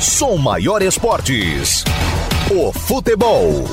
Som 0.00 0.36
Maior 0.36 0.82
Esportes. 0.82 1.82
O 2.50 2.70
futebol. 2.70 3.64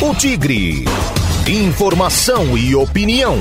O 0.00 0.14
Tigre. 0.16 0.84
Informação 1.46 2.58
e 2.58 2.74
opinião. 2.74 3.38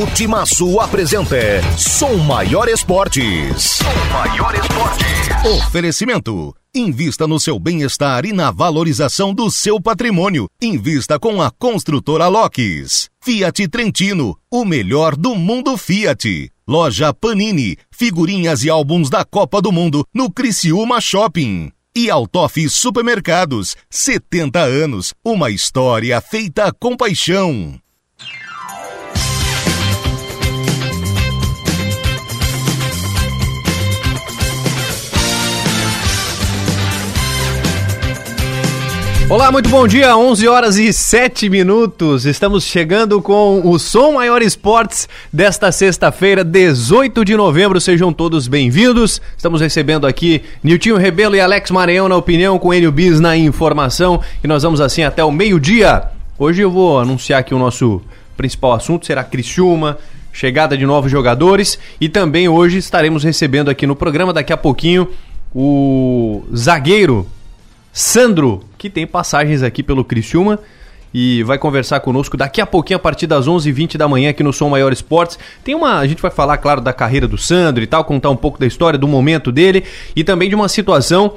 O 0.00 0.06
Timaço 0.14 0.78
apresenta 0.78 1.36
Som 1.76 2.18
Maior 2.18 2.68
Esportes. 2.68 3.78
Som 3.78 4.12
Maior 4.12 4.54
Esportes. 4.54 5.66
Oferecimento. 5.66 6.54
Invista 6.72 7.26
no 7.26 7.40
seu 7.40 7.58
bem-estar 7.58 8.24
e 8.24 8.32
na 8.32 8.52
valorização 8.52 9.34
do 9.34 9.50
seu 9.50 9.80
patrimônio. 9.80 10.46
Invista 10.62 11.18
com 11.18 11.42
a 11.42 11.50
construtora 11.50 12.28
Locks. 12.28 13.08
Fiat 13.24 13.66
Trentino, 13.66 14.38
o 14.50 14.64
melhor 14.64 15.16
do 15.16 15.34
mundo 15.34 15.76
Fiat. 15.76 16.52
Loja 16.68 17.14
Panini, 17.14 17.78
figurinhas 17.90 18.62
e 18.62 18.68
álbuns 18.68 19.08
da 19.08 19.24
Copa 19.24 19.62
do 19.62 19.72
Mundo 19.72 20.06
no 20.12 20.30
Criciúma 20.30 21.00
Shopping. 21.00 21.72
E 21.96 22.10
Altoff 22.10 22.68
Supermercados, 22.68 23.74
70 23.88 24.58
anos, 24.60 25.14
uma 25.24 25.50
história 25.50 26.20
feita 26.20 26.70
com 26.78 26.94
paixão. 26.94 27.80
Olá, 39.30 39.52
muito 39.52 39.68
bom 39.68 39.86
dia, 39.86 40.16
11 40.16 40.48
horas 40.48 40.78
e 40.78 40.90
7 40.90 41.50
minutos. 41.50 42.24
Estamos 42.24 42.64
chegando 42.64 43.20
com 43.20 43.60
o 43.62 43.78
Som 43.78 44.12
Maior 44.12 44.40
Esportes 44.40 45.06
desta 45.30 45.70
sexta-feira, 45.70 46.42
18 46.42 47.26
de 47.26 47.36
novembro. 47.36 47.78
Sejam 47.78 48.10
todos 48.10 48.48
bem-vindos. 48.48 49.20
Estamos 49.36 49.60
recebendo 49.60 50.06
aqui 50.06 50.42
Niltinho 50.64 50.96
Rebelo 50.96 51.36
e 51.36 51.40
Alex 51.42 51.70
Maranhão 51.70 52.08
na 52.08 52.16
opinião, 52.16 52.58
com 52.58 52.72
Enio 52.72 52.90
Bis 52.90 53.20
na 53.20 53.36
informação. 53.36 54.22
E 54.42 54.48
nós 54.48 54.62
vamos 54.62 54.80
assim 54.80 55.02
até 55.02 55.22
o 55.22 55.30
meio-dia. 55.30 56.04
Hoje 56.38 56.62
eu 56.62 56.70
vou 56.70 56.98
anunciar 56.98 57.44
que 57.44 57.54
o 57.54 57.58
nosso 57.58 58.00
principal 58.34 58.72
assunto 58.72 59.04
será 59.04 59.22
Criciúma, 59.22 59.98
chegada 60.32 60.74
de 60.74 60.86
novos 60.86 61.10
jogadores 61.10 61.78
e 62.00 62.08
também 62.08 62.48
hoje 62.48 62.78
estaremos 62.78 63.24
recebendo 63.24 63.68
aqui 63.68 63.86
no 63.86 63.94
programa 63.94 64.32
daqui 64.32 64.54
a 64.54 64.56
pouquinho 64.56 65.06
o 65.54 66.44
zagueiro 66.56 67.26
Sandro, 67.92 68.62
que 68.76 68.88
tem 68.88 69.06
passagens 69.06 69.62
aqui 69.62 69.82
pelo 69.82 70.04
Criciúma 70.04 70.58
e 71.12 71.42
vai 71.42 71.58
conversar 71.58 72.00
conosco 72.00 72.36
daqui 72.36 72.60
a 72.60 72.66
pouquinho 72.66 72.96
a 72.96 73.00
partir 73.00 73.26
das 73.26 73.46
11h20 73.46 73.96
da 73.96 74.06
manhã 74.06 74.30
aqui 74.30 74.42
no 74.42 74.52
Som 74.52 74.68
Maior 74.68 74.92
Esportes. 74.92 75.38
Tem 75.64 75.74
uma, 75.74 75.98
a 75.98 76.06
gente 76.06 76.20
vai 76.20 76.30
falar 76.30 76.58
claro 76.58 76.80
da 76.80 76.92
carreira 76.92 77.26
do 77.26 77.38
Sandro 77.38 77.82
e 77.82 77.86
tal, 77.86 78.04
contar 78.04 78.30
um 78.30 78.36
pouco 78.36 78.58
da 78.58 78.66
história 78.66 78.98
do 78.98 79.08
momento 79.08 79.50
dele 79.50 79.84
e 80.14 80.22
também 80.22 80.48
de 80.48 80.54
uma 80.54 80.68
situação 80.68 81.34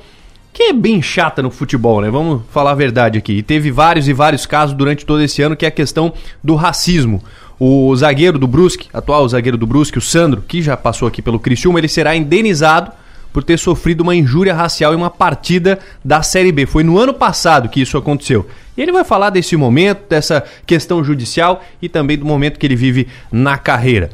que 0.53 0.63
é 0.63 0.73
bem 0.73 1.01
chata 1.01 1.41
no 1.41 1.49
futebol, 1.49 2.01
né? 2.01 2.09
Vamos 2.09 2.41
falar 2.51 2.71
a 2.71 2.75
verdade 2.75 3.17
aqui. 3.17 3.33
E 3.33 3.43
teve 3.43 3.71
vários 3.71 4.07
e 4.09 4.13
vários 4.13 4.45
casos 4.45 4.75
durante 4.75 5.05
todo 5.05 5.21
esse 5.21 5.41
ano 5.41 5.55
que 5.55 5.65
é 5.65 5.69
a 5.69 5.71
questão 5.71 6.13
do 6.43 6.55
racismo. 6.55 7.23
O 7.57 7.95
zagueiro 7.95 8.37
do 8.37 8.47
Brusque, 8.47 8.89
atual 8.91 9.27
zagueiro 9.29 9.57
do 9.57 9.65
Brusque, 9.65 9.97
o 9.97 10.01
Sandro, 10.01 10.43
que 10.45 10.61
já 10.61 10.75
passou 10.75 11.07
aqui 11.07 11.21
pelo 11.21 11.39
Criciúma, 11.39 11.79
ele 11.79 11.87
será 11.87 12.15
indenizado 12.15 12.91
por 13.31 13.43
ter 13.43 13.57
sofrido 13.57 14.01
uma 14.01 14.15
injúria 14.15 14.53
racial 14.53 14.93
em 14.93 14.97
uma 14.97 15.09
partida 15.09 15.79
da 16.03 16.21
Série 16.21 16.51
B. 16.51 16.65
Foi 16.65 16.83
no 16.83 16.97
ano 16.97 17.13
passado 17.13 17.69
que 17.69 17.81
isso 17.81 17.97
aconteceu. 17.97 18.47
E 18.77 18.81
ele 18.81 18.91
vai 18.91 19.03
falar 19.03 19.29
desse 19.29 19.55
momento, 19.55 20.09
dessa 20.09 20.43
questão 20.65 21.03
judicial 21.03 21.63
e 21.81 21.89
também 21.89 22.17
do 22.17 22.25
momento 22.25 22.59
que 22.59 22.65
ele 22.65 22.75
vive 22.75 23.07
na 23.31 23.57
carreira. 23.57 24.09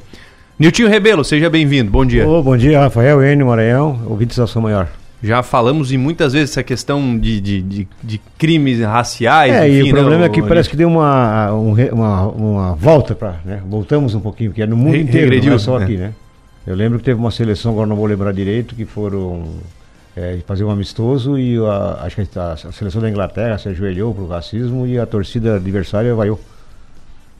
Niltinho 0.59 0.89
Rebelo, 0.89 1.23
seja 1.23 1.49
bem-vindo. 1.49 1.91
Bom 1.91 2.05
dia. 2.05 2.27
Oh, 2.27 2.41
bom 2.41 2.57
dia, 2.57 2.79
Rafael, 2.79 3.23
Enio, 3.23 3.45
Maranhão, 3.45 4.01
ouvintes 4.07 4.37
da 4.37 4.45
Ação 4.45 4.61
Maior. 4.61 4.87
Já 5.21 5.41
falamos 5.41 5.91
e 5.91 5.97
muitas 5.97 6.33
vezes 6.33 6.51
essa 6.51 6.63
questão 6.63 7.17
de, 7.17 7.41
de, 7.41 7.61
de, 7.61 7.87
de 8.03 8.21
crimes 8.37 8.79
raciais. 8.81 9.51
É, 9.51 9.67
enfim, 9.67 9.77
e 9.77 9.81
o 9.81 9.85
né, 9.95 9.99
problema 10.01 10.25
é 10.25 10.29
que 10.29 10.41
parece 10.43 10.69
que 10.69 10.75
deu 10.75 10.87
uma, 10.87 11.51
uma, 11.51 12.27
uma 12.27 12.75
volta 12.75 13.15
para. 13.15 13.35
Né? 13.43 13.61
Voltamos 13.67 14.13
um 14.13 14.19
pouquinho, 14.19 14.51
porque 14.51 14.61
é 14.61 14.67
no 14.67 14.77
mundo 14.77 14.93
Re 14.93 15.01
inteiro, 15.01 15.25
regrediu, 15.25 15.49
não 15.49 15.55
é 15.55 15.59
só 15.59 15.77
aqui, 15.77 15.97
né? 15.97 16.11
Eu 16.67 16.75
lembro 16.75 16.99
que 16.99 17.05
teve 17.05 17.17
uma 17.17 17.31
seleção, 17.31 17.71
agora 17.71 17.87
não 17.87 17.95
vou 17.95 18.05
lembrar 18.05 18.33
direito, 18.33 18.75
que 18.75 18.83
foram 18.83 19.53
é, 20.13 20.37
fazer 20.45 20.65
um 20.65 20.69
amistoso 20.69 21.39
e 21.39 21.57
a, 21.65 21.99
acho 22.01 22.17
que 22.17 22.37
a, 22.37 22.51
a, 22.51 22.71
seleção 22.73 23.01
da 23.01 23.09
Inglaterra 23.09 23.57
se 23.57 23.69
ajoelhou 23.69 24.13
para 24.13 24.23
o 24.23 24.27
racismo 24.27 24.85
e 24.85 24.99
a 24.99 25.05
torcida 25.05 25.55
adversária 25.55 26.13
vaiou. 26.13 26.37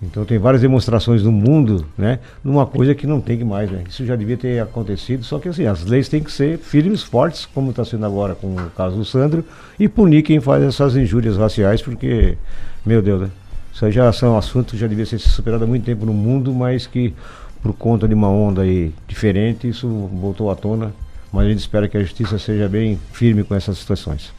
Então 0.02 0.24
tem 0.24 0.38
várias 0.38 0.62
demonstrações 0.62 1.24
no 1.24 1.32
mundo, 1.34 1.86
né? 1.98 2.20
Numa 2.42 2.66
coisa 2.66 2.96
que 2.96 3.06
não 3.06 3.20
tem 3.20 3.38
que 3.38 3.44
mais, 3.44 3.70
né? 3.70 3.84
Isso 3.90 4.06
já 4.06 4.16
devia 4.16 4.38
ter 4.38 4.62
acontecido, 4.62 5.26
só 5.26 5.40
que 5.40 5.50
assim, 5.50 5.66
as 5.66 5.84
leis 5.84 6.08
têm 6.08 6.24
que 6.24 6.32
ser 6.32 6.58
firmes, 6.58 7.04
fortes, 7.04 7.46
como 7.46 7.72
está 7.72 7.84
sendo 7.84 8.06
agora 8.06 8.34
com 8.34 8.56
o 8.56 8.70
caso 8.78 8.96
do 8.96 9.04
Sandro, 9.04 9.44
e 9.78 9.90
punir 9.90 10.22
quem 10.22 10.40
faz 10.40 10.64
essas 10.64 10.96
injúrias 10.96 11.36
raciais, 11.36 11.82
porque, 11.82 12.38
meu 12.86 13.02
Deus, 13.02 13.24
né? 13.24 13.30
Isso 13.74 13.92
já 13.92 14.12
são 14.14 14.38
assuntos 14.38 14.72
que 14.72 14.78
já 14.78 14.88
devia 14.88 15.06
ser 15.06 15.20
superado 15.20 15.66
há 15.66 15.68
muito 15.68 15.84
tempo 15.84 16.06
no 16.06 16.14
mundo, 16.14 16.54
mas 16.54 16.88
que 16.88 17.14
por 17.62 17.74
conta 17.74 18.08
de 18.08 18.14
uma 18.14 18.30
onda 18.30 18.62
aí 18.62 18.94
diferente, 19.08 19.68
isso 19.68 19.88
voltou 20.14 20.50
à 20.52 20.56
tona, 20.56 20.94
mas 21.32 21.46
a 21.46 21.50
gente 21.50 21.60
espera 21.60 21.88
que 21.88 21.98
a 21.98 22.02
justiça 22.02 22.38
seja 22.38 22.68
bem 22.68 23.00
firme 23.12 23.44
com 23.44 23.56
essas 23.56 23.78
situações. 23.78 24.32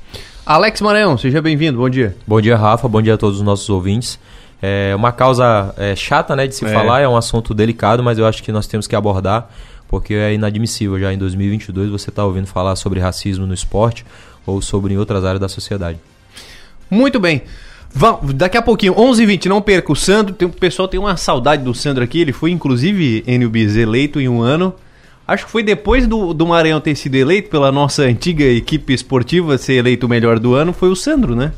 Alex 0.45 0.81
Maranhão, 0.81 1.19
seja 1.19 1.43
bem-vindo, 1.43 1.79
bom 1.79 1.91
dia. 1.91 2.17
Bom 2.27 2.41
dia, 2.41 2.57
Rafa, 2.57 2.89
bom 2.89 3.03
dia 3.03 3.15
a 3.15 3.19
todos 3.19 3.39
os 3.39 3.45
nossos 3.45 3.69
ouvintes. 3.69 4.19
É 4.63 4.95
uma 4.97 5.13
causa 5.13 5.75
é, 5.77 5.95
chata 5.95 6.35
né, 6.35 6.47
de 6.47 6.55
se 6.55 6.65
é. 6.65 6.69
falar, 6.73 7.01
é 7.01 7.09
um 7.09 7.17
assunto 7.17 7.55
delicado, 7.55 8.03
mas 8.03 8.19
eu 8.19 8.27
acho 8.27 8.43
que 8.43 8.51
nós 8.51 8.67
temos 8.67 8.87
que 8.87 8.97
abordar, 8.97 9.49
porque 9.89 10.15
é 10.15 10.35
inadmissível 10.35 10.99
já 10.99 11.13
em 11.13 11.19
2022 11.19 11.91
você 11.91 12.11
estar 12.11 12.23
tá 12.23 12.27
ouvindo 12.27 12.47
falar 12.47 12.75
sobre 12.77 12.99
racismo 12.99 13.47
no 13.47 13.55
esporte 13.55 14.05
ou 14.47 14.63
sobre 14.63 14.95
em 14.95 14.97
outras 14.97 15.25
áreas 15.25 15.41
da 15.41 15.49
sociedade. 15.49 15.99
Muito 16.91 17.21
bem. 17.21 17.43
Vamos, 17.95 18.35
daqui 18.35 18.57
a 18.57 18.63
pouquinho, 18.63 18.95
11h20, 18.95 19.47
não 19.47 19.61
perca. 19.61 19.93
O 19.93 19.97
Sandro, 19.97 20.35
tem, 20.35 20.47
o 20.47 20.51
pessoal 20.53 20.87
tem 20.87 21.01
uma 21.01 21.17
saudade 21.17 21.63
do 21.63 21.75
Sandro 21.75 22.05
aqui. 22.05 22.21
Ele 22.21 22.33
foi, 22.33 22.51
inclusive, 22.51 23.25
NBZ 23.27 23.77
eleito 23.77 24.21
em 24.21 24.29
um 24.29 24.41
ano. 24.41 24.75
Acho 25.27 25.47
que 25.47 25.53
foi 25.53 25.63
depois 25.63 26.07
do, 26.07 26.33
do 26.33 26.47
Maranhão 26.47 26.81
ter 26.81 26.95
sido 26.95 27.15
eleito 27.17 27.51
pela 27.51 27.71
nossa 27.71 28.03
antiga 28.03 28.45
equipe 28.45 28.95
esportiva 28.95 29.59
ser 29.59 29.75
eleito 29.75 30.07
o 30.07 30.09
melhor 30.09 30.39
do 30.39 30.55
ano. 30.55 30.73
Foi 30.73 30.89
o 30.89 30.97
Sandro, 30.97 31.35
né? 31.35 31.53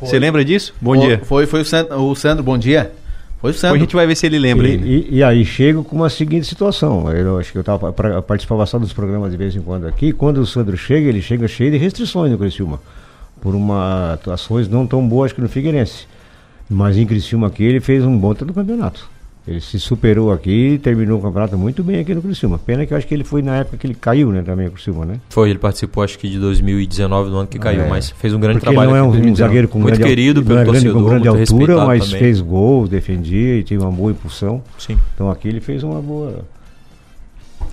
Você 0.00 0.18
lembra 0.18 0.44
disso? 0.44 0.74
Bom 0.80 0.94
foi, 0.94 1.06
dia. 1.06 1.22
Foi, 1.24 1.46
foi 1.46 1.60
o 1.62 1.64
Sandro, 1.64 2.02
o 2.02 2.14
Sandro, 2.14 2.44
bom 2.44 2.58
dia. 2.58 2.92
Foi 3.40 3.52
o 3.52 3.54
Sandro. 3.54 3.78
Depois 3.78 3.80
a 3.80 3.84
gente 3.84 3.94
vai 3.94 4.06
ver 4.06 4.16
se 4.16 4.26
ele 4.26 4.38
lembra. 4.38 4.68
E, 4.68 4.74
e, 4.74 5.08
e, 5.16 5.22
aí 5.22 5.44
chego 5.44 5.84
com 5.84 5.96
uma 5.96 6.10
seguinte 6.10 6.46
situação. 6.46 7.10
Eu 7.12 7.38
acho 7.38 7.52
que 7.52 7.58
eu 7.58 7.64
tava, 7.64 7.92
pra, 7.92 8.20
participava 8.20 8.66
só 8.66 8.78
dos 8.78 8.92
programas 8.92 9.30
de 9.30 9.36
vez 9.36 9.54
em 9.54 9.62
quando 9.62 9.86
aqui. 9.86 10.12
Quando 10.12 10.38
o 10.38 10.46
Sandro 10.46 10.76
chega, 10.76 11.08
ele 11.08 11.22
chega 11.22 11.48
cheio 11.48 11.70
de 11.70 11.78
restrições 11.78 12.30
no 12.30 12.36
Criciúma 12.36 12.80
por 13.44 13.54
uma 13.54 14.14
atuações 14.14 14.66
não 14.70 14.86
tão 14.86 15.06
boas 15.06 15.30
que 15.30 15.40
no 15.40 15.50
Figueirense. 15.50 16.06
Mas 16.68 16.96
em 16.96 17.04
Criciúma 17.04 17.48
aqui 17.48 17.62
ele 17.62 17.78
fez 17.78 18.02
um 18.02 18.18
bom 18.18 18.32
do 18.32 18.54
campeonato. 18.54 19.06
Ele 19.46 19.60
se 19.60 19.78
superou 19.78 20.32
aqui 20.32 20.70
e 20.70 20.78
terminou 20.78 21.18
o 21.18 21.22
campeonato 21.22 21.58
muito 21.58 21.84
bem 21.84 22.00
aqui 22.00 22.14
no 22.14 22.22
Criciúma. 22.22 22.58
Pena 22.58 22.86
que 22.86 22.94
eu 22.94 22.96
acho 22.96 23.06
que 23.06 23.12
ele 23.12 23.22
foi 23.22 23.42
na 23.42 23.56
época 23.56 23.76
que 23.76 23.86
ele 23.86 23.94
caiu, 23.94 24.32
né, 24.32 24.40
também 24.40 24.64
no 24.64 24.72
Criciúma, 24.72 25.04
né? 25.04 25.20
Foi, 25.28 25.50
ele 25.50 25.58
participou 25.58 26.02
acho 26.02 26.18
que 26.18 26.26
de 26.26 26.38
2019, 26.38 27.28
no 27.28 27.36
ano 27.36 27.46
que 27.46 27.58
caiu, 27.58 27.82
é. 27.82 27.88
mas 27.88 28.08
fez 28.08 28.32
um 28.32 28.40
grande 28.40 28.60
Porque 28.60 28.72
trabalho. 28.72 28.96
Ele 28.96 28.98
não 28.98 29.26
é 29.26 29.30
um, 29.30 29.36
zagueiro 29.36 29.68
com 29.68 29.78
muito 29.78 29.98
grande, 29.98 30.08
querido 30.08 30.42
pelo 30.42 30.60
é 30.60 30.64
torcedor, 30.64 30.94
com 30.94 31.04
grande 31.04 31.28
altura, 31.28 31.84
mas 31.84 32.06
também. 32.06 32.20
fez 32.20 32.40
gols, 32.40 32.88
defendia 32.88 33.58
e 33.58 33.62
tinha 33.62 33.78
uma 33.78 33.92
boa 33.92 34.12
impulsão. 34.12 34.62
Sim. 34.78 34.98
Então 35.14 35.30
aqui 35.30 35.48
ele 35.48 35.60
fez 35.60 35.82
uma 35.82 36.00
boa, 36.00 36.46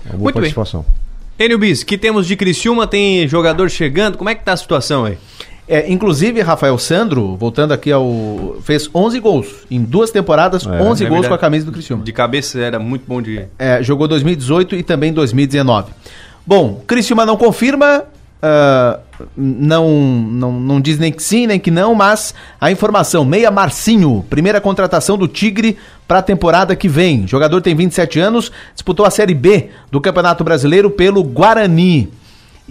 uma 0.04 0.10
boa 0.10 0.18
muito 0.18 0.34
participação. 0.34 0.84
Bem. 1.38 1.46
Enio 1.46 1.58
Bis, 1.58 1.82
que 1.82 1.96
temos 1.96 2.26
de 2.26 2.36
Criciúma? 2.36 2.86
Tem 2.86 3.26
jogador 3.26 3.70
chegando? 3.70 4.18
Como 4.18 4.28
é 4.28 4.34
que 4.34 4.44
tá 4.44 4.52
a 4.52 4.56
situação 4.56 5.06
aí? 5.06 5.16
É, 5.66 5.90
inclusive, 5.90 6.40
Rafael 6.40 6.76
Sandro, 6.76 7.36
voltando 7.36 7.72
aqui 7.72 7.92
ao. 7.92 8.56
fez 8.62 8.90
11 8.92 9.20
gols. 9.20 9.46
Em 9.70 9.80
duas 9.80 10.10
temporadas, 10.10 10.66
é, 10.66 10.82
11 10.82 11.04
é 11.04 11.08
gols 11.08 11.28
com 11.28 11.34
a 11.34 11.38
camisa 11.38 11.64
do 11.64 11.72
Criciúma. 11.72 12.04
De 12.04 12.12
cabeça 12.12 12.60
era 12.60 12.78
muito 12.78 13.04
bom 13.06 13.22
de. 13.22 13.46
É, 13.58 13.82
jogou 13.82 14.08
2018 14.08 14.76
e 14.76 14.82
também 14.82 15.12
2019. 15.12 15.92
Bom, 16.44 16.82
Criciúma 16.86 17.24
não 17.24 17.36
confirma, 17.36 18.02
uh, 18.42 19.00
não, 19.36 19.88
não, 19.88 20.52
não 20.52 20.80
diz 20.80 20.98
nem 20.98 21.12
que 21.12 21.22
sim, 21.22 21.46
nem 21.46 21.60
que 21.60 21.70
não, 21.70 21.94
mas 21.94 22.34
a 22.60 22.72
informação: 22.72 23.24
Meia 23.24 23.50
Marcinho, 23.50 24.24
primeira 24.28 24.60
contratação 24.60 25.16
do 25.16 25.28
Tigre 25.28 25.78
para 26.08 26.18
a 26.18 26.22
temporada 26.22 26.74
que 26.74 26.88
vem. 26.88 27.24
O 27.24 27.28
jogador 27.28 27.62
tem 27.62 27.76
27 27.76 28.18
anos, 28.18 28.50
disputou 28.74 29.06
a 29.06 29.10
Série 29.10 29.34
B 29.34 29.70
do 29.92 30.00
Campeonato 30.00 30.42
Brasileiro 30.42 30.90
pelo 30.90 31.22
Guarani. 31.22 32.10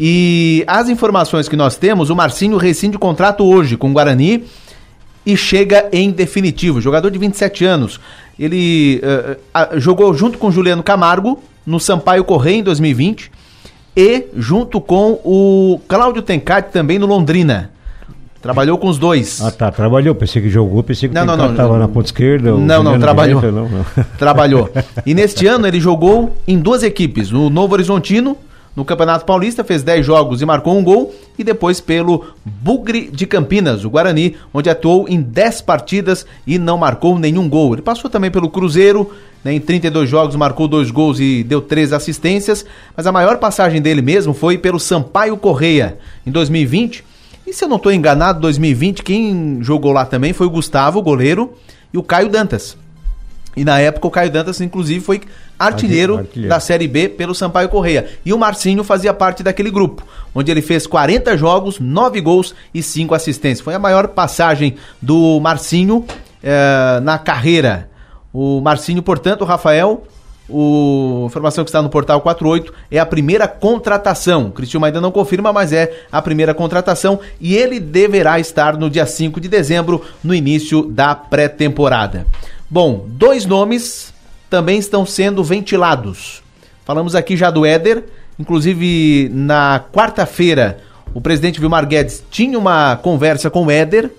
E 0.04 0.64
as 0.66 0.90
informações 0.90 1.48
que 1.48 1.56
nós 1.56 1.76
temos, 1.76 2.10
o 2.10 2.16
Marcinho 2.16 2.58
rescinde 2.58 2.98
o 2.98 3.00
contrato 3.00 3.44
hoje 3.44 3.78
com 3.78 3.92
o 3.92 3.94
Guarani 3.94 4.46
e 5.24 5.38
chega 5.38 5.88
em 5.92 6.10
definitivo. 6.10 6.82
Jogador 6.82 7.12
de 7.12 7.20
27 7.20 7.64
anos. 7.66 8.00
Ele 8.40 9.00
uh, 9.04 9.76
uh, 9.76 9.80
jogou 9.80 10.12
junto 10.16 10.40
com 10.40 10.50
Juliano 10.50 10.82
Camargo 10.82 11.40
no 11.64 11.80
Sampaio 11.80 12.24
Correia 12.24 12.58
em 12.58 12.64
2020 12.64 13.32
e 13.96 14.26
junto 14.36 14.82
com 14.82 15.20
o 15.24 15.80
Cláudio 15.88 16.24
Tencati 16.24 16.72
também 16.72 16.98
no 16.98 17.06
Londrina. 17.06 17.70
Trabalhou 18.42 18.80
com 18.80 18.88
os 18.88 18.98
dois. 18.98 19.40
Ah, 19.40 19.52
tá. 19.52 19.72
Trabalhou. 19.72 20.16
Pensei 20.16 20.42
que 20.42 20.50
jogou, 20.50 20.82
pensei 20.82 21.10
que 21.10 21.14
não, 21.14 21.28
não, 21.28 21.38
não, 21.38 21.52
estava 21.52 21.78
na 21.78 21.88
ponta 21.88 22.08
esquerda. 22.08 22.50
Não, 22.58 22.82
não, 22.82 23.00
trabalhou. 23.00 23.40
Direita, 23.40 23.62
não, 23.62 23.70
não. 23.70 23.86
Trabalhou. 24.18 24.68
E 25.06 25.14
neste 25.14 25.46
ano 25.46 25.68
ele 25.68 25.80
jogou 25.80 26.36
em 26.48 26.58
duas 26.58 26.82
equipes, 26.82 27.30
no 27.30 27.52
Novo 27.52 27.76
Horizontino 27.76 28.36
no 28.76 28.86
Campeonato 28.86 29.26
Paulista, 29.26 29.64
fez 29.64 29.84
10 29.84 30.06
jogos 30.06 30.42
e 30.42 30.46
marcou 30.46 30.78
um 30.78 30.84
gol, 30.84 31.14
e 31.38 31.44
depois 31.44 31.82
pelo 31.82 32.26
Bugre 32.46 33.10
de 33.12 33.26
Campinas, 33.26 33.84
o 33.84 33.90
Guarani, 33.90 34.36
onde 34.54 34.70
atuou 34.70 35.08
em 35.10 35.22
10 35.22 35.62
partidas 35.62 36.26
e 36.48 36.58
não 36.58 36.78
marcou 36.78 37.20
nenhum 37.20 37.50
gol. 37.50 37.74
Ele 37.74 37.82
passou 37.82 38.10
também 38.10 38.32
pelo 38.32 38.50
Cruzeiro, 38.50 39.12
né, 39.44 39.54
em 39.54 39.60
32 39.60 40.10
jogos 40.10 40.36
marcou 40.36 40.68
dois 40.68 40.92
gols 40.92 41.20
e 41.20 41.44
deu 41.44 41.62
três 41.62 41.92
assistências, 41.92 42.66
mas 42.96 43.08
a 43.08 43.12
maior 43.12 43.38
passagem 43.38 43.82
dele 43.82 44.02
mesmo 44.02 44.34
foi 44.34 44.58
pelo 44.58 44.80
Sampaio 44.80 45.36
Correia, 45.36 45.98
em 46.26 46.32
2020. 46.32 47.04
E 47.46 47.54
se 47.54 47.64
eu 47.64 47.68
não 47.68 47.78
estou 47.78 47.92
enganado, 47.92 48.40
2020 48.40 49.04
quem 49.04 49.58
jogou 49.62 49.92
lá 49.92 50.06
também 50.06 50.32
foi 50.32 50.48
o 50.48 50.52
Gustavo, 50.52 51.02
goleiro, 51.02 51.54
e 51.94 51.98
o 51.98 52.04
Caio 52.04 52.30
Dantas. 52.30 52.78
E 53.56 53.66
na 53.66 53.80
época 53.80 54.08
o 54.08 54.12
Caio 54.12 54.32
Dantas, 54.32 54.62
inclusive, 54.62 55.04
foi 55.04 55.22
artilheiro, 55.66 56.18
artilheiro, 56.18 56.50
da 56.50 56.60
Série 56.60 56.88
B 56.88 57.10
pelo 57.10 57.36
Sampaio 57.36 57.70
Correia. 57.70 58.08
E 58.26 58.34
o 58.34 58.38
Marcinho 58.38 58.84
fazia 58.84 59.14
parte 59.14 59.44
daquele 59.44 59.70
grupo, 59.70 60.04
onde 60.34 60.52
ele 60.52 60.62
fez 60.62 60.88
40 60.88 61.38
jogos, 61.38 61.80
9 61.80 62.22
gols 62.22 62.56
e 62.74 62.82
5 62.82 63.14
assistências. 63.14 63.62
Foi 63.62 63.74
a 63.74 63.80
maior 63.80 64.08
passagem 64.10 64.76
do 65.02 65.40
Marcinho 65.40 66.06
eh, 66.44 67.00
na 67.02 67.18
carreira. 67.18 67.90
O 68.34 68.62
Marcinho, 68.62 69.04
portanto, 69.04 69.42
o 69.42 69.46
Rafael, 69.46 70.04
o 70.50 71.26
informação 71.28 71.64
que 71.64 71.70
está 71.70 71.82
no 71.82 71.90
portal 71.90 72.20
48 72.22 72.74
é 72.90 73.00
a 73.00 73.06
primeira 73.06 73.48
contratação. 73.48 74.48
O 74.48 74.52
Cristiano 74.52 74.86
ainda 74.86 75.00
não 75.00 75.12
confirma, 75.12 75.54
mas 75.54 75.72
é 75.72 76.06
a 76.12 76.22
primeira 76.22 76.54
contratação 76.54 77.20
e 77.40 77.56
ele 77.56 77.80
deverá 77.80 78.40
estar 78.40 78.78
no 78.78 78.90
dia 78.90 79.06
5 79.06 79.40
de 79.40 79.48
dezembro, 79.48 80.04
no 80.24 80.34
início 80.34 80.84
da 80.84 81.16
pré-temporada. 81.16 82.26
Bom, 82.70 83.06
dois 83.08 83.46
nomes 83.46 84.11
também 84.52 84.78
estão 84.78 85.06
sendo 85.06 85.42
ventilados. 85.46 86.44
Falamos 86.84 87.16
aqui 87.16 87.38
já 87.38 87.50
do 87.50 87.66
Éder, 87.66 88.04
inclusive 88.38 89.32
na 89.34 89.82
quarta-feira 89.94 90.80
o 91.14 91.22
presidente 91.22 91.60
Vilmar 91.60 91.88
Guedes 91.88 92.22
tinha 92.30 92.60
uma 92.60 92.98
conversa 92.98 93.50
com 93.50 93.66
o 93.66 93.72
Éder, 93.72 94.12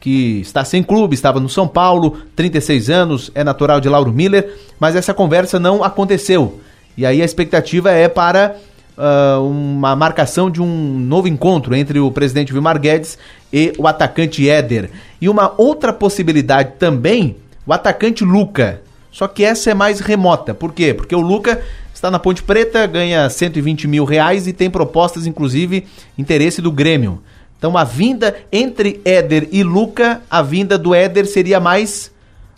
que 0.00 0.40
está 0.40 0.64
sem 0.64 0.82
clube, 0.82 1.14
estava 1.14 1.38
no 1.38 1.48
São 1.48 1.68
Paulo, 1.68 2.18
36 2.34 2.90
anos, 2.90 3.30
é 3.32 3.44
natural 3.44 3.80
de 3.80 3.88
Lauro 3.88 4.12
Miller, 4.12 4.56
mas 4.78 4.96
essa 4.96 5.14
conversa 5.14 5.60
não 5.60 5.84
aconteceu. 5.84 6.60
E 6.96 7.06
aí 7.06 7.22
a 7.22 7.24
expectativa 7.24 7.92
é 7.92 8.08
para 8.08 8.56
uh, 8.98 9.40
uma 9.40 9.94
marcação 9.94 10.50
de 10.50 10.60
um 10.60 10.98
novo 10.98 11.28
encontro 11.28 11.76
entre 11.76 12.00
o 12.00 12.10
presidente 12.10 12.52
Vilmar 12.52 12.80
Guedes 12.80 13.18
e 13.52 13.72
o 13.78 13.86
atacante 13.86 14.48
Éder. 14.48 14.90
E 15.20 15.28
uma 15.28 15.54
outra 15.56 15.92
possibilidade 15.92 16.72
também 16.76 17.36
o 17.64 17.72
atacante 17.72 18.24
Luca. 18.24 18.80
Só 19.16 19.26
que 19.26 19.42
essa 19.42 19.70
é 19.70 19.74
mais 19.74 19.98
remota. 19.98 20.52
Por 20.52 20.74
quê? 20.74 20.92
Porque 20.92 21.16
o 21.16 21.22
Luca 21.22 21.62
está 21.94 22.10
na 22.10 22.18
Ponte 22.18 22.42
Preta, 22.42 22.86
ganha 22.86 23.30
120 23.30 23.88
mil 23.88 24.04
reais 24.04 24.46
e 24.46 24.52
tem 24.52 24.68
propostas, 24.68 25.26
inclusive, 25.26 25.86
interesse 26.18 26.60
do 26.60 26.70
Grêmio. 26.70 27.22
Então 27.56 27.78
a 27.78 27.82
vinda 27.82 28.36
entre 28.52 29.00
Éder 29.06 29.48
e 29.50 29.62
Luca, 29.62 30.20
a 30.28 30.42
vinda 30.42 30.76
do 30.76 30.94
Éder 30.94 31.24
seria 31.24 31.58
mais 31.58 32.12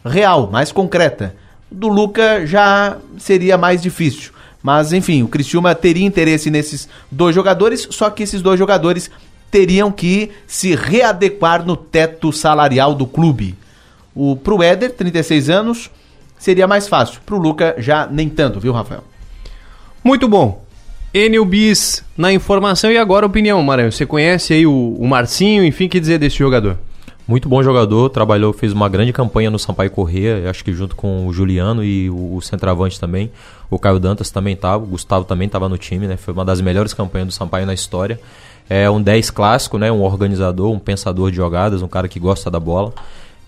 real, 0.05 0.51
mais 0.51 0.73
concreta. 0.73 1.37
Do 1.71 1.87
Luca 1.87 2.45
já 2.45 2.97
seria 3.19 3.57
mais 3.57 3.81
difícil. 3.81 4.33
Mas 4.61 4.93
enfim, 4.93 5.23
o 5.23 5.29
Criciúma 5.29 5.77
teria 5.77 6.05
interesse 6.05 6.51
nesses 6.51 6.89
dois 7.09 7.37
jogadores, 7.37 7.87
só 7.89 8.11
que 8.11 8.25
esses 8.25 8.43
dois 8.43 8.59
jogadores 8.59 9.09
teriam 9.49 9.93
que 9.93 10.33
se 10.45 10.75
readequar 10.75 11.65
no 11.65 11.77
teto 11.77 12.33
salarial 12.33 12.97
do 12.97 13.07
clube. 13.07 13.55
O, 14.13 14.35
pro 14.35 14.61
Éder, 14.61 14.93
36 14.97 15.49
anos, 15.49 15.89
seria 16.39 16.67
mais 16.67 16.89
fácil. 16.89 17.21
Pro 17.25 17.39
Luca, 17.39 17.75
já 17.79 18.07
nem 18.07 18.29
tanto, 18.29 18.61
viu, 18.61 18.73
Rafael? 18.73 19.05
Muito 20.03 20.29
bom. 20.29 20.65
Enio 21.13 21.45
Bis 21.45 22.05
na 22.17 22.33
informação 22.33 22.91
e 22.91 22.99
agora 22.99 23.27
opinião, 23.27 23.63
Maranhão. 23.63 23.91
Você 23.91 24.05
conhece 24.05 24.53
aí 24.53 24.67
o, 24.67 24.97
o 24.99 25.07
Marcinho, 25.07 25.65
enfim, 25.65 25.89
que 25.89 25.99
dizer 25.99 26.19
desse 26.19 26.37
jogador? 26.37 26.79
Muito 27.27 27.47
bom 27.47 27.63
jogador, 27.63 28.09
trabalhou, 28.09 28.55
fez 28.55 28.73
uma 28.73 28.89
grande 28.89 29.13
campanha 29.13 29.51
no 29.51 29.59
Sampaio 29.59 29.91
Corrêa, 29.91 30.49
acho 30.49 30.65
que 30.65 30.73
junto 30.73 30.97
com 30.97 31.27
o 31.27 31.33
Juliano 31.33 31.85
e 31.85 32.09
o, 32.09 32.37
o 32.37 32.41
centroavante 32.41 32.99
também. 32.99 33.31
O 33.71 33.79
Caio 33.79 33.99
Dantas 33.99 34.31
também 34.31 34.55
estava, 34.55 34.83
o 34.83 34.87
Gustavo 34.87 35.27
também 35.27 35.45
estava 35.45 35.69
no 35.69 35.77
time, 35.77 36.07
né? 36.07 36.17
Foi 36.17 36.33
uma 36.33 36.45
das 36.45 36.61
melhores 36.63 36.95
campanhas 36.95 37.29
do 37.29 37.33
Sampaio 37.35 37.67
na 37.67 37.75
história. 37.75 38.19
É 38.67 38.89
um 38.89 39.01
10 39.01 39.31
clássico, 39.31 39.77
né? 39.77 39.93
Um 39.93 40.01
organizador, 40.01 40.73
um 40.73 40.79
pensador 40.79 41.31
de 41.31 41.37
jogadas, 41.37 41.83
um 41.83 41.89
cara 41.89 42.09
que 42.09 42.19
gosta 42.19 42.51
da 42.51 42.59
bola. 42.59 42.95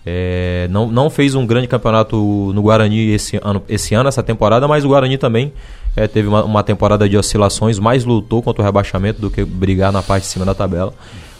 É, 0.05 0.67
não, 0.71 0.87
não 0.87 1.09
fez 1.09 1.35
um 1.35 1.45
grande 1.45 1.67
campeonato 1.67 2.15
no 2.53 2.61
Guarani 2.61 3.11
esse 3.11 3.39
ano, 3.43 3.63
esse 3.69 3.93
ano, 3.93 4.09
essa 4.09 4.23
temporada, 4.23 4.67
mas 4.67 4.83
o 4.83 4.87
Guarani 4.87 5.17
também 5.17 5.53
é, 5.95 6.07
teve 6.07 6.27
uma, 6.27 6.43
uma, 6.43 6.63
temporada 6.63 7.07
de 7.07 7.17
oscilações, 7.17 7.77
mais 7.77 8.03
lutou 8.03 8.41
contra 8.41 8.63
o 8.63 8.65
rebaixamento 8.65 9.21
do 9.21 9.29
que 9.29 9.45
brigar 9.45 9.91
na 9.91 10.01
parte 10.01 10.23
de 10.23 10.29
cima 10.29 10.45
da 10.45 10.55
tabela. 10.55 10.93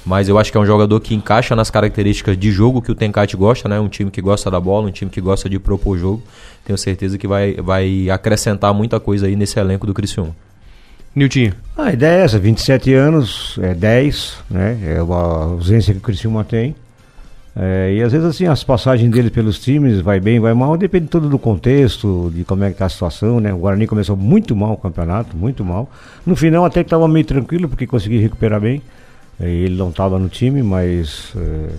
Mas 0.06 0.28
eu 0.28 0.38
acho 0.38 0.52
que 0.52 0.58
é 0.58 0.62
um 0.62 0.66
jogador 0.66 1.00
que 1.00 1.14
encaixa 1.14 1.56
nas 1.56 1.70
características 1.70 2.38
de 2.38 2.52
jogo 2.52 2.82
que 2.82 2.92
o 2.92 2.96
Tencate 2.96 3.38
gosta, 3.38 3.70
né? 3.70 3.80
Um 3.80 3.88
time 3.88 4.10
que 4.10 4.20
gosta 4.20 4.50
da 4.50 4.60
bola, 4.60 4.88
um 4.88 4.92
time 4.92 5.12
que 5.12 5.22
gosta 5.22 5.48
de 5.48 5.60
propor 5.60 5.98
jogo. 5.98 6.24
Tenho 6.66 6.78
certeza 6.78 7.20
que 7.20 7.28
vai, 7.28 7.54
vai 7.54 8.10
acrescentar 8.10 8.74
muita 8.74 9.00
coisa 9.00 9.28
aí 9.28 9.36
nesse 9.36 9.60
elenco 9.60 9.86
do 9.86 9.94
Criciúma. 9.94 10.36
Nilton. 11.16 11.52
A 11.78 11.92
ideia 11.92 12.22
é 12.22 12.24
essa, 12.24 12.40
27 12.40 12.94
anos, 12.94 13.60
é 13.62 13.76
10, 13.76 14.38
né? 14.50 14.80
É 14.96 15.04
uma 15.04 15.44
ausência 15.44 15.94
que 15.94 16.00
o 16.00 16.04
Criciúma 16.04 16.44
tem. 16.44 16.76
É, 17.56 17.94
e 17.96 18.02
às 18.02 18.14
vezes 18.14 18.26
assim, 18.26 18.46
as 18.46 18.64
passagens 18.64 19.12
dele 19.12 19.30
pelos 19.30 19.60
times, 19.60 20.00
vai 20.00 20.20
bem, 20.22 20.40
vai 20.40 20.54
mal, 20.54 20.78
depende 20.78 21.08
tudo 21.08 21.28
do 21.28 21.38
contexto, 21.38 22.32
de 22.34 22.46
como 22.46 22.64
é 22.64 22.72
que 22.72 22.78
tá 22.78 22.86
a 22.86 22.90
situação, 22.90 23.40
né? 23.40 23.54
O 23.54 23.58
Guarani 23.58 23.88
começou 23.88 24.16
muito 24.16 24.56
mal 24.56 24.74
o 24.74 24.78
campeonato, 24.78 25.36
muito 25.36 25.64
mal. 25.66 25.90
No 26.26 26.36
final 26.36 26.64
até 26.64 26.82
que 26.82 26.88
estava 26.88 27.08
meio 27.08 27.26
tranquilo, 27.26 27.68
porque 27.68 27.86
consegui 27.86 28.20
recuperar 28.20 28.62
bem. 28.62 28.82
É, 29.40 29.50
ele 29.50 29.76
não 29.76 29.90
estava 29.90 30.18
no 30.18 30.30
time, 30.30 30.64
mas 30.64 31.34
é, 31.36 31.70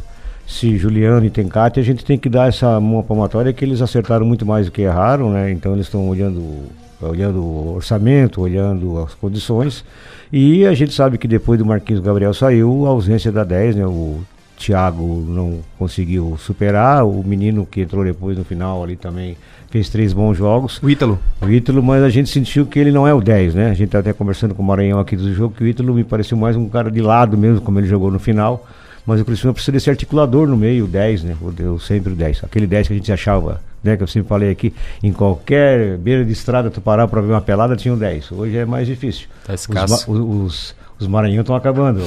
se 0.46 0.76
Juliano 0.76 1.24
e 1.24 1.30
Tencate, 1.30 1.80
a 1.80 1.82
gente 1.82 2.04
tem 2.04 2.18
que 2.18 2.28
dar 2.28 2.48
essa 2.48 2.78
mão 2.78 3.02
palmatória 3.02 3.52
que 3.52 3.64
eles 3.64 3.80
acertaram 3.80 4.26
muito 4.26 4.44
mais 4.44 4.66
do 4.66 4.72
que 4.72 4.82
erraram, 4.82 5.30
né? 5.30 5.50
Então 5.50 5.72
eles 5.72 5.86
estão 5.86 6.06
olhando, 6.06 6.66
olhando 7.00 7.42
o 7.42 7.74
orçamento, 7.76 8.42
olhando 8.42 8.98
as 8.98 9.14
condições. 9.14 9.84
E 10.30 10.66
a 10.66 10.74
gente 10.74 10.92
sabe 10.92 11.16
que 11.16 11.26
depois 11.26 11.58
do 11.58 11.64
Marquinhos 11.64 12.02
Gabriel 12.02 12.34
saiu, 12.34 12.84
a 12.86 12.90
ausência 12.90 13.32
da 13.32 13.42
10, 13.42 13.76
né? 13.76 13.86
O 13.86 14.20
Thiago 14.62 15.24
não 15.28 15.60
conseguiu 15.78 16.36
superar. 16.38 17.04
O 17.04 17.22
menino 17.24 17.66
que 17.66 17.80
entrou 17.80 18.04
depois 18.04 18.38
no 18.38 18.44
final 18.44 18.82
ali 18.82 18.96
também 18.96 19.36
fez 19.70 19.88
três 19.88 20.12
bons 20.12 20.36
jogos. 20.36 20.80
O 20.82 20.88
Ítalo. 20.88 21.18
O 21.40 21.48
Ítalo, 21.48 21.82
mas 21.82 22.02
a 22.02 22.10
gente 22.10 22.30
sentiu 22.30 22.66
que 22.66 22.78
ele 22.78 22.92
não 22.92 23.08
é 23.08 23.12
o 23.12 23.20
10, 23.20 23.54
né? 23.54 23.70
A 23.70 23.74
gente 23.74 23.90
tá 23.90 23.98
até 23.98 24.12
conversando 24.12 24.54
com 24.54 24.62
o 24.62 24.66
Maranhão 24.66 25.00
aqui 25.00 25.16
do 25.16 25.34
jogo, 25.34 25.54
que 25.56 25.64
o 25.64 25.66
Ítalo 25.66 25.94
me 25.94 26.04
pareceu 26.04 26.36
mais 26.36 26.56
um 26.56 26.68
cara 26.68 26.90
de 26.90 27.00
lado 27.00 27.36
mesmo, 27.36 27.60
como 27.60 27.80
ele 27.80 27.88
jogou 27.88 28.10
no 28.10 28.18
final. 28.18 28.66
Mas 29.04 29.20
o 29.20 29.24
Cristiano 29.24 29.52
precisa 29.52 29.72
desse 29.72 29.90
articulador 29.90 30.46
no 30.46 30.56
meio, 30.56 30.84
o 30.84 30.88
10, 30.88 31.24
né? 31.24 31.36
O, 31.40 31.78
sempre 31.80 32.12
o 32.12 32.16
10. 32.16 32.44
Aquele 32.44 32.66
10 32.68 32.86
que 32.86 32.92
a 32.92 32.96
gente 32.96 33.12
achava, 33.12 33.60
né? 33.82 33.96
Que 33.96 34.02
eu 34.02 34.06
sempre 34.06 34.28
falei 34.28 34.50
aqui, 34.50 34.72
em 35.02 35.12
qualquer 35.12 35.98
beira 35.98 36.24
de 36.24 36.32
estrada 36.32 36.70
tu 36.70 36.80
parar 36.80 37.08
para 37.08 37.20
ver 37.20 37.32
uma 37.32 37.40
pelada, 37.40 37.74
tinha 37.74 37.92
um 37.92 37.98
10. 37.98 38.30
Hoje 38.30 38.56
é 38.56 38.64
mais 38.64 38.86
difícil. 38.86 39.26
Tá 39.44 39.54
escasso. 39.54 40.10
Os, 40.10 40.18
os, 40.18 40.74
os 41.02 41.08
Maranhão 41.08 41.42
estão 41.42 41.54
acabando. 41.54 42.00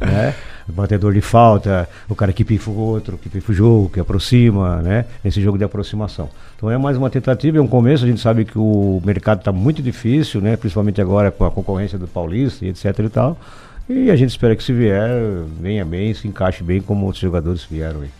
né? 0.00 0.34
O 0.68 0.72
batedor 0.72 1.12
de 1.12 1.20
falta, 1.20 1.88
o 2.08 2.14
cara 2.14 2.32
que 2.32 2.44
pifa 2.44 2.70
o 2.70 2.76
outro, 2.76 3.18
que 3.18 3.28
pifa 3.28 3.52
o 3.52 3.54
jogo, 3.54 3.90
que 3.90 4.00
aproxima, 4.00 4.82
né? 4.82 5.04
Esse 5.24 5.40
jogo 5.40 5.58
de 5.58 5.64
aproximação. 5.64 6.28
Então 6.56 6.70
é 6.70 6.78
mais 6.78 6.96
uma 6.96 7.10
tentativa, 7.10 7.58
é 7.58 7.60
um 7.60 7.66
começo, 7.66 8.04
a 8.04 8.08
gente 8.08 8.20
sabe 8.20 8.44
que 8.44 8.58
o 8.58 9.00
mercado 9.04 9.38
está 9.38 9.52
muito 9.52 9.82
difícil, 9.82 10.40
né? 10.40 10.56
Principalmente 10.56 11.00
agora 11.00 11.30
com 11.30 11.44
a 11.44 11.50
concorrência 11.50 11.98
do 11.98 12.06
Paulista 12.06 12.64
e 12.64 12.68
etc 12.68 12.98
e 12.98 13.08
tal. 13.08 13.38
E 13.88 14.10
a 14.10 14.16
gente 14.16 14.30
espera 14.30 14.54
que 14.54 14.62
se 14.62 14.72
vier, 14.72 15.10
venha 15.60 15.84
bem, 15.84 16.14
se 16.14 16.28
encaixe 16.28 16.62
bem 16.62 16.80
como 16.80 17.06
outros 17.06 17.20
jogadores 17.20 17.64
vieram 17.64 18.02
aí. 18.02 18.10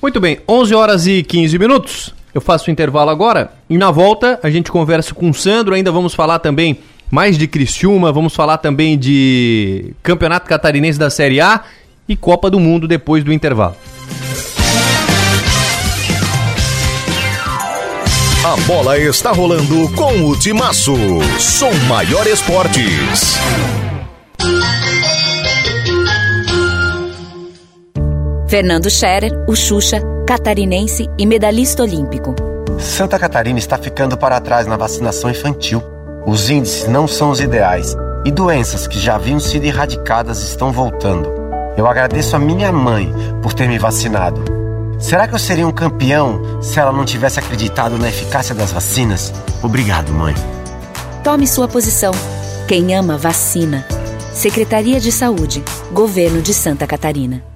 Muito 0.00 0.20
bem, 0.20 0.38
11 0.48 0.74
horas 0.74 1.06
e 1.06 1.22
15 1.22 1.58
minutos. 1.58 2.14
Eu 2.32 2.40
faço 2.40 2.68
o 2.68 2.72
intervalo 2.72 3.10
agora 3.10 3.50
e 3.68 3.76
na 3.76 3.90
volta 3.90 4.38
a 4.42 4.50
gente 4.50 4.70
conversa 4.70 5.14
com 5.14 5.28
o 5.30 5.34
Sandro, 5.34 5.74
ainda 5.74 5.90
vamos 5.90 6.14
falar 6.14 6.38
também 6.38 6.78
mais 7.10 7.38
de 7.38 7.46
Criciúma, 7.46 8.12
vamos 8.12 8.34
falar 8.34 8.58
também 8.58 8.98
de 8.98 9.94
Campeonato 10.02 10.48
Catarinense 10.48 10.98
da 10.98 11.10
Série 11.10 11.40
A 11.40 11.62
e 12.08 12.16
Copa 12.16 12.50
do 12.50 12.60
Mundo 12.60 12.86
depois 12.86 13.22
do 13.24 13.32
intervalo. 13.32 13.76
A 18.44 18.56
bola 18.58 18.96
está 18.96 19.32
rolando 19.32 19.92
com 19.96 20.22
o 20.22 20.38
Timaço. 20.38 20.94
Som 21.36 21.72
Maior 21.88 22.26
Esportes. 22.28 23.34
Fernando 28.48 28.88
Scherer, 28.88 29.32
o 29.48 29.56
Xuxa, 29.56 30.00
catarinense 30.28 31.08
e 31.18 31.26
medalhista 31.26 31.82
olímpico. 31.82 32.36
Santa 32.78 33.18
Catarina 33.18 33.58
está 33.58 33.76
ficando 33.76 34.16
para 34.16 34.40
trás 34.40 34.68
na 34.68 34.76
vacinação 34.76 35.28
infantil. 35.28 35.82
Os 36.26 36.50
índices 36.50 36.88
não 36.88 37.06
são 37.06 37.30
os 37.30 37.40
ideais 37.40 37.96
e 38.24 38.32
doenças 38.32 38.88
que 38.88 38.98
já 38.98 39.14
haviam 39.14 39.38
sido 39.38 39.64
erradicadas 39.64 40.42
estão 40.42 40.72
voltando. 40.72 41.30
Eu 41.76 41.86
agradeço 41.86 42.34
a 42.34 42.38
minha 42.38 42.72
mãe 42.72 43.12
por 43.40 43.54
ter 43.54 43.68
me 43.68 43.78
vacinado. 43.78 44.42
Será 44.98 45.28
que 45.28 45.34
eu 45.34 45.38
seria 45.38 45.68
um 45.68 45.70
campeão 45.70 46.60
se 46.60 46.80
ela 46.80 46.90
não 46.90 47.04
tivesse 47.04 47.38
acreditado 47.38 47.96
na 47.96 48.08
eficácia 48.08 48.56
das 48.56 48.72
vacinas? 48.72 49.32
Obrigado, 49.62 50.12
mãe. 50.12 50.34
Tome 51.22 51.46
sua 51.46 51.68
posição. 51.68 52.10
Quem 52.66 52.92
ama, 52.96 53.16
vacina. 53.16 53.86
Secretaria 54.32 54.98
de 54.98 55.12
Saúde. 55.12 55.62
Governo 55.92 56.42
de 56.42 56.52
Santa 56.52 56.88
Catarina. 56.88 57.55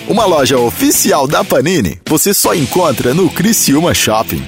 Uma 0.11 0.25
loja 0.25 0.59
oficial 0.59 1.25
da 1.25 1.41
Panini 1.41 1.97
você 2.05 2.33
só 2.33 2.53
encontra 2.53 3.13
no 3.13 3.29
Criciúma 3.29 3.93
Shopping. 3.93 4.45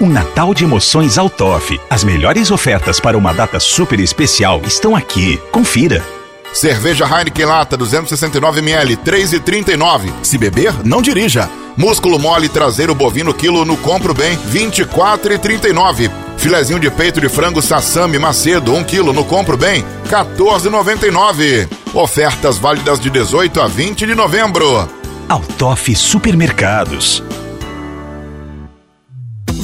Um 0.00 0.08
Natal 0.08 0.54
de 0.54 0.64
emoções 0.64 1.18
Altoff. 1.18 1.78
As 1.90 2.02
melhores 2.02 2.50
ofertas 2.50 2.98
para 2.98 3.18
uma 3.18 3.34
data 3.34 3.60
super 3.60 4.00
especial 4.00 4.62
estão 4.64 4.96
aqui. 4.96 5.36
Confira. 5.52 6.02
Cerveja 6.56 7.04
Heineken 7.04 7.46
Lata 7.46 7.76
269ml, 7.76 8.96
3,39. 9.04 10.10
Se 10.22 10.38
beber, 10.38 10.72
não 10.84 11.02
dirija. 11.02 11.50
Músculo 11.76 12.18
mole 12.18 12.48
traseiro 12.48 12.94
bovino 12.94 13.34
quilo 13.34 13.62
no 13.66 13.76
Compro 13.76 14.14
Bem, 14.14 14.38
24,39. 14.50 16.10
Filezinho 16.38 16.80
de 16.80 16.90
peito 16.90 17.20
de 17.20 17.28
frango 17.28 17.60
Sassami 17.60 18.18
Macedo, 18.18 18.72
1 18.72 18.84
kg 18.84 19.12
no 19.12 19.22
Compro 19.22 19.58
Bem, 19.58 19.84
14,99. 20.08 21.68
Ofertas 21.92 22.56
válidas 22.56 22.98
de 23.00 23.10
18 23.10 23.60
a 23.60 23.66
20 23.66 24.06
de 24.06 24.14
novembro. 24.14 24.88
Altoff 25.28 25.94
Supermercados. 25.94 27.22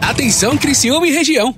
Atenção 0.00 0.56
Criciúma 0.56 1.06
e 1.06 1.12
região. 1.12 1.54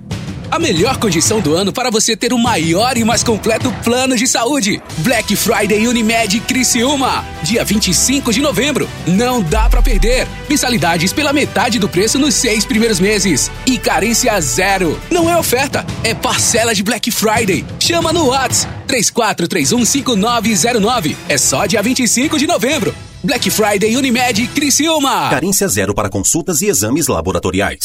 A 0.51 0.59
melhor 0.59 0.99
condição 0.99 1.41
do 1.41 1.55
ano 1.55 1.73
para 1.73 1.91
você 1.91 2.15
ter 2.15 2.35
o 2.35 2.39
maior 2.39 2.99
e 2.99 3.05
mais 3.05 3.23
completo 3.23 3.73
plano 3.83 4.15
de 4.15 4.27
saúde. 4.27 4.83
Black 4.99 5.35
Friday 5.35 5.89
Unimed 5.89 6.39
Criciúma. 6.41 7.25
Dia 7.43 7.65
25 7.65 8.31
de 8.31 8.43
novembro. 8.43 8.87
Não 9.07 9.41
dá 9.41 9.71
para 9.71 9.81
perder. 9.81 10.29
Mensalidades 10.51 11.11
pela 11.11 11.33
metade 11.33 11.79
do 11.79 11.89
preço 11.89 12.19
nos 12.19 12.35
seis 12.35 12.67
primeiros 12.67 13.01
meses. 13.01 13.51
E 13.67 13.79
carência 13.79 14.39
zero. 14.43 15.01
Não 15.11 15.31
é 15.31 15.39
oferta, 15.39 15.87
é 16.05 16.13
parcela 16.13 16.75
de 16.75 16.83
Black 16.83 17.11
Friday. 17.11 17.65
Chama 17.81 18.13
no 18.13 18.27
Whats 18.27 18.69
34315909. 18.89 21.17
É 21.31 21.39
só 21.39 21.65
dia 21.65 21.83
25 21.83 22.39
de 22.39 22.47
novembro. 22.47 22.95
Black 23.25 23.49
Friday 23.51 23.97
Unimed 23.97 24.49
Criciúma. 24.49 25.31
Carência 25.31 25.69
zero 25.69 25.95
para 25.95 26.11
consultas 26.11 26.61
e 26.61 26.67
exames 26.67 27.07
laboratoriais. 27.07 27.85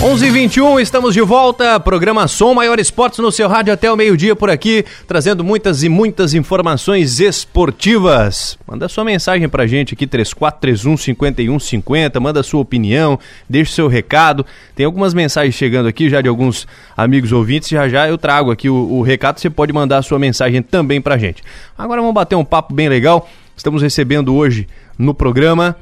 11:21 0.00 0.80
estamos 0.80 1.12
de 1.12 1.20
volta. 1.20 1.78
Programa 1.78 2.26
Som 2.26 2.54
Maior 2.54 2.78
Esportes 2.78 3.18
no 3.18 3.30
seu 3.30 3.46
rádio 3.46 3.70
até 3.70 3.92
o 3.92 3.96
meio-dia 3.96 4.34
por 4.34 4.48
aqui, 4.48 4.82
trazendo 5.06 5.44
muitas 5.44 5.82
e 5.82 5.90
muitas 5.90 6.32
informações 6.32 7.20
esportivas. 7.20 8.58
Manda 8.66 8.88
sua 8.88 9.04
mensagem 9.04 9.46
pra 9.46 9.66
gente 9.66 9.92
aqui 9.92 10.06
3431 10.06 10.96
5150, 10.96 12.18
manda 12.18 12.42
sua 12.42 12.62
opinião, 12.62 13.18
deixe 13.46 13.72
seu 13.72 13.88
recado. 13.88 14.46
Tem 14.74 14.86
algumas 14.86 15.12
mensagens 15.12 15.54
chegando 15.54 15.86
aqui 15.86 16.08
já 16.08 16.22
de 16.22 16.30
alguns 16.30 16.66
amigos 16.96 17.30
ouvintes, 17.30 17.68
já 17.68 17.86
já 17.86 18.08
eu 18.08 18.16
trago 18.16 18.50
aqui 18.50 18.70
o, 18.70 18.74
o 18.74 19.02
recado, 19.02 19.38
você 19.38 19.50
pode 19.50 19.70
mandar 19.70 19.98
a 19.98 20.02
sua 20.02 20.18
mensagem 20.18 20.62
também 20.62 20.98
pra 20.98 21.18
gente. 21.18 21.42
Agora 21.76 22.00
vamos 22.00 22.14
bater 22.14 22.36
um 22.36 22.44
papo 22.44 22.72
bem 22.72 22.88
legal. 22.88 23.28
Estamos 23.54 23.82
recebendo 23.82 24.34
hoje 24.34 24.66
no 24.98 25.12
programa 25.12 25.76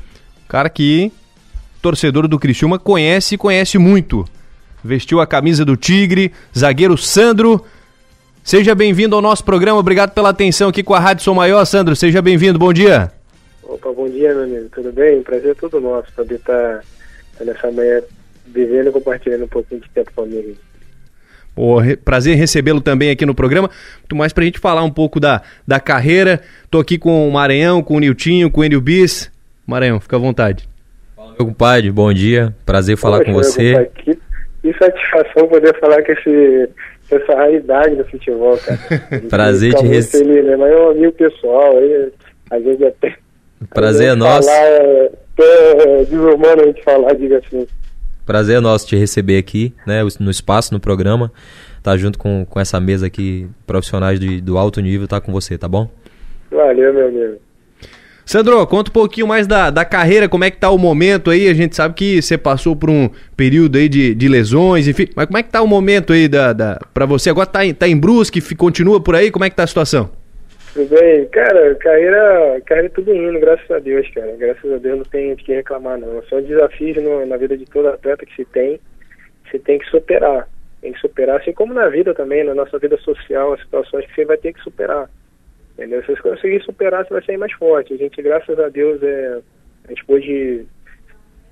cara 0.49 0.69
que 0.69 1.13
torcedor 1.81 2.29
do 2.29 2.39
Criciúma 2.39 2.79
conhece 2.79 3.35
e 3.35 3.39
conhece 3.39 3.79
muito. 3.79 4.25
Vestiu 4.83 5.21
a 5.21 5.27
camisa 5.27 5.65
do 5.65 5.77
Tigre, 5.77 6.33
zagueiro 6.57 6.97
Sandro. 6.97 7.65
Seja 8.45 8.75
bem-vindo 8.75 9.15
ao 9.15 9.23
nosso 9.23 9.45
programa. 9.45 9.79
Obrigado 9.79 10.13
pela 10.13 10.31
atenção 10.31 10.69
aqui 10.69 10.83
com 10.83 10.95
a 10.95 11.01
Rádio 11.01 11.25
Som 11.25 11.35
Maior, 11.35 11.65
Sandro. 11.65 11.95
Seja 11.95 12.23
bem-vindo. 12.23 12.59
Bom 12.59 12.73
dia. 12.73 13.13
Opa, 13.63 13.93
bom 13.93 14.09
dia, 14.09 14.35
meu 14.35 14.45
amigo. 14.45 14.69
Tudo 14.73 14.93
bem? 14.93 15.23
Prazer 15.23 15.51
é 15.51 15.55
todo 15.55 15.81
nosso 15.81 16.13
poder 16.15 16.37
estar 16.37 16.83
nessa 17.45 17.71
manhã 17.71 18.01
vivendo 18.47 18.89
e 18.89 18.93
compartilhando 18.93 19.45
um 19.45 19.49
pouquinho 19.49 19.81
de 19.81 19.89
tempo 19.91 20.11
com 20.15 20.23
a 20.23 20.25
família. 20.25 20.55
Oh, 21.55 21.79
prazer 22.05 22.37
recebê-lo 22.37 22.81
também 22.81 23.11
aqui 23.11 23.27
no 23.27 23.35
programa. 23.35 23.69
Muito 23.99 24.17
mais 24.17 24.33
para 24.33 24.45
a 24.45 24.47
gente 24.47 24.61
falar 24.61 24.85
um 24.85 24.91
pouco 24.91 25.19
da, 25.19 25.43
da 25.67 25.81
carreira. 25.81 26.41
Estou 26.65 26.81
aqui 26.81 26.97
com 26.97 27.29
o 27.29 27.33
Maranhão, 27.33 27.83
com 27.83 27.97
o 27.97 28.01
Niltinho, 28.01 28.51
com 28.51 28.61
o 28.61 28.65
Enio 28.65 28.81
Bis. 28.81 29.31
Maranhão, 29.67 29.99
fica 29.99 30.17
à 30.17 30.19
vontade. 30.21 30.69
Meu 31.39 31.47
compadre, 31.47 31.89
bom 31.93 32.13
dia. 32.13 32.53
Prazer 32.67 32.97
falar 32.97 33.19
Poxa, 33.19 33.31
com 33.31 33.39
você. 33.39 33.73
Compadre, 33.73 33.91
que, 33.95 34.19
que, 34.61 34.79
satisfação 34.79 35.47
poder 35.47 35.79
falar 35.79 36.03
com 36.03 36.11
esse, 36.11 36.69
essa 37.13 37.33
raridade 37.33 37.95
do 37.95 38.05
futebol, 38.07 38.59
cara. 38.59 38.79
prazer 39.31 39.73
te 39.75 39.87
receber. 39.87 40.43
Né? 40.43 40.57
Mas 40.57 40.73
é 40.73 40.77
um 40.77 40.91
amigo 40.91 41.13
pessoal, 41.13 41.79
aí, 41.79 42.11
às 42.51 42.65
vezes 42.65 42.83
até. 42.83 43.15
Prazer 43.73 44.09
é 44.09 44.15
nosso. 44.17 44.49
Falar, 44.49 44.67
é, 44.67 45.11
é, 45.39 46.05
desumano 46.07 46.63
a 46.63 46.67
gente 46.67 46.83
falar, 46.83 47.15
diga 47.15 47.39
assim. 47.39 47.69
Prazer 48.27 48.57
é 48.57 48.61
nosso 48.61 48.89
te 48.89 48.97
receber 48.97 49.39
aqui, 49.39 49.73
né, 49.87 50.03
no 50.19 50.31
espaço, 50.31 50.75
no 50.75 50.81
programa. 50.81 51.33
Tá 51.85 51.97
junto 51.97 52.19
com, 52.19 52.45
com 52.45 52.59
essa 52.59 52.81
mesa 52.81 53.07
aqui, 53.07 53.49
profissionais 53.65 54.19
de, 54.19 54.41
do 54.41 54.59
alto 54.59 54.81
nível, 54.81 55.07
tá 55.07 55.21
com 55.21 55.31
você, 55.31 55.57
tá 55.57 55.69
bom? 55.69 55.89
Valeu, 56.51 56.93
meu 56.93 57.07
amigo. 57.07 57.48
Sandro, 58.29 58.67
conta 58.67 58.91
um 58.91 58.93
pouquinho 58.93 59.27
mais 59.27 59.47
da, 59.47 59.71
da 59.71 59.87
carreira, 59.87 60.29
como 60.29 60.45
é 60.45 60.51
que 60.51 60.59
tá 60.59 60.71
o 60.71 60.77
momento 60.77 61.31
aí? 61.31 61.49
A 61.49 61.55
gente 61.55 61.75
sabe 61.75 61.95
que 61.95 62.21
você 62.21 62.37
passou 62.37 62.77
por 62.77 62.91
um 62.91 63.09
período 63.35 63.79
aí 63.79 63.89
de, 63.89 64.15
de 64.15 64.29
lesões, 64.29 64.87
enfim, 64.87 65.09
mas 65.17 65.25
como 65.25 65.39
é 65.39 65.43
que 65.43 65.49
tá 65.49 65.63
o 65.63 65.67
momento 65.67 66.13
aí 66.13 66.29
da, 66.29 66.53
da, 66.53 66.79
pra 66.93 67.07
você? 67.07 67.31
Agora 67.31 67.47
tá 67.47 67.65
em, 67.65 67.73
tá 67.73 67.89
em 67.89 67.99
Brusque, 67.99 68.43
continua 68.55 69.03
por 69.03 69.15
aí, 69.15 69.31
como 69.31 69.47
é 69.47 69.49
que 69.51 69.57
tá 69.57 69.63
a 69.63 69.67
situação? 69.67 70.11
Tudo 70.75 70.95
bem, 70.95 71.25
cara, 71.29 71.75
carreira, 71.77 72.61
carreira 72.67 72.91
tudo 72.91 73.15
indo, 73.15 73.41
graças 73.41 73.71
a 73.71 73.79
Deus, 73.79 74.07
cara. 74.11 74.37
Graças 74.37 74.73
a 74.75 74.77
Deus 74.77 74.99
não 74.99 75.05
tem 75.07 75.35
de 75.35 75.43
que 75.43 75.55
reclamar, 75.55 75.97
não. 75.97 76.23
São 76.25 76.43
desafios 76.43 77.03
no, 77.03 77.25
na 77.25 77.39
vida 77.39 77.57
de 77.57 77.65
todo 77.65 77.89
atleta 77.89 78.27
que 78.27 78.37
se 78.37 78.45
tem, 78.45 78.79
você 79.51 79.59
tem 79.59 79.79
que 79.79 79.87
superar. 79.87 80.47
Tem 80.83 80.93
que 80.93 81.01
superar, 81.01 81.41
assim 81.41 81.55
como 81.55 81.73
na 81.73 81.89
vida 81.89 82.13
também, 82.13 82.45
na 82.45 82.55
nossa 82.55 82.79
vida 82.79 82.99
social, 82.99 83.55
as 83.55 83.61
situações 83.61 84.05
que 84.05 84.15
você 84.15 84.27
vai 84.27 84.37
ter 84.37 84.53
que 84.53 84.61
superar. 84.61 85.09
Entendeu? 85.79 86.03
Se 86.03 86.09
você 86.09 86.23
conseguir 86.23 86.63
superar, 86.65 87.05
você 87.05 87.15
vai 87.15 87.25
sair 87.25 87.37
mais 87.37 87.53
forte. 87.53 87.95
A 87.95 87.97
gente, 87.97 88.21
graças 88.21 88.59
a 88.59 88.69
Deus, 88.69 89.01
é, 89.03 89.41
a 89.85 89.89
gente 89.89 90.05
pôde 90.05 90.67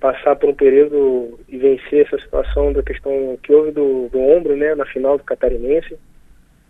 passar 0.01 0.35
por 0.37 0.51
um 0.51 0.55
período 0.55 1.39
e 1.49 1.57
vencer 1.57 2.05
essa 2.07 2.19
situação 2.19 2.73
da 2.73 2.83
questão 2.83 3.39
que 3.43 3.53
houve 3.53 3.71
do, 3.71 4.09
do 4.09 4.19
ombro, 4.19 4.57
né, 4.57 4.75
na 4.75 4.85
final 4.85 5.17
do 5.17 5.25
Catarinense 5.25 5.97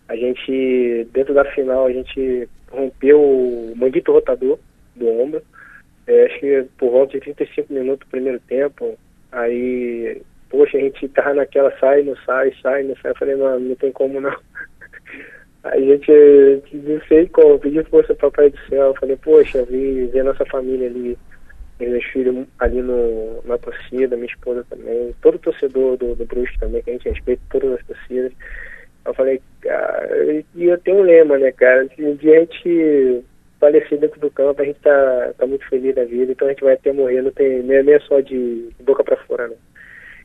a 0.09 0.15
gente, 0.15 1.09
dentro 1.13 1.35
da 1.35 1.45
final, 1.47 1.87
a 1.87 1.93
gente 1.93 2.49
rompeu 2.71 3.21
o 3.21 3.75
manguito 3.77 4.13
rotador 4.13 4.59
do 4.95 5.09
ombro. 5.09 5.43
É, 6.07 6.27
acho 6.27 6.39
que 6.39 6.67
por 6.79 6.91
volta 6.91 7.15
de 7.15 7.21
35 7.21 7.73
minutos 7.73 8.07
do 8.07 8.11
primeiro 8.11 8.39
tempo. 8.41 8.97
Aí, 9.33 10.23
poxa, 10.49 10.79
a 10.79 10.81
gente 10.81 11.09
tava 11.09 11.35
naquela, 11.35 11.77
sai, 11.79 12.03
não 12.03 12.17
sai, 12.19 12.55
sai, 12.63 12.85
não 12.85 12.95
sai. 12.97 13.11
Eu 13.11 13.17
falei, 13.17 13.35
não, 13.35 13.59
não 13.59 13.75
tem 13.75 13.91
como 13.91 14.21
não. 14.21 14.37
A 15.73 15.78
gente, 15.78 17.02
sei 17.08 17.28
como, 17.28 17.58
pedi 17.58 17.82
força 17.85 18.14
para 18.14 18.28
o 18.28 18.30
Papai 18.30 18.50
do 18.50 18.58
Céu. 18.68 18.94
Falei, 18.99 19.16
poxa, 19.16 19.64
vi, 19.64 20.06
vi 20.06 20.20
a 20.20 20.25
nossa 20.25 20.44
família 20.46 20.88
ali, 20.88 21.18
meus 21.80 22.04
filhos 22.04 22.46
ali 22.58 22.80
no, 22.80 23.42
na 23.44 23.58
torcida, 23.58 24.16
minha 24.16 24.28
esposa 24.28 24.64
também, 24.70 25.14
todo 25.20 25.38
torcedor 25.38 25.96
do, 25.96 26.14
do 26.14 26.25
Brusque 26.25 26.58
também, 26.58 26.82
que 26.82 26.90
a 26.90 26.92
gente 26.94 27.08
respeita 27.08 27.42
todas 27.50 27.73
as 27.73 27.87
torcidas. 27.87 28.32
Eu 29.04 29.14
falei, 29.14 29.40
cara, 29.61 30.44
e 30.54 30.64
eu 30.64 30.78
tenho 30.78 30.99
um 30.99 31.02
lema, 31.02 31.38
né, 31.38 31.52
cara? 31.52 31.87
Se 31.94 32.02
um 32.02 32.16
dia 32.16 32.37
a 32.37 32.40
gente 32.40 33.25
falecer 33.61 33.99
dentro 33.99 34.20
do 34.20 34.30
campo, 34.30 34.61
a 34.61 34.64
gente 34.64 34.80
tá, 34.80 35.32
tá 35.38 35.46
muito 35.46 35.66
feliz 35.68 35.94
da 35.94 36.04
vida, 36.04 36.32
então 36.32 36.49
a 36.49 36.50
gente 36.50 36.64
vai 36.64 36.75
até 36.75 36.92
morrer, 36.92 37.23
não 37.23 37.30
tem 37.30 37.62
nem, 37.62 37.82
nem 37.82 38.00
só 38.00 38.20
de 38.20 38.68
boca 38.80 39.04
para 39.04 39.16
fora, 39.25 39.49
né? 39.49 39.56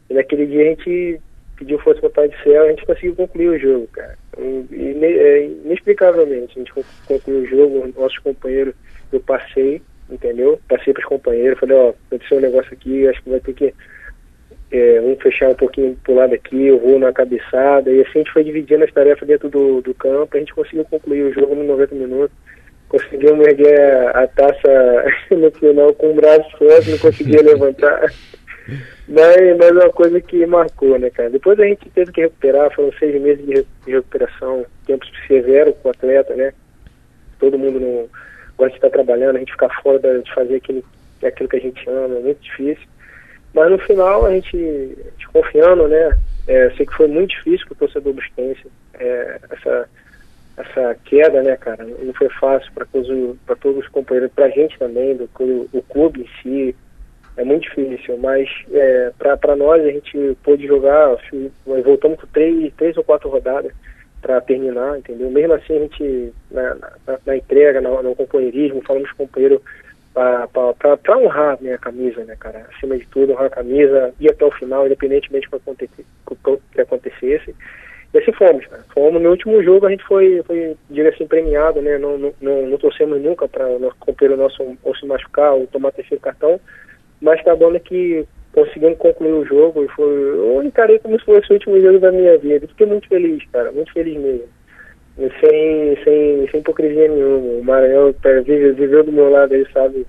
E 0.10 0.13
naquele 0.13 0.45
dia 0.45 0.63
a 0.63 0.69
gente 0.69 1.21
pediu 1.57 1.79
força 1.79 2.01
pro 2.01 2.10
Pai 2.10 2.27
do 2.27 2.38
Céu, 2.43 2.63
a 2.63 2.69
gente 2.69 2.86
conseguiu 2.86 3.15
concluir 3.15 3.50
o 3.50 3.60
jogo, 3.60 3.88
cara. 3.93 4.17
É, 4.38 5.50
inexplicavelmente, 5.65 6.54
a 6.56 6.60
gente 6.60 6.74
concluiu 7.06 7.41
o 7.41 7.46
jogo, 7.46 7.94
nossos 7.98 8.17
companheiros, 8.20 8.74
eu 9.12 9.20
passei, 9.20 9.82
entendeu? 10.10 10.60
Passei 10.70 10.94
pros 10.94 11.06
companheiros, 11.06 11.60
falei, 11.60 11.76
ó, 11.76 11.94
aconteceu 12.08 12.38
um 12.38 12.41
negócio 12.41 12.74
aqui, 12.74 13.08
acho 13.08 13.22
que 13.24 13.30
vai 13.30 13.39
ter 13.39 13.54
que 13.54 13.74
é, 14.72 15.02
um 15.02 15.15
fechar 15.17 15.50
um 15.50 15.56
pouquinho 15.56 15.98
pro 16.04 16.15
lado 16.15 16.34
aqui, 16.34 16.67
eu 16.67 16.80
vou 16.80 16.98
na 16.98 17.12
cabeçada, 17.12 17.91
e 17.91 18.02
assim 18.02 18.12
a 18.15 18.17
gente 18.20 18.32
foi 18.32 18.44
dividindo 18.44 18.84
as 18.84 18.94
tarefas 18.94 19.28
dentro 19.28 19.50
do, 19.50 19.82
do 19.82 19.94
campo, 19.94 20.36
a 20.36 20.39
gente 20.39 20.54
conseguiu 20.54 20.86
concluir 20.86 21.24
o 21.24 21.34
jogo 21.34 21.54
nos 21.54 21.67
90 21.67 21.96
minutos, 21.96 22.36
conseguimos 22.88 23.46
erguer 23.48 24.15
a 24.15 24.28
taça 24.28 25.06
no 25.32 25.52
final 25.52 25.94
com 25.94 26.12
o 26.12 26.15
braço 26.15 26.58
forte, 26.58 26.91
não 26.91 26.98
conseguia 26.98 27.41
levantar. 27.41 28.12
Mas, 29.07 29.57
mas 29.57 29.67
é 29.69 29.71
uma 29.73 29.89
coisa 29.89 30.21
que 30.21 30.45
marcou, 30.45 30.97
né, 30.97 31.10
cara? 31.10 31.29
Depois 31.29 31.60
a 31.60 31.65
gente 31.65 31.89
teve 31.89 32.12
que 32.12 32.21
recuperar, 32.21 32.73
foram 32.73 32.91
seis 32.93 33.21
meses 33.21 33.45
de 33.45 33.91
recuperação, 33.91 34.65
tempo 34.86 35.05
severo 35.27 35.73
com 35.73 35.89
o 35.89 35.91
atleta, 35.91 36.36
né? 36.36 36.53
Todo 37.39 37.60
mundo 37.60 37.79
não 37.79 38.07
gosta 38.57 38.71
de 38.71 38.77
estar 38.77 38.89
trabalhando, 38.89 39.36
a 39.36 39.39
gente 39.39 39.51
ficar 39.51 39.69
fora 39.81 39.99
de 39.99 40.34
fazer 40.34 40.55
aquilo, 40.55 40.84
aquilo 41.23 41.49
que 41.49 41.57
a 41.57 41.62
gente 41.62 41.89
ama, 41.89 42.17
é 42.17 42.21
muito 42.21 42.41
difícil. 42.41 42.88
Mas 43.53 43.69
no 43.69 43.77
final, 43.79 44.25
a 44.25 44.31
gente, 44.31 44.55
a 44.55 45.12
gente 45.12 45.27
confiando, 45.34 45.88
né? 45.88 46.17
É, 46.47 46.69
sei 46.71 46.86
que 46.86 46.95
foi 46.95 47.07
muito 47.07 47.31
difícil 47.31 47.67
para 47.67 47.73
o 47.73 47.79
torcedor 47.79 48.13
busquense 48.13 48.65
é, 48.93 49.39
essa, 49.49 49.89
essa 50.57 50.95
queda, 51.05 51.43
né, 51.43 51.57
cara? 51.57 51.84
Não 51.84 52.13
foi 52.13 52.29
fácil 52.29 52.71
para 52.73 52.86
todos, 52.86 53.38
todos 53.60 53.84
os 53.84 53.88
companheiros, 53.89 54.31
para 54.34 54.45
a 54.45 54.49
gente 54.49 54.77
também, 54.79 55.15
do 55.15 55.29
o 55.73 55.81
clube 55.89 56.21
em 56.21 56.41
si. 56.41 56.75
É 57.41 57.43
muito 57.43 57.63
difícil, 57.63 58.19
mas 58.19 58.47
é, 58.71 59.12
para 59.17 59.56
nós 59.56 59.84
a 59.84 59.89
gente 59.89 60.38
pôde 60.43 60.67
jogar, 60.67 61.17
voltamos 61.65 62.19
com 62.19 62.27
três, 62.27 62.71
três 62.75 62.95
ou 62.95 63.04
quatro 63.04 63.30
rodadas 63.30 63.73
para 64.21 64.39
terminar, 64.41 64.99
entendeu? 64.99 65.32
Mesmo 65.32 65.54
assim 65.54 65.75
a 65.75 65.80
gente, 65.80 66.34
na, 66.51 66.75
na, 66.75 67.19
na 67.25 67.36
entrega, 67.36 67.82
no, 67.82 68.04
no 68.04 68.15
companheirismo, 68.15 68.84
falamos 68.86 69.12
com 69.13 69.23
o 69.23 69.27
companheiro 69.27 69.60
para 70.13 71.17
honrar 71.17 71.58
a 71.58 71.58
minha 71.60 71.80
camisa, 71.80 72.23
né, 72.25 72.36
cara? 72.39 72.67
Acima 72.75 72.95
de 72.95 73.08
tudo, 73.08 73.34
honrar 73.34 73.47
a 73.47 73.49
camisa, 73.49 74.13
ir 74.19 74.30
até 74.30 74.45
o 74.45 74.51
final, 74.51 74.86
independentemente 74.86 75.49
do 75.49 76.62
que 76.71 76.82
acontecesse. 76.82 77.56
E 78.13 78.17
assim 78.19 78.34
fomos, 78.34 78.67
cara. 78.67 78.86
Fomos 78.93 79.19
no 79.19 79.32
último 79.32 79.63
jogo, 79.63 79.88
a 79.88 79.89
gente 79.89 80.04
foi, 80.04 80.43
foi 80.45 80.77
diga 80.91 81.10
assim, 81.10 81.25
premiado, 81.25 81.82
né? 81.82 81.97
Não, 81.97 82.19
não, 82.19 82.34
não, 82.39 82.67
não 82.67 82.77
torcemos 82.77 83.19
nunca 83.19 83.47
para 83.47 83.67
o 83.67 83.91
companheiro 83.99 84.39
nosso 84.39 84.77
ou 84.84 84.95
se 84.95 85.08
machucar 85.08 85.54
ou 85.54 85.65
tomar 85.65 85.91
terceiro 85.91 86.21
cartão, 86.21 86.60
mas 87.21 87.43
tá 87.43 87.55
bom 87.55 87.77
que 87.79 88.25
conseguimos 88.53 88.97
concluir 88.97 89.34
o 89.34 89.45
jogo 89.45 89.88
foi. 89.95 90.12
Eu 90.12 90.63
encarei 90.63 90.99
como 90.99 91.19
se 91.19 91.25
fosse 91.25 91.49
o 91.49 91.53
último 91.53 91.79
jogo 91.79 91.99
da 91.99 92.12
minha 92.12 92.38
vida. 92.38 92.67
Fiquei 92.67 92.88
muito 92.88 93.07
feliz, 93.07 93.43
cara, 93.51 93.71
muito 93.71 93.93
feliz 93.93 94.17
mesmo 94.17 94.49
sem, 95.17 95.95
sem, 96.03 96.47
sem 96.49 96.60
hipocrisia 96.60 97.07
nenhuma. 97.07 97.60
O 97.60 97.63
Maranhão 97.63 98.13
tá, 98.13 98.29
vive, 98.41 98.71
viveu 98.71 99.03
do 99.03 99.12
meu 99.12 99.29
lado, 99.29 99.53
ele 99.53 99.67
sabe, 99.71 100.05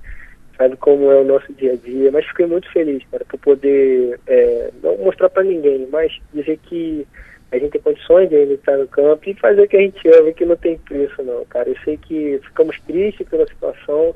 sabe 0.56 0.76
como 0.76 1.10
é 1.10 1.20
o 1.20 1.24
nosso 1.24 1.52
dia 1.54 1.72
a 1.72 1.76
dia. 1.76 2.10
Mas 2.10 2.26
fiquei 2.26 2.46
muito 2.46 2.70
feliz, 2.72 3.02
cara, 3.10 3.24
por 3.28 3.38
poder 3.38 4.18
é, 4.26 4.70
não 4.82 4.96
mostrar 4.98 5.28
para 5.28 5.42
ninguém, 5.42 5.88
mas 5.90 6.12
dizer 6.32 6.58
que 6.64 7.06
a 7.50 7.58
gente 7.58 7.72
tem 7.72 7.80
condições 7.82 8.30
de 8.30 8.36
ainda 8.36 8.54
estar 8.54 8.78
no 8.78 8.88
campo 8.88 9.28
e 9.28 9.34
fazer 9.34 9.62
o 9.62 9.68
que 9.68 9.76
a 9.76 9.80
gente 9.80 10.08
ama, 10.08 10.32
que 10.32 10.44
não 10.44 10.56
tem 10.56 10.78
preço 10.78 11.22
não, 11.22 11.44
cara. 11.46 11.68
Eu 11.68 11.76
sei 11.84 11.96
que 11.98 12.40
ficamos 12.44 12.80
tristes 12.80 13.28
pela 13.28 13.46
situação, 13.46 14.14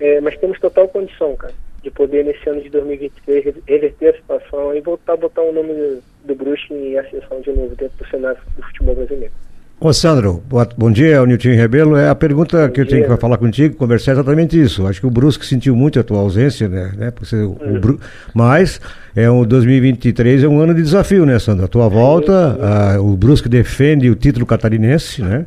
é, 0.00 0.20
mas 0.20 0.36
temos 0.38 0.58
total 0.58 0.88
condição, 0.88 1.36
cara, 1.36 1.54
de 1.84 1.90
poder 1.90 2.24
nesse 2.24 2.48
ano 2.48 2.62
de 2.62 2.70
2023 2.70 3.44
reverter 3.66 4.08
a 4.08 4.16
situação 4.16 4.74
e 4.74 4.80
voltar 4.80 5.12
a 5.12 5.16
botar 5.16 5.42
o 5.42 5.52
nome 5.52 6.00
do 6.24 6.34
Brusque 6.34 6.72
em 6.72 6.98
ascensão 6.98 7.40
de 7.42 7.50
novo 7.50 7.76
dentro 7.76 7.96
do 7.98 8.08
cenário 8.08 8.38
do 8.56 8.62
futebol 8.62 8.94
brasileiro. 8.94 9.32
Ô 9.80 9.92
Sandro, 9.92 10.42
bom 10.78 10.90
dia, 10.90 11.16
é 11.16 11.20
o 11.20 11.26
Nilton 11.26 11.50
Rebelo. 11.50 11.96
É 11.96 12.08
a 12.08 12.14
pergunta 12.14 12.66
bom 12.66 12.72
que 12.72 12.80
eu 12.80 12.86
tenho 12.86 13.06
que 13.06 13.16
falar 13.18 13.36
contigo, 13.36 13.76
conversar 13.76 14.12
é 14.12 14.14
exatamente 14.14 14.58
isso. 14.58 14.86
Acho 14.86 15.00
que 15.00 15.06
o 15.06 15.10
Brusque 15.10 15.44
sentiu 15.44 15.76
muito 15.76 16.00
a 16.00 16.02
tua 16.02 16.20
ausência, 16.20 16.68
né? 16.68 16.92
né? 16.96 17.10
Porque 17.10 17.36
o, 17.36 17.52
o 17.60 17.80
Bru... 17.80 18.00
Mas 18.32 18.80
é 19.14 19.30
um 19.30 19.44
2023 19.44 20.44
é 20.44 20.48
um 20.48 20.58
ano 20.58 20.72
de 20.74 20.80
desafio, 20.80 21.26
né, 21.26 21.38
Sandro? 21.38 21.66
A 21.66 21.68
tua 21.68 21.88
volta, 21.88 22.56
a, 22.62 23.00
o 23.00 23.14
Brusque 23.16 23.48
defende 23.48 24.08
o 24.08 24.14
título 24.14 24.46
catarinense, 24.46 25.22
né? 25.22 25.44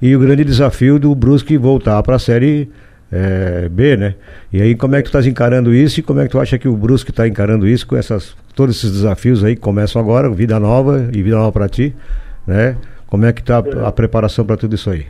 E 0.00 0.14
o 0.14 0.20
grande 0.20 0.44
desafio 0.44 0.98
do 0.98 1.12
Brusque 1.14 1.56
voltar 1.56 2.00
para 2.02 2.16
a 2.16 2.18
série 2.18 2.70
é, 3.12 3.68
B, 3.68 3.96
né? 3.96 4.14
E 4.52 4.62
aí 4.62 4.74
como 4.74 4.94
é 4.94 4.98
que 4.98 5.04
tu 5.04 5.08
estás 5.08 5.26
encarando 5.26 5.74
isso 5.74 6.00
e 6.00 6.02
como 6.02 6.20
é 6.20 6.24
que 6.24 6.30
tu 6.30 6.40
acha 6.40 6.58
que 6.58 6.68
o 6.68 6.76
Brusque 6.76 7.10
está 7.10 7.26
encarando 7.26 7.66
isso 7.66 7.86
com 7.86 7.96
essas 7.96 8.36
todos 8.54 8.76
esses 8.76 8.92
desafios 8.92 9.44
aí 9.44 9.54
que 9.54 9.60
começam 9.62 10.00
agora, 10.00 10.28
vida 10.30 10.58
nova 10.60 11.08
e 11.12 11.22
vida 11.22 11.36
nova 11.36 11.52
para 11.52 11.68
ti, 11.68 11.94
né? 12.46 12.76
Como 13.06 13.26
é 13.26 13.32
que 13.32 13.40
está 13.40 13.58
a, 13.58 13.88
a 13.88 13.92
preparação 13.92 14.44
para 14.46 14.56
tudo 14.56 14.74
isso 14.74 14.90
aí? 14.90 15.06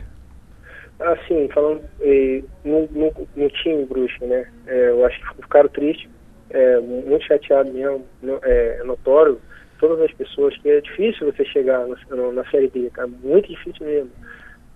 Assim, 0.99 1.49
falando 1.53 1.81
eh, 2.01 2.43
no, 2.63 2.87
no, 2.91 3.11
no, 3.35 3.49
time 3.49 3.85
Brusque, 3.85 4.25
né? 4.25 4.45
É, 4.67 4.89
eu 4.89 5.05
acho 5.05 5.19
que 5.19 5.41
ficaram 5.41 5.69
tristes, 5.69 6.07
é, 6.51 6.79
muito 6.79 7.25
chateado 7.25 7.71
mesmo, 7.71 8.05
no, 8.21 8.39
é, 8.43 8.83
notório, 8.83 9.39
todas 9.79 9.99
as 10.01 10.11
pessoas, 10.13 10.55
que 10.57 10.69
é 10.69 10.81
difícil 10.81 11.31
você 11.31 11.43
chegar 11.45 11.85
no, 12.09 12.31
na 12.31 12.45
Série 12.51 12.67
B, 12.67 12.89
cara, 12.93 13.07
muito 13.23 13.49
difícil 13.49 13.85
mesmo. 13.85 14.11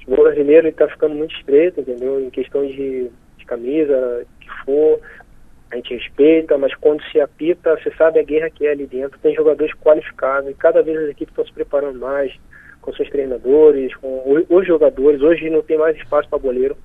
O 0.08 0.16
brasileiro 0.16 0.68
está 0.68 0.88
ficando 0.88 1.16
muito 1.16 1.36
estreito, 1.36 1.82
entendeu? 1.82 2.20
Em 2.20 2.30
questão 2.30 2.66
de, 2.66 3.10
de 3.38 3.46
camisa, 3.46 4.26
que 4.40 4.50
for. 4.64 5.00
a 5.72 5.76
gente 5.76 5.96
respeita, 5.96 6.58
mas 6.58 6.74
quando 6.76 7.04
se 7.12 7.20
apita, 7.20 7.76
você 7.76 7.92
sabe 7.98 8.20
a 8.20 8.24
guerra 8.24 8.50
que 8.50 8.68
é 8.68 8.72
ali 8.72 8.86
dentro. 8.86 9.20
Tem 9.20 9.34
jogadores 9.34 9.74
qualificados 9.76 10.50
e 10.50 10.54
cada 10.54 10.84
vez 10.84 10.98
as 10.98 11.10
equipes 11.10 11.32
estão 11.32 11.46
se 11.46 11.54
preparando 11.54 12.00
mais 12.00 12.32
com 12.82 12.94
seus 12.94 13.10
treinadores, 13.10 13.96
com 13.96 14.46
os 14.48 14.68
jogadores. 14.68 15.22
Hoje 15.22 15.50
não 15.50 15.64
tem 15.64 15.78
mais 15.78 15.98
espaço 15.98 16.30
para 16.30 16.38
boleiro. 16.38 16.78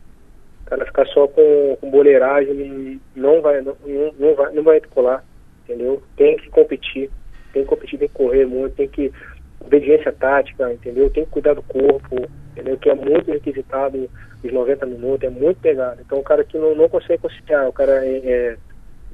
O 0.63 0.71
cara 0.71 0.87
ficar 0.87 1.07
só 1.09 1.29
com, 1.29 1.77
com 1.79 1.91
boleiragem 1.91 3.01
não 3.15 3.43
vai, 3.43 3.61
não, 3.61 3.77
não, 4.19 4.35
vai, 4.35 4.53
não 4.55 4.63
vai 4.63 4.81
colar, 4.81 5.23
entendeu? 5.65 6.03
Tem 6.17 6.37
que 6.37 6.49
competir, 6.49 7.11
tem 7.53 7.65
que 7.65 7.69
competir, 7.69 7.99
tem 7.99 8.09
que 8.09 8.15
correr 8.15 8.47
muito, 8.47 8.77
tem 8.77 8.89
que 8.89 9.13
obediência 9.61 10.13
tática, 10.13 10.73
entendeu? 10.73 11.11
Tem 11.11 11.25
que 11.25 11.31
cuidar 11.31 11.55
do 11.55 11.63
corpo, 11.63 12.29
entendeu? 12.53 12.77
Que 12.79 12.91
é 12.91 12.95
muito 12.95 13.31
requisitado 13.31 14.09
os 14.43 14.53
90 14.53 14.87
minutos, 14.87 15.23
é 15.23 15.31
muito 15.31 15.61
pegado. 15.61 16.01
Então 16.01 16.19
o 16.19 16.23
cara 16.23 16.45
que 16.45 16.59
não, 16.59 16.75
não 16.75 16.89
consegue 16.89 17.23
conciliar, 17.23 17.69
o 17.69 17.73
cara 17.73 18.05
é, 18.05 18.17
é, 18.19 18.57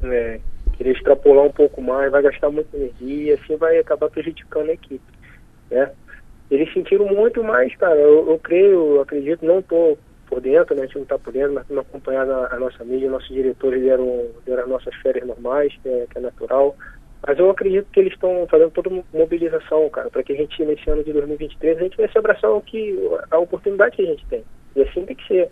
é, 0.05 0.41
querer 0.77 0.93
extrapolar 0.93 1.45
um 1.45 1.53
pouco 1.53 1.81
mais, 1.81 2.11
vai 2.11 2.23
gastar 2.23 2.51
muita 2.51 2.77
energia, 2.77 3.35
assim 3.35 3.57
vai 3.57 3.79
acabar 3.79 4.11
prejudicando 4.11 4.71
a 4.71 4.75
equipe, 4.75 5.05
né? 5.71 5.91
Eles 6.51 6.73
sentiram 6.73 7.07
muito 7.07 7.43
mais, 7.43 7.75
cara, 7.75 7.97
eu, 7.97 8.31
eu 8.31 8.39
creio, 8.39 8.97
eu 8.97 9.01
acredito, 9.01 9.45
não 9.45 9.59
estou 9.59 9.99
por 10.29 10.41
dentro, 10.41 10.75
né, 10.75 10.83
a 10.83 10.87
gente 10.87 10.97
não 10.97 11.03
está 11.03 11.19
por 11.19 11.33
dentro, 11.33 11.55
mas 11.55 11.63
estamos 11.63 11.85
acompanhando 11.87 12.33
a, 12.33 12.55
a, 12.55 12.59
nossa 12.59 12.85
mídia, 12.85 13.11
nossos 13.11 13.29
diretores 13.29 13.83
deram, 13.83 14.27
deram 14.45 14.63
as 14.63 14.69
nossas 14.69 14.95
férias 14.97 15.27
normais, 15.27 15.73
que 15.83 15.89
é, 15.89 16.07
que 16.11 16.19
é 16.19 16.21
natural, 16.21 16.77
mas 17.27 17.39
eu 17.39 17.51
acredito 17.51 17.89
que 17.91 17.99
eles 17.99 18.13
estão 18.13 18.47
fazendo 18.49 18.71
toda 18.71 19.03
mobilização, 19.13 19.91
cara, 19.91 20.09
para 20.09 20.23
que 20.23 20.33
a 20.33 20.37
gente, 20.37 20.65
nesse 20.65 20.89
ano 20.89 21.03
de 21.03 21.13
2023, 21.13 21.77
a 21.77 21.83
gente 21.83 21.97
venha 21.97 22.13
se 22.13 22.19
abraçar 22.19 22.51
ao 22.51 22.61
que, 22.63 22.97
a 23.31 23.39
oportunidade 23.39 23.97
que 23.97 24.03
a 24.03 24.07
gente 24.07 24.25
tem. 24.27 24.45
E 24.77 24.83
assim 24.83 25.05
tem 25.05 25.17
que 25.17 25.27
ser. 25.27 25.51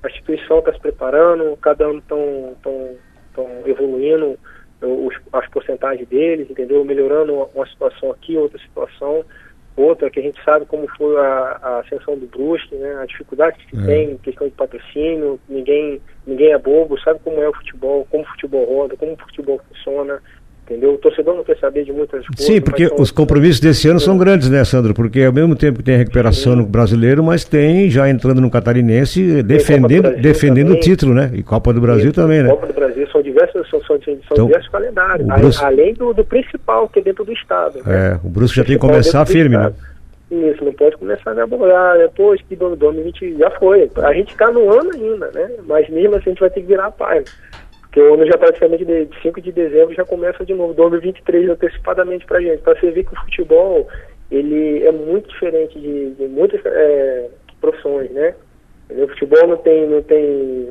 A 0.00 0.06
instituição 0.06 0.60
está 0.60 0.72
se 0.72 0.78
preparando, 0.78 1.56
cada 1.56 1.86
ano 1.86 1.98
estão 1.98 2.56
tão, 2.62 2.94
tão 3.34 3.48
evoluindo 3.66 4.38
os, 4.80 5.16
as 5.32 5.48
porcentagens 5.48 6.08
deles, 6.08 6.48
entendeu? 6.48 6.84
Melhorando 6.84 7.34
uma, 7.34 7.46
uma, 7.52 7.66
situação 7.66 8.12
aqui, 8.12 8.36
outra 8.36 8.60
situação, 8.60 9.24
outra, 9.76 10.08
que 10.08 10.20
a 10.20 10.22
gente 10.22 10.40
sabe 10.44 10.66
como 10.66 10.86
foi 10.96 11.16
a, 11.16 11.58
a 11.60 11.78
ascensão 11.80 12.16
do 12.16 12.26
Brusque, 12.26 12.76
né? 12.76 12.94
A 13.02 13.06
dificuldade 13.06 13.58
que 13.66 13.76
é. 13.76 13.84
tem 13.84 14.10
em 14.12 14.18
questão 14.18 14.46
de 14.46 14.54
patrocínio, 14.54 15.40
ninguém, 15.48 16.00
ninguém 16.24 16.52
é 16.52 16.58
bobo, 16.58 17.00
sabe 17.00 17.18
como 17.24 17.42
é 17.42 17.48
o 17.48 17.54
futebol, 17.54 18.06
como 18.08 18.22
o 18.22 18.28
futebol 18.28 18.64
roda, 18.64 18.96
como 18.96 19.14
o 19.14 19.16
futebol 19.16 19.60
funciona 19.68 20.22
entendeu? 20.68 20.94
O 20.94 20.98
torcedor 20.98 21.34
não 21.34 21.42
quer 21.42 21.56
saber 21.58 21.84
de 21.84 21.92
muitas 21.92 22.26
coisas. 22.26 22.44
Sim, 22.44 22.60
porque 22.60 22.90
os 22.98 23.10
compromissos 23.10 23.60
desse 23.60 23.88
ano 23.88 23.98
são 23.98 24.18
grandes, 24.18 24.50
né, 24.50 24.62
Sandro? 24.64 24.92
Porque 24.92 25.22
ao 25.22 25.32
mesmo 25.32 25.56
tempo 25.56 25.78
que 25.78 25.84
tem 25.84 25.94
a 25.94 25.98
recuperação 25.98 26.52
Sim. 26.52 26.58
no 26.58 26.66
brasileiro, 26.66 27.22
mas 27.24 27.44
tem 27.44 27.88
já 27.88 28.08
entrando 28.08 28.40
no 28.40 28.50
catarinense, 28.50 29.42
defendendo, 29.42 30.16
defendendo 30.16 30.72
o 30.72 30.80
título, 30.80 31.14
né? 31.14 31.30
E 31.32 31.42
Copa 31.42 31.72
do 31.72 31.80
Brasil 31.80 32.12
também, 32.12 32.42
né? 32.42 32.50
Copa 32.50 32.66
do 32.66 32.74
Brasil 32.74 33.08
são 33.10 33.22
diversos, 33.22 33.68
são, 33.70 33.80
são, 33.82 34.00
são 34.00 34.14
então, 34.14 34.46
diversos 34.46 34.70
calendários, 34.70 35.62
além 35.62 35.94
do, 35.94 36.12
do, 36.12 36.24
principal, 36.24 36.88
que 36.88 37.00
é 37.00 37.02
dentro 37.02 37.24
do 37.24 37.32
estado. 37.32 37.78
Né? 37.84 38.12
É, 38.12 38.26
o 38.26 38.28
Brusque 38.28 38.56
já 38.56 38.64
tem 38.64 38.74
que 38.74 38.80
começar 38.80 39.24
firme, 39.26 39.56
né? 39.56 39.72
Isso, 40.30 40.62
não 40.62 40.74
pode 40.74 40.94
começar 40.98 41.30
a 41.30 41.34
me 41.34 41.40
abordar, 41.40 41.96
depois 41.96 42.38
que 42.42 42.54
2020 42.54 43.38
já 43.38 43.50
foi. 43.52 43.90
A 43.96 44.12
gente 44.12 44.32
está 44.32 44.50
no 44.50 44.70
ano 44.70 44.90
ainda, 44.92 45.30
né? 45.32 45.48
Mas 45.66 45.88
mesmo 45.88 46.16
assim 46.16 46.26
a 46.26 46.28
gente 46.30 46.40
vai 46.40 46.50
ter 46.50 46.60
que 46.60 46.66
virar 46.66 46.86
a 46.86 46.90
página. 46.90 47.24
Porque 47.98 48.10
o 48.10 48.14
ano 48.14 48.26
já 48.26 48.38
praticamente 48.38 48.84
de 48.84 49.08
5 49.22 49.40
de 49.40 49.50
dezembro 49.50 49.92
já 49.92 50.04
começa 50.04 50.46
de 50.46 50.54
novo, 50.54 50.72
2023 50.72 51.50
antecipadamente 51.50 52.24
pra 52.26 52.40
gente. 52.40 52.62
Pra 52.62 52.78
você 52.78 52.92
ver 52.92 53.04
que 53.04 53.12
o 53.12 53.20
futebol, 53.22 53.88
ele 54.30 54.84
é 54.84 54.92
muito 54.92 55.28
diferente 55.28 55.76
de, 55.80 56.10
de 56.10 56.28
muitas 56.28 56.64
é, 56.64 57.28
profissões, 57.60 58.08
né? 58.12 58.36
O 58.88 59.08
futebol 59.08 59.48
não 59.48 59.56
tem, 59.56 59.88
não 59.88 60.00
tem, 60.00 60.68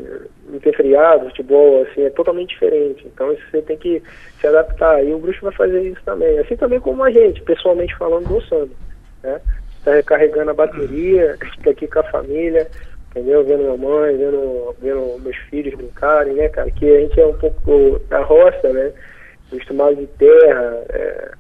não 0.50 0.60
tem 0.60 0.72
feriado, 0.72 1.26
o 1.26 1.30
futebol 1.30 1.82
assim, 1.82 2.04
é 2.04 2.10
totalmente 2.12 2.52
diferente. 2.52 3.06
Então 3.06 3.34
isso 3.34 3.44
você 3.52 3.62
tem 3.62 3.76
que 3.76 4.02
se 4.40 4.48
adaptar. 4.48 5.06
E 5.06 5.14
o 5.14 5.20
Bruxo 5.20 5.42
vai 5.42 5.52
fazer 5.52 5.82
isso 5.82 6.02
também. 6.06 6.40
Assim 6.40 6.56
também 6.56 6.80
como 6.80 7.04
a 7.04 7.12
gente, 7.12 7.42
pessoalmente 7.42 7.94
falando 7.98 8.30
do 8.30 8.42
Sandro. 8.44 8.76
Né? 9.22 9.42
Está 9.80 9.92
recarregando 9.96 10.52
a 10.52 10.54
bateria, 10.54 11.38
está 11.58 11.72
aqui 11.72 11.88
com 11.88 12.00
a 12.00 12.04
família, 12.04 12.70
entendeu? 13.18 13.44
Vendo 13.44 13.64
minha 13.64 13.78
mãe, 13.78 14.18
vendo, 14.18 14.76
vendo 14.80 15.20
meus 15.22 15.38
filhos 15.50 15.74
brincarem, 15.76 16.34
né, 16.34 16.50
cara? 16.50 16.70
Que 16.72 16.96
a 16.96 17.00
gente 17.02 17.20
é 17.20 17.26
um 17.26 17.34
pouco 17.34 18.00
da 18.10 18.20
roça, 18.22 18.72
né? 18.72 18.94
Acostumado 19.52 19.96
de 19.96 20.08
terra, 20.08 20.84
é, 20.90 21.32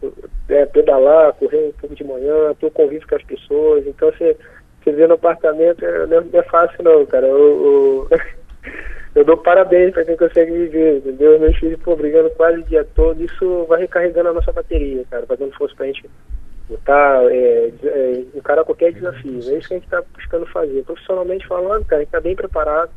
é, 0.49 0.65
pedalar, 0.65 1.33
correr 1.33 1.67
um 1.67 1.71
pouco 1.73 1.95
de 1.95 2.03
manhã, 2.03 2.53
ter 2.59 2.67
um 2.67 2.71
convívio 2.71 3.07
com 3.07 3.15
as 3.15 3.23
pessoas. 3.23 3.85
Então, 3.85 4.11
você, 4.11 4.37
você 4.83 4.91
vê 4.91 5.07
no 5.07 5.15
apartamento, 5.15 5.85
é, 5.85 6.05
não, 6.07 6.25
é 6.33 6.41
fácil 6.43 6.83
não, 6.83 7.05
cara. 7.05 7.27
Eu, 7.27 8.07
eu, 8.11 8.19
eu 9.15 9.25
dou 9.25 9.37
parabéns 9.37 9.93
para 9.93 10.05
quem 10.05 10.17
consegue 10.17 10.51
viver, 10.51 10.97
entendeu? 10.97 11.39
Meus 11.39 11.57
filhos, 11.57 11.79
pô, 11.81 11.95
brigando 11.95 12.29
quase 12.31 12.59
o 12.59 12.63
dia 12.63 12.87
todo, 12.95 13.21
isso 13.23 13.65
vai 13.65 13.81
recarregando 13.81 14.29
a 14.29 14.33
nossa 14.33 14.51
bateria, 14.51 15.03
cara, 15.09 15.25
fazendo 15.25 15.55
força 15.55 15.75
pra 15.75 15.85
gente 15.85 16.09
lutar, 16.69 17.23
é, 17.31 17.71
é, 17.83 18.23
encarar 18.35 18.63
qualquer 18.63 18.93
desafio. 18.93 19.35
É 19.35 19.57
isso 19.57 19.67
que 19.67 19.73
a 19.73 19.77
gente 19.77 19.85
está 19.85 20.03
buscando 20.13 20.45
fazer. 20.47 20.83
Profissionalmente 20.83 21.47
falando, 21.47 21.85
cara, 21.85 21.97
a 21.97 22.03
gente 22.03 22.09
está 22.09 22.19
bem 22.19 22.35
preparado. 22.35 22.91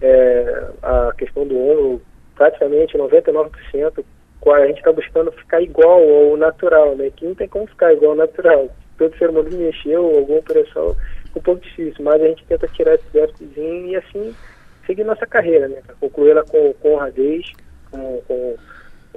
É, 0.00 0.68
a 0.82 1.12
questão 1.18 1.46
do 1.46 1.58
ombro, 1.58 2.02
praticamente 2.36 2.96
99%, 2.96 4.04
a 4.46 4.66
gente 4.66 4.78
está 4.78 4.92
buscando 4.92 5.32
ficar 5.32 5.60
igual 5.60 6.00
ao 6.00 6.36
natural, 6.36 6.94
né? 6.94 7.10
Que 7.14 7.26
não 7.26 7.34
tem 7.34 7.48
como 7.48 7.66
ficar 7.66 7.92
igual 7.92 8.12
ao 8.12 8.16
natural. 8.16 8.68
Todo 8.96 9.16
ser 9.18 9.30
humano 9.30 9.50
mexeu, 9.50 10.04
alguma 10.04 10.38
operação, 10.38 10.96
um 11.36 11.40
pouco 11.40 11.60
difícil, 11.60 12.04
mas 12.04 12.22
a 12.22 12.26
gente 12.28 12.44
tenta 12.46 12.66
tirar 12.68 12.94
esse 12.94 13.06
déficitzinho 13.12 13.88
e 13.88 13.96
assim 13.96 14.34
seguir 14.86 15.04
nossa 15.04 15.26
carreira, 15.26 15.68
né? 15.68 15.82
Concluir 16.00 16.30
ela 16.30 16.44
com, 16.44 16.72
com 16.74 16.94
honradez, 16.94 17.52
com, 17.90 18.22
com 18.26 18.56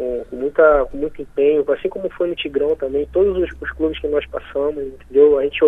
com, 0.01 0.25
com, 0.27 0.35
muita, 0.35 0.85
com 0.85 0.97
muito 0.97 1.21
empenho, 1.21 1.63
assim 1.71 1.87
como 1.87 2.09
foi 2.09 2.27
no 2.27 2.35
Tigrão 2.35 2.75
também, 2.75 3.07
todos 3.13 3.37
os, 3.37 3.61
os 3.61 3.71
clubes 3.73 3.99
que 3.99 4.07
nós 4.07 4.25
passamos, 4.25 4.83
entendeu? 4.83 5.37
A 5.37 5.43
gente, 5.43 5.59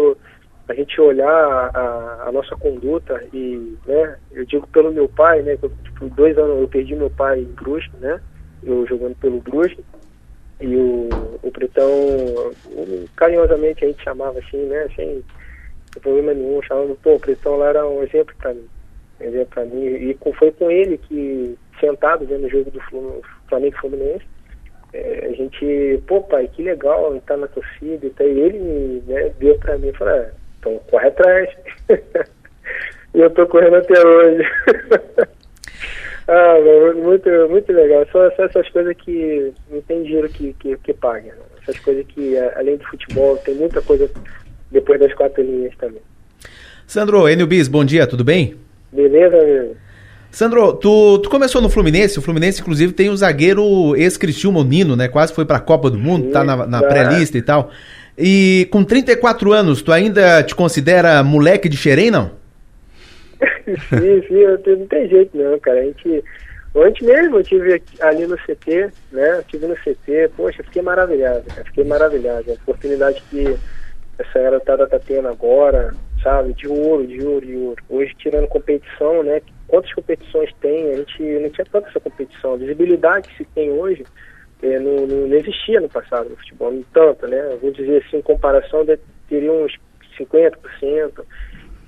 a 0.67 0.73
gente 0.73 0.99
olhar 0.99 1.29
a, 1.29 2.23
a, 2.27 2.31
nossa 2.31 2.55
conduta 2.55 3.23
e, 3.31 3.77
né, 3.85 4.17
eu 4.31 4.43
digo 4.45 4.65
pelo 4.67 4.91
meu 4.91 5.07
pai, 5.07 5.43
né, 5.43 5.55
que 5.55 5.65
eu, 5.65 5.71
tipo, 5.83 6.09
dois 6.09 6.35
anos 6.35 6.59
eu 6.59 6.67
perdi 6.67 6.95
meu 6.95 7.11
pai 7.11 7.41
em 7.41 7.53
Brusque, 7.53 7.95
né, 7.97 8.19
eu 8.63 8.87
jogando 8.87 9.15
pelo 9.17 9.39
Brusque, 9.39 9.85
e 10.59 10.75
o, 10.75 11.09
o 11.43 11.51
Pretão, 11.51 11.87
carinhosamente 13.15 13.85
a 13.85 13.87
gente 13.87 14.03
chamava 14.03 14.39
assim, 14.39 14.65
né, 14.65 14.87
sem 14.95 15.23
problema 16.01 16.33
nenhum, 16.33 16.59
chamando, 16.63 16.97
pô, 17.03 17.15
o 17.15 17.19
Pretão 17.19 17.57
lá 17.57 17.69
era 17.69 17.87
um 17.87 18.01
exemplo 18.01 18.33
para 18.39 18.51
mim, 18.55 18.67
exemplo 19.19 19.49
para 19.53 19.65
mim, 19.65 19.85
e 19.85 20.17
foi 20.33 20.51
com 20.53 20.71
ele 20.71 20.97
que, 20.97 21.55
sentado 21.79 22.25
vendo 22.25 22.45
o 22.45 22.49
jogo 22.49 22.71
do 22.71 22.81
Flamengo 23.47 23.77
Fluminense, 23.77 24.25
é, 24.93 25.27
a 25.27 25.33
gente, 25.33 26.01
pô 26.07 26.21
pai, 26.21 26.47
que 26.53 26.61
legal 26.61 27.15
estar 27.15 27.33
tá 27.33 27.39
na 27.39 27.47
torcida, 27.47 28.05
então, 28.05 28.27
e 28.27 28.39
ele 28.39 29.03
né, 29.07 29.31
deu 29.39 29.57
pra 29.57 29.77
mim 29.77 29.87
e 29.87 29.93
falou, 29.93 30.13
ah, 30.13 30.29
então 30.59 30.79
corre 30.89 31.07
atrás. 31.07 31.49
e 33.13 33.19
eu 33.19 33.29
tô 33.31 33.47
correndo 33.47 33.77
até 33.77 33.99
hoje. 33.99 34.43
ah, 36.27 36.55
muito, 36.95 37.29
muito 37.49 37.73
legal. 37.73 38.05
Só, 38.11 38.29
só, 38.35 38.43
essas 38.43 38.69
coisas 38.69 38.95
que 38.97 39.51
não 39.69 39.81
tem 39.81 40.03
dinheiro 40.03 40.29
que, 40.29 40.53
que, 40.53 40.77
que 40.77 40.93
paga. 40.93 41.33
Né? 41.33 41.41
Essas 41.61 41.79
coisas 41.79 42.05
que, 42.07 42.37
além 42.55 42.77
do 42.77 42.85
futebol, 42.85 43.37
tem 43.37 43.55
muita 43.55 43.81
coisa 43.81 44.09
depois 44.71 44.99
das 44.99 45.13
quatro 45.15 45.41
linhas 45.41 45.75
também. 45.77 46.01
Sandro, 46.85 47.27
Enio 47.27 47.47
Bis, 47.47 47.67
bom 47.67 47.83
dia, 47.83 48.05
tudo 48.05 48.23
bem? 48.23 48.55
Beleza, 48.91 49.39
amigo. 49.39 49.75
Sandro, 50.33 50.73
tu, 50.73 51.19
tu 51.19 51.29
começou 51.29 51.61
no 51.61 51.69
Fluminense, 51.69 52.17
o 52.17 52.21
Fluminense 52.21 52.59
inclusive 52.59 52.91
tem 52.91 53.07
o 53.07 53.15
zagueiro 53.15 53.95
ex-Cristiúma, 53.95 54.61
o 54.61 54.63
Nino, 54.63 54.95
né? 54.95 55.07
Quase 55.07 55.31
foi 55.31 55.45
pra 55.45 55.59
Copa 55.59 55.91
do 55.91 55.99
Mundo, 55.99 56.25
Sim, 56.25 56.31
tá 56.31 56.43
na, 56.43 56.65
na 56.65 56.81
pré-lista 56.81 57.37
e 57.37 57.41
tal. 57.43 57.69
E 58.17 58.67
com 58.71 58.83
34 58.83 59.53
anos, 59.53 59.83
tu 59.83 59.91
ainda 59.91 60.41
te 60.41 60.55
considera 60.55 61.23
moleque 61.23 61.69
de 61.69 61.77
xerém, 61.77 62.09
não? 62.09 62.31
sim, 63.89 64.23
sim, 64.27 64.43
não 64.75 64.87
tem 64.87 65.07
jeito 65.07 65.37
não, 65.37 65.59
cara. 65.59 65.81
A 65.81 65.83
gente, 65.83 66.23
ontem 66.73 67.05
mesmo 67.05 67.37
eu 67.37 67.43
tive 67.43 67.83
ali 68.01 68.25
no 68.25 68.35
CT, 68.35 68.89
né? 69.11 69.37
Eu 69.37 69.43
tive 69.43 69.67
no 69.67 69.75
CT, 69.75 70.31
poxa, 70.35 70.63
fiquei 70.63 70.81
maravilhado, 70.81 71.43
cara, 71.43 71.63
fiquei 71.65 71.83
maravilhado. 71.83 72.49
A 72.49 72.53
oportunidade 72.53 73.21
que 73.29 73.55
essa 74.17 74.39
era 74.39 74.59
tá, 74.59 74.75
tá 74.87 74.97
tendo 74.97 75.27
agora, 75.27 75.93
sabe? 76.23 76.53
De 76.53 76.67
ouro, 76.67 77.05
de 77.05 77.21
ouro, 77.23 77.45
de 77.45 77.55
ouro. 77.55 77.83
Hoje 77.89 78.15
tirando 78.17 78.47
competição, 78.47 79.21
né? 79.21 79.41
quantas 79.73 79.91
competições 79.93 80.53
tem, 80.61 80.91
a 80.91 80.97
gente 80.97 81.23
não 81.23 81.49
tinha 81.49 81.65
tanta 81.65 81.89
essa 81.89 81.99
competição. 81.99 82.53
A 82.53 82.57
visibilidade 82.57 83.27
que 83.27 83.37
se 83.37 83.45
tem 83.55 83.71
hoje 83.71 84.03
é, 84.61 84.77
não, 84.77 85.07
não, 85.07 85.35
existia 85.35 85.81
no 85.81 85.89
passado 85.89 86.29
no 86.29 86.37
futebol, 86.37 86.71
não 86.71 86.83
tanto, 86.93 87.25
né? 87.27 87.57
Vou 87.59 87.71
dizer 87.71 88.03
assim, 88.05 88.17
em 88.17 88.21
comparação, 88.21 88.85
teria 89.27 89.51
uns 89.51 89.75
50%, 90.15 91.25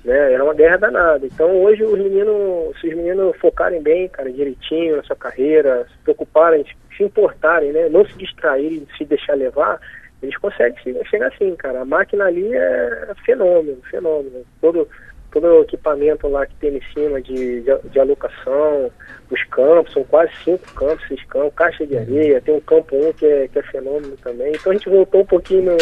né? 0.03 0.33
Era 0.33 0.43
uma 0.43 0.55
guerra 0.55 0.77
danada. 0.77 1.27
Então 1.27 1.61
hoje 1.61 1.83
os 1.83 1.99
meninos, 1.99 2.75
se 2.81 2.87
os 2.87 2.95
meninos 2.95 3.37
focarem 3.37 3.83
bem, 3.83 4.09
cara, 4.09 4.31
direitinho 4.31 4.97
na 4.97 5.03
sua 5.03 5.15
carreira, 5.15 5.85
se 5.91 5.97
preocuparem, 6.03 6.65
se 6.97 7.03
importarem, 7.03 7.71
né? 7.71 7.87
Não 7.87 8.03
se 8.03 8.17
distraírem, 8.17 8.87
se 8.97 9.05
deixar 9.05 9.35
levar, 9.35 9.79
eles 10.25 10.37
conseguem 10.37 10.77
chegar 11.05 11.27
assim, 11.27 11.55
cara. 11.55 11.81
A 11.81 11.85
máquina 11.85 12.25
ali 12.25 12.53
é 12.53 13.13
fenômeno, 13.25 13.81
fenômeno. 13.89 14.45
Todo 14.61 14.87
todo 15.35 15.47
o 15.47 15.61
equipamento 15.63 16.29
lá 16.29 16.45
que 16.45 16.55
tem 16.55 16.77
em 16.77 16.81
cima 16.93 17.21
de, 17.21 17.61
de, 17.61 17.89
de 17.89 17.99
alocação, 17.99 18.89
os 19.29 19.43
campos, 19.45 19.91
são 19.91 20.03
quase 20.05 20.31
cinco 20.45 20.73
campos, 20.73 21.05
seis 21.09 21.21
campos, 21.25 21.53
caixa 21.55 21.85
de 21.85 21.97
areia, 21.97 22.39
tem 22.39 22.55
um 22.55 22.61
campo 22.61 22.95
um 22.95 23.11
que 23.11 23.25
é, 23.25 23.47
que 23.49 23.59
é 23.59 23.63
fenômeno 23.63 24.15
também. 24.23 24.53
Então 24.53 24.71
a 24.71 24.75
gente 24.75 24.89
voltou 24.89 25.21
um 25.21 25.25
pouquinho 25.25 25.63
no, 25.63 25.77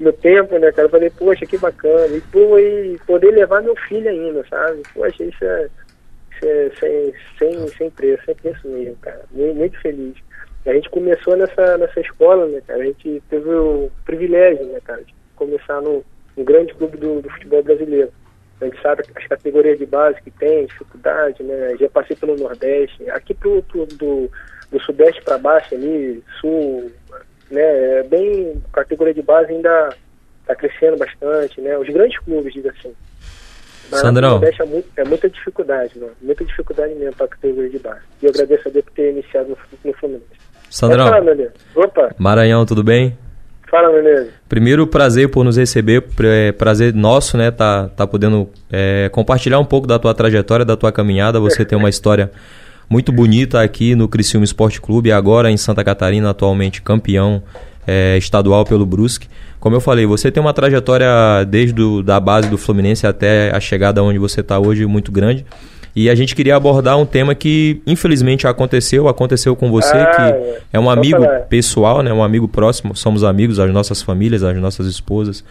no 0.00 0.12
tempo, 0.14 0.58
né, 0.58 0.72
cara? 0.72 0.86
Eu 0.86 0.90
falei, 0.90 1.10
poxa, 1.10 1.44
que 1.44 1.58
bacana. 1.58 2.16
E, 2.16 2.20
pô, 2.32 2.58
e 2.58 2.98
poder 3.06 3.30
levar 3.30 3.62
meu 3.62 3.76
filho 3.76 4.08
ainda, 4.08 4.42
sabe? 4.48 4.82
Poxa, 4.94 5.22
isso 5.22 5.44
é, 5.44 5.68
isso 6.32 6.46
é 6.46 6.70
sem, 6.80 7.14
sem, 7.38 7.68
sem 7.68 7.90
preço, 7.90 8.24
sem 8.24 8.34
preço 8.36 8.66
mesmo, 8.66 8.96
cara. 9.02 9.22
Muito, 9.30 9.54
muito 9.54 9.80
feliz. 9.82 10.16
A 10.66 10.72
gente 10.72 10.90
começou 10.90 11.36
nessa, 11.36 11.78
nessa 11.78 12.00
escola, 12.00 12.46
né, 12.46 12.60
cara? 12.66 12.82
A 12.82 12.86
gente 12.86 13.22
teve 13.30 13.48
o 13.48 13.90
privilégio, 14.04 14.66
né, 14.66 14.80
cara, 14.84 15.02
de 15.02 15.14
começar 15.34 15.80
no, 15.80 16.04
no 16.36 16.44
grande 16.44 16.74
clube 16.74 16.96
do, 16.96 17.22
do 17.22 17.30
futebol 17.30 17.62
brasileiro. 17.62 18.12
A 18.60 18.64
gente 18.64 18.82
sabe 18.82 19.02
as 19.14 19.26
categorias 19.26 19.78
de 19.78 19.86
base 19.86 20.20
que 20.20 20.30
tem, 20.32 20.66
dificuldade, 20.66 21.42
né? 21.42 21.76
Já 21.78 21.88
passei 21.88 22.16
pelo 22.16 22.36
Nordeste, 22.36 23.08
aqui 23.10 23.32
pro, 23.32 23.62
pro 23.62 23.86
do, 23.86 24.30
do 24.70 24.80
Sudeste 24.80 25.22
para 25.22 25.38
baixo 25.38 25.74
ali, 25.74 26.22
Sul, 26.40 26.90
né? 27.50 28.00
É 28.00 28.02
bem 28.02 28.60
categoria 28.72 29.14
de 29.14 29.22
base 29.22 29.52
ainda 29.52 29.94
está 30.40 30.56
crescendo 30.56 30.96
bastante, 30.96 31.60
né? 31.60 31.78
Os 31.78 31.88
grandes 31.88 32.18
clubes, 32.18 32.52
diga 32.52 32.70
assim. 32.70 32.92
Mas 33.90 34.00
Sandrão. 34.00 34.40
É, 34.42 34.64
muito, 34.64 34.88
é 34.96 35.04
muita 35.04 35.30
dificuldade, 35.30 35.98
mano. 35.98 36.12
Muita 36.20 36.44
dificuldade 36.44 36.94
mesmo 36.94 37.14
para 37.14 37.26
a 37.26 37.28
categoria 37.28 37.70
de 37.70 37.78
base. 37.78 38.00
E 38.22 38.26
eu 38.26 38.30
agradeço 38.30 38.68
a 38.68 38.70
Deus 38.70 38.84
por 38.84 38.92
ter 38.92 39.12
iniciado 39.12 39.50
no, 39.50 39.56
no 39.84 39.92
Fluminense. 39.94 40.47
Sandrão. 40.70 41.10
Opa. 41.74 42.10
Maranhão, 42.18 42.64
tudo 42.66 42.82
bem? 42.82 43.16
Fala, 43.70 43.90
Menezes. 43.92 44.32
Primeiro, 44.48 44.86
prazer 44.86 45.28
por 45.28 45.44
nos 45.44 45.56
receber, 45.56 46.02
é, 46.24 46.52
prazer 46.52 46.94
nosso, 46.94 47.36
né, 47.36 47.50
tá, 47.50 47.88
tá 47.88 48.06
podendo 48.06 48.48
é, 48.72 49.10
compartilhar 49.10 49.58
um 49.58 49.64
pouco 49.64 49.86
da 49.86 49.98
tua 49.98 50.14
trajetória, 50.14 50.64
da 50.64 50.76
tua 50.76 50.90
caminhada. 50.90 51.38
Você 51.38 51.64
tem 51.64 51.76
uma 51.76 51.90
história 51.90 52.30
muito 52.88 53.12
bonita 53.12 53.60
aqui 53.60 53.94
no 53.94 54.08
Criciúma 54.08 54.44
Esporte 54.44 54.80
Clube, 54.80 55.12
agora 55.12 55.50
em 55.50 55.56
Santa 55.58 55.84
Catarina, 55.84 56.30
atualmente 56.30 56.80
campeão 56.80 57.42
é, 57.86 58.16
estadual 58.16 58.64
pelo 58.64 58.86
Brusque. 58.86 59.28
Como 59.60 59.76
eu 59.76 59.80
falei, 59.80 60.06
você 60.06 60.30
tem 60.30 60.40
uma 60.40 60.54
trajetória 60.54 61.44
desde 61.46 61.74
do, 61.74 62.02
da 62.02 62.18
base 62.18 62.48
do 62.48 62.56
Fluminense 62.56 63.06
até 63.06 63.54
a 63.54 63.60
chegada 63.60 64.02
onde 64.02 64.18
você 64.18 64.40
está 64.40 64.58
hoje 64.58 64.86
muito 64.86 65.12
grande. 65.12 65.44
E 65.94 66.08
a 66.08 66.14
gente 66.14 66.34
queria 66.34 66.56
abordar 66.56 66.98
um 66.98 67.06
tema 67.06 67.34
que 67.34 67.80
infelizmente 67.86 68.46
aconteceu, 68.46 69.08
aconteceu 69.08 69.56
com 69.56 69.70
você, 69.70 69.96
ah, 69.96 70.06
que 70.06 70.62
é 70.72 70.78
um 70.78 70.88
amigo 70.88 71.26
pessoal, 71.48 72.02
né, 72.02 72.12
um 72.12 72.22
amigo 72.22 72.46
próximo, 72.46 72.94
somos 72.94 73.24
amigos, 73.24 73.58
as 73.58 73.70
nossas 73.72 74.02
famílias, 74.02 74.42
as 74.42 74.56
nossas 74.56 74.86
esposas, 74.86 75.44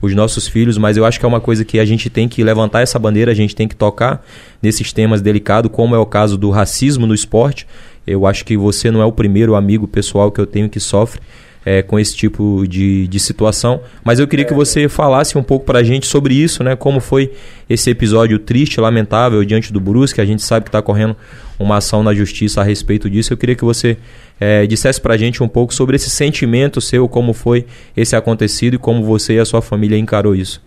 os 0.00 0.14
nossos 0.14 0.48
filhos, 0.48 0.76
mas 0.76 0.96
eu 0.96 1.04
acho 1.04 1.20
que 1.20 1.24
é 1.24 1.28
uma 1.28 1.40
coisa 1.40 1.64
que 1.64 1.78
a 1.78 1.84
gente 1.84 2.10
tem 2.10 2.28
que 2.28 2.42
levantar 2.42 2.80
essa 2.80 2.98
bandeira, 2.98 3.30
a 3.30 3.34
gente 3.34 3.54
tem 3.54 3.68
que 3.68 3.76
tocar 3.76 4.24
nesses 4.60 4.92
temas 4.92 5.22
delicados, 5.22 5.70
como 5.70 5.94
é 5.94 5.98
o 5.98 6.06
caso 6.06 6.36
do 6.36 6.50
racismo 6.50 7.06
no 7.06 7.14
esporte. 7.14 7.66
Eu 8.04 8.26
acho 8.26 8.44
que 8.44 8.56
você 8.56 8.90
não 8.90 9.00
é 9.00 9.04
o 9.04 9.12
primeiro 9.12 9.54
amigo 9.54 9.86
pessoal 9.86 10.32
que 10.32 10.40
eu 10.40 10.46
tenho 10.46 10.68
que 10.68 10.80
sofre 10.80 11.20
é, 11.64 11.82
com 11.82 11.98
esse 11.98 12.16
tipo 12.16 12.66
de, 12.66 13.06
de 13.06 13.20
situação. 13.20 13.80
Mas 14.04 14.18
eu 14.18 14.26
queria 14.26 14.44
que 14.44 14.54
você 14.54 14.88
falasse 14.88 15.36
um 15.38 15.42
pouco 15.42 15.64
para 15.64 15.78
a 15.80 15.82
gente 15.82 16.06
sobre 16.06 16.34
isso, 16.34 16.62
né? 16.62 16.76
Como 16.76 17.00
foi 17.00 17.32
esse 17.68 17.90
episódio 17.90 18.38
triste, 18.38 18.80
lamentável 18.80 19.44
diante 19.44 19.72
do 19.72 19.80
Brusque. 19.80 20.20
A 20.20 20.24
gente 20.24 20.42
sabe 20.42 20.64
que 20.64 20.68
está 20.68 20.82
correndo 20.82 21.16
uma 21.58 21.76
ação 21.76 22.02
na 22.02 22.12
justiça 22.12 22.60
a 22.60 22.64
respeito 22.64 23.08
disso. 23.08 23.32
Eu 23.32 23.36
queria 23.36 23.54
que 23.54 23.64
você 23.64 23.96
é, 24.40 24.66
dissesse 24.66 25.00
para 25.00 25.14
a 25.14 25.16
gente 25.16 25.42
um 25.42 25.48
pouco 25.48 25.72
sobre 25.72 25.96
esse 25.96 26.10
sentimento 26.10 26.80
seu, 26.80 27.08
como 27.08 27.32
foi 27.32 27.64
esse 27.96 28.16
acontecido 28.16 28.74
e 28.74 28.78
como 28.78 29.04
você 29.04 29.34
e 29.34 29.38
a 29.38 29.44
sua 29.44 29.62
família 29.62 29.96
encarou 29.96 30.34
isso. 30.34 30.62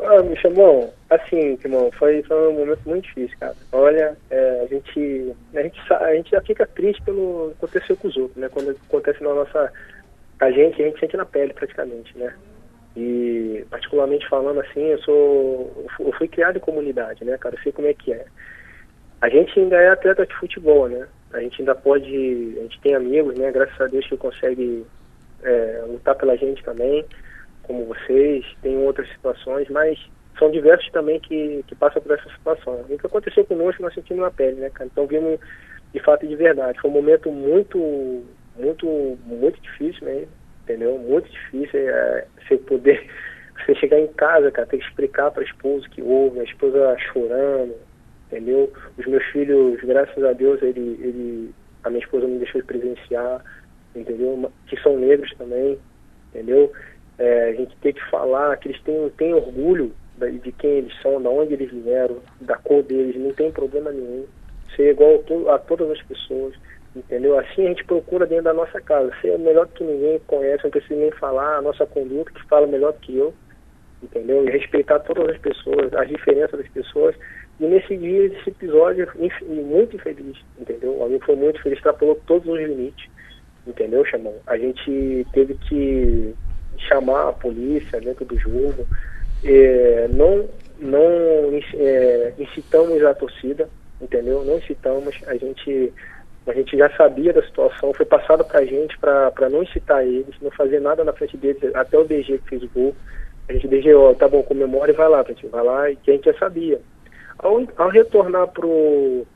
Ah, 0.00 0.22
chamou, 0.40 0.92
assim, 1.08 1.58
irmão, 1.64 1.90
foi, 1.98 2.22
foi 2.24 2.48
um 2.48 2.58
momento 2.58 2.80
muito 2.86 3.04
difícil, 3.04 3.36
cara. 3.40 3.54
Olha, 3.72 4.16
é, 4.30 4.60
a 4.62 4.66
gente 4.66 5.34
a 5.54 5.62
gente 5.62 5.80
a 5.90 6.14
gente 6.14 6.30
já 6.30 6.40
fica 6.42 6.66
triste 6.66 7.00
pelo 7.02 7.52
que 7.58 7.64
aconteceu 7.64 7.96
com 7.96 8.08
os 8.08 8.16
outros, 8.16 8.36
né? 8.36 8.48
Quando 8.50 8.76
acontece 8.88 9.22
na 9.22 9.34
nossa 9.34 9.72
a 10.40 10.50
gente, 10.50 10.80
a 10.82 10.86
gente 10.86 11.00
sente 11.00 11.16
na 11.16 11.24
pele 11.24 11.52
praticamente, 11.52 12.16
né? 12.18 12.34
E 12.96 13.64
particularmente 13.70 14.28
falando 14.28 14.60
assim, 14.60 14.82
eu 14.82 14.98
sou 15.00 15.86
eu 15.98 16.12
fui 16.12 16.28
criado 16.28 16.56
em 16.56 16.60
comunidade, 16.60 17.24
né, 17.24 17.36
cara? 17.38 17.56
Eu 17.56 17.62
sei 17.62 17.72
como 17.72 17.88
é 17.88 17.94
que 17.94 18.12
é. 18.12 18.24
A 19.20 19.28
gente 19.28 19.58
ainda 19.58 19.76
é 19.76 19.88
atleta 19.88 20.26
de 20.26 20.34
futebol, 20.36 20.88
né? 20.88 21.06
A 21.32 21.40
gente 21.40 21.60
ainda 21.60 21.74
pode, 21.74 22.54
a 22.58 22.62
gente 22.62 22.80
tem 22.80 22.94
amigos, 22.94 23.36
né? 23.36 23.50
Graças 23.50 23.80
a 23.80 23.86
Deus 23.86 24.06
que 24.06 24.16
consegue 24.16 24.86
é, 25.42 25.84
lutar 25.88 26.14
pela 26.14 26.36
gente 26.36 26.62
também, 26.62 27.04
como 27.62 27.86
vocês, 27.86 28.44
tem 28.62 28.76
outras 28.76 29.08
situações, 29.08 29.68
mas 29.70 29.98
são 30.38 30.50
diversos 30.50 30.90
também 30.90 31.18
que, 31.20 31.64
que 31.66 31.74
passam 31.74 32.02
por 32.02 32.12
essa 32.12 32.28
situação. 32.30 32.84
E 32.88 32.94
o 32.94 32.98
que 32.98 33.06
aconteceu 33.06 33.44
conosco 33.44 33.82
nós 33.82 33.94
sentimos 33.94 34.22
na 34.22 34.30
pele, 34.30 34.60
né, 34.60 34.70
cara? 34.70 34.88
Então 34.92 35.06
vimos 35.06 35.40
de 35.92 36.00
fato 36.00 36.26
de 36.26 36.36
verdade. 36.36 36.80
Foi 36.80 36.90
um 36.90 36.94
momento 36.94 37.30
muito 37.30 38.24
muito, 38.56 39.18
muito 39.24 39.60
difícil 39.60 40.06
mesmo, 40.06 40.28
entendeu? 40.62 40.98
Muito 40.98 41.30
difícil 41.30 41.80
é, 41.80 42.26
você 42.38 42.56
poder, 42.58 43.06
você 43.64 43.74
chegar 43.76 43.98
em 43.98 44.06
casa, 44.08 44.50
cara, 44.50 44.66
ter 44.66 44.78
que 44.78 44.84
explicar 44.84 45.30
para 45.30 45.42
a 45.42 45.46
esposa 45.46 45.88
que 45.88 46.02
houve, 46.02 46.40
a 46.40 46.44
esposa 46.44 46.96
chorando, 47.12 47.74
entendeu? 48.26 48.72
Os 48.98 49.06
meus 49.06 49.24
filhos, 49.26 49.80
graças 49.82 50.22
a 50.22 50.32
Deus, 50.32 50.62
ele, 50.62 50.98
ele, 51.00 51.54
a 51.82 51.90
minha 51.90 52.02
esposa 52.02 52.26
me 52.26 52.38
deixou 52.38 52.60
de 52.60 52.66
presenciar, 52.66 53.44
entendeu? 53.94 54.50
Que 54.66 54.80
são 54.80 54.98
negros 54.98 55.32
também, 55.36 55.78
entendeu? 56.30 56.72
É, 57.18 57.50
a 57.50 57.52
gente 57.52 57.76
tem 57.76 57.92
que 57.92 58.10
falar 58.10 58.56
que 58.56 58.68
eles 58.68 58.82
têm, 58.82 59.08
têm 59.10 59.34
orgulho 59.34 59.92
de 60.42 60.52
quem 60.52 60.70
eles 60.78 60.92
são, 61.00 61.20
de 61.20 61.28
onde 61.28 61.54
eles 61.54 61.70
vieram, 61.70 62.18
da 62.40 62.56
cor 62.56 62.82
deles, 62.82 63.16
não 63.16 63.32
tem 63.32 63.50
problema 63.50 63.90
nenhum. 63.90 64.26
Ser 64.74 64.90
igual 64.90 65.16
a, 65.16 65.18
to 65.18 65.50
a 65.50 65.58
todas 65.58 65.90
as 65.90 66.02
pessoas 66.02 66.54
entendeu? 66.94 67.38
Assim 67.38 67.66
a 67.66 67.68
gente 67.68 67.84
procura 67.84 68.26
dentro 68.26 68.44
da 68.44 68.54
nossa 68.54 68.80
casa, 68.80 69.12
ser 69.20 69.38
melhor 69.38 69.66
que 69.68 69.82
ninguém 69.82 70.20
conhece, 70.26 70.64
não 70.64 70.70
precisa 70.70 70.94
nem 70.94 71.10
falar 71.12 71.58
a 71.58 71.62
nossa 71.62 71.86
conduta, 71.86 72.30
que 72.32 72.44
fala 72.46 72.66
melhor 72.66 72.92
que 72.94 73.16
eu, 73.16 73.34
entendeu? 74.02 74.46
E 74.46 74.50
respeitar 74.50 75.00
todas 75.00 75.30
as 75.30 75.38
pessoas, 75.38 75.92
as 75.94 76.08
diferenças 76.08 76.58
das 76.58 76.68
pessoas. 76.68 77.14
E 77.60 77.64
nesse 77.66 77.96
dia, 77.96 78.26
esse 78.26 78.50
episódio, 78.50 79.08
muito 79.40 79.96
infeliz, 79.96 80.36
entendeu? 80.58 81.02
Amigo 81.04 81.24
foi 81.24 81.36
muito 81.36 81.60
feliz, 81.62 81.78
extrapolou 81.78 82.20
todos 82.26 82.48
os 82.48 82.58
limites, 82.58 83.08
entendeu, 83.66 84.04
Chamão? 84.04 84.34
A 84.46 84.56
gente 84.56 85.26
teve 85.32 85.54
que 85.54 86.34
chamar 86.88 87.28
a 87.28 87.32
polícia 87.32 88.00
dentro 88.00 88.24
do 88.24 88.38
jogo, 88.38 88.86
é, 89.44 90.08
não, 90.12 90.48
não 90.78 91.60
é, 91.74 92.32
incitamos 92.38 93.02
a 93.04 93.14
torcida, 93.14 93.68
entendeu? 94.00 94.44
Não 94.44 94.58
incitamos, 94.58 95.16
a 95.26 95.36
gente 95.36 95.92
a 96.46 96.52
gente 96.52 96.76
já 96.76 96.90
sabia 96.90 97.32
da 97.32 97.42
situação, 97.42 97.94
foi 97.94 98.04
passado 98.04 98.44
para 98.44 98.60
a 98.60 98.64
gente 98.64 98.98
para 98.98 99.48
não 99.50 99.62
incitar 99.62 100.04
eles, 100.04 100.34
não 100.42 100.50
fazer 100.50 100.80
nada 100.80 101.02
na 101.02 101.12
frente 101.12 101.36
deles, 101.36 101.74
até 101.74 101.98
o 101.98 102.04
DG 102.04 102.38
que 102.38 102.48
fez 102.48 102.62
o 102.62 102.68
gol. 102.68 102.94
A 103.48 103.52
gente 103.52 103.68
DG, 103.68 103.94
ó, 103.94 104.12
tá 104.14 104.28
bom, 104.28 104.42
comemora 104.42 104.90
e 104.90 104.94
vai 104.94 105.08
lá, 105.08 105.22
gente, 105.22 105.46
vai 105.46 105.62
lá, 105.62 105.90
e 105.90 105.96
que 105.96 106.10
a 106.10 106.14
gente 106.14 106.24
já 106.24 106.38
sabia. 106.38 106.80
Ao, 107.38 107.62
ao 107.76 107.88
retornar 107.88 108.48
pro 108.48 109.26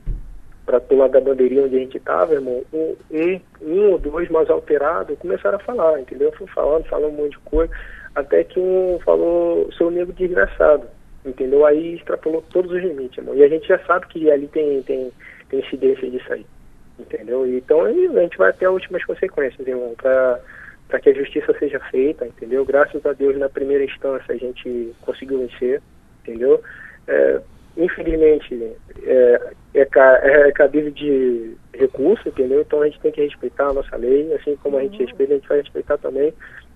para 0.66 0.83
lado 0.90 1.12
da 1.12 1.21
bandeirinha 1.21 1.64
onde 1.64 1.77
a 1.77 1.79
gente 1.79 1.97
estava, 1.97 2.35
irmão, 2.35 2.62
um, 2.75 2.94
um, 3.11 3.40
um, 3.62 3.92
ou 3.92 3.99
dois 3.99 4.29
mais 4.29 4.51
alterados 4.51 5.18
começaram 5.18 5.57
a 5.57 5.61
falar, 5.61 5.99
entendeu? 5.99 6.31
Fui 6.33 6.47
falando, 6.49 6.85
falando 6.85 7.09
um 7.14 7.23
monte 7.23 7.31
de 7.31 7.38
coisa, 7.38 7.73
até 8.14 8.44
que 8.44 8.61
um 8.61 8.99
falou, 9.03 9.73
seu 9.73 9.90
nego 9.90 10.12
desgraçado, 10.12 10.87
entendeu? 11.25 11.64
Aí 11.64 11.94
extrapolou 11.94 12.44
todos 12.51 12.71
os 12.71 12.83
limites, 12.83 13.16
irmão. 13.16 13.35
E 13.35 13.42
a 13.42 13.49
gente 13.49 13.66
já 13.66 13.79
sabe 13.87 14.09
que 14.09 14.31
ali 14.31 14.47
tem, 14.49 14.83
tem, 14.83 15.11
tem 15.49 15.61
incidência 15.61 16.11
disso 16.11 16.31
aí 16.35 16.44
entendeu? 16.99 17.47
Então 17.47 17.83
a 17.83 17.93
gente 17.93 18.37
vai 18.37 18.51
até 18.51 18.67
as 18.67 18.73
últimas 18.73 19.05
consequências, 19.05 19.67
irmão, 19.67 19.95
para 19.97 21.01
que 21.01 21.11
a 21.11 21.15
justiça 21.15 21.55
seja 21.59 21.79
feita, 21.91 22.27
entendeu? 22.27 22.65
Graças 22.65 23.05
a 23.07 23.13
Deus, 23.13 23.37
na 23.39 23.49
primeira 23.49 23.85
instância, 23.85 24.35
a 24.35 24.37
gente 24.37 24.93
conseguiu 25.03 25.39
vencer, 25.41 25.81
entendeu? 26.23 26.61
É, 27.07 27.41
infelizmente, 27.77 28.75
é, 29.05 29.41
é, 29.75 29.89
é 30.49 30.53
cabível 30.53 30.91
de 30.91 31.57
recurso, 31.73 32.29
entendeu? 32.29 32.61
Então 32.61 32.83
a 32.83 32.87
gente 32.87 33.01
tem 33.01 33.13
que 33.13 33.23
respeitar 33.23 33.69
a 33.69 33.73
nossa 33.75 33.97
lei, 33.97 34.33
assim 34.35 34.57
como 34.63 34.79
a 34.79 34.83
gente 34.83 35.03
respeita, 35.03 35.35
a 35.35 35.37
gente 35.37 35.49
vai 35.49 35.59
respeitar 35.59 35.99
também. 35.99 36.33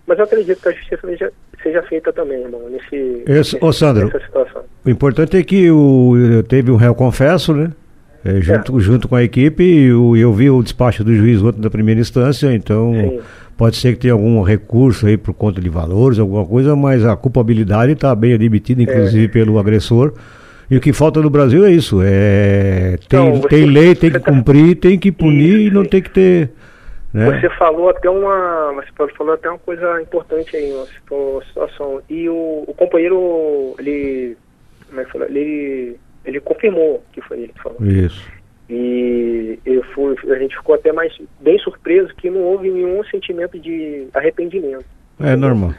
Mas 0.07 0.19
eu 0.19 0.25
acredito 0.25 0.61
que 0.61 0.69
a 0.69 0.73
justiça 0.73 1.07
seja, 1.07 1.33
seja 1.63 1.83
feita 1.83 2.13
também, 2.13 2.43
irmão, 2.43 2.69
nesse, 2.69 3.23
Esse, 3.23 3.55
nesse, 3.55 3.65
ô 3.65 3.73
Sandro, 3.73 4.07
nessa 4.07 4.21
situação. 4.21 4.65
O 4.85 4.91
importante 4.91 5.37
é 5.37 5.45
que 5.45 5.71
o, 5.71 6.43
teve 6.49 6.71
um 6.71 6.77
réu 6.77 6.95
confesso, 6.95 7.55
né? 7.55 7.73
É, 8.25 8.41
junto, 8.41 8.79
é. 8.79 8.81
junto 8.81 9.09
com 9.09 9.17
a 9.17 9.23
equipe, 9.23 9.63
eu, 9.63 10.17
eu 10.17 10.33
vi 10.33 10.49
o 10.49 10.63
despacho 10.63 11.03
do 11.03 11.15
juiz 11.15 11.43
ontem 11.43 11.61
da 11.61 11.71
primeira 11.71 12.01
instância, 12.01 12.53
então 12.55 12.93
Sim. 12.95 13.21
pode 13.57 13.77
ser 13.77 13.95
que 13.95 14.01
tenha 14.01 14.13
algum 14.13 14.43
recurso 14.43 15.07
aí 15.07 15.17
por 15.17 15.35
conta 15.35 15.61
de 15.61 15.69
valores, 15.69 16.19
alguma 16.19 16.47
coisa, 16.47 16.77
mas 16.77 17.05
a 17.05 17.17
culpabilidade 17.17 17.93
está 17.93 18.15
bem 18.15 18.33
admitida, 18.33 18.83
inclusive 18.83 19.25
é. 19.25 19.29
pelo 19.29 19.59
agressor. 19.59 20.13
E 20.71 20.77
o 20.77 20.81
que 20.81 20.93
falta 20.93 21.21
no 21.21 21.29
Brasil 21.29 21.67
é 21.67 21.71
isso, 21.71 22.01
é 22.03 22.97
tem, 23.09 23.29
então, 23.29 23.49
tem 23.49 23.67
lei, 23.67 23.95
tem 23.95 24.11
que 24.11 24.21
tá... 24.21 24.31
cumprir, 24.31 24.77
tem 24.77 24.99
que 24.99 25.11
punir 25.11 25.59
isso, 25.59 25.69
e 25.69 25.71
não 25.71 25.85
tem 25.85 26.01
que 26.01 26.11
ter. 26.11 26.51
Né? 27.13 27.41
Você 27.41 27.51
falou 27.57 27.91
até 27.91 28.09
uma. 28.09 28.73
Você 28.97 29.13
falou 29.15 29.35
até 29.35 29.51
uma 29.51 29.59
coisa 29.59 30.01
importante 30.01 30.57
aí, 30.57 30.73
uma 30.73 31.45
situação. 31.45 32.01
E 32.09 32.27
o, 32.27 32.65
o 32.67 32.75
companheiro, 32.75 33.75
ele 33.79 34.35
como 34.93 35.01
é 35.01 35.05
que 35.05 35.13
falou? 35.13 35.27
Ele, 35.27 35.97
ele 36.25 36.41
confirmou 36.41 37.03
que 37.13 37.21
foi 37.23 37.39
ele 37.41 37.53
que 37.53 37.63
falou. 37.63 37.79
Isso. 37.81 38.23
E 38.71 39.59
eu 39.67 39.83
fui, 39.95 40.17
a 40.31 40.39
gente 40.39 40.57
ficou 40.57 40.75
até 40.75 40.93
mais 40.93 41.13
bem 41.41 41.59
surpreso 41.59 42.15
que 42.17 42.31
não 42.31 42.41
houve 42.41 42.71
nenhum 42.71 43.05
sentimento 43.05 43.59
de 43.59 44.07
arrependimento. 44.15 44.85
É 45.21 45.37
normal. 45.37 45.75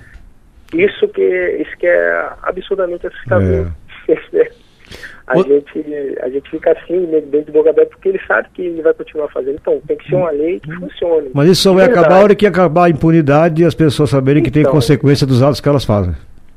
Isso 0.73 1.07
que, 1.07 1.21
isso 1.59 1.77
que 1.77 1.87
é 1.87 2.29
absurdamente 2.43 3.07
assustador. 3.07 3.71
É. 4.07 4.13
a, 5.27 5.37
gente, 5.37 5.85
a 6.21 6.29
gente 6.29 6.49
fica 6.49 6.71
assim, 6.71 6.99
né, 7.07 7.21
dentro 7.21 7.47
do 7.47 7.51
boca 7.53 7.69
aberta, 7.69 7.91
porque 7.91 8.09
ele 8.09 8.19
sabe 8.27 8.49
que 8.53 8.61
ele 8.61 8.81
vai 8.81 8.93
continuar 8.93 9.27
fazendo. 9.29 9.57
Então, 9.61 9.81
tem 9.87 9.97
que 9.97 10.07
ser 10.09 10.15
uma 10.15 10.31
lei 10.31 10.59
que 10.59 10.71
funcione. 10.73 11.29
Mas 11.33 11.49
isso 11.49 11.61
só 11.63 11.73
vai 11.73 11.85
acabar 11.85 12.13
a 12.13 12.23
hora 12.23 12.35
que 12.35 12.45
acabar 12.45 12.85
a 12.85 12.89
impunidade 12.89 13.61
e 13.61 13.65
as 13.65 13.73
pessoas 13.73 14.09
saberem 14.09 14.43
que 14.43 14.51
tem 14.51 14.61
Então. 14.61 14.71
consequência 14.73 15.25
dos 15.25 15.41
atos 15.41 15.59
que 15.61 15.69
elas 15.69 15.85
fazem. 15.85 16.13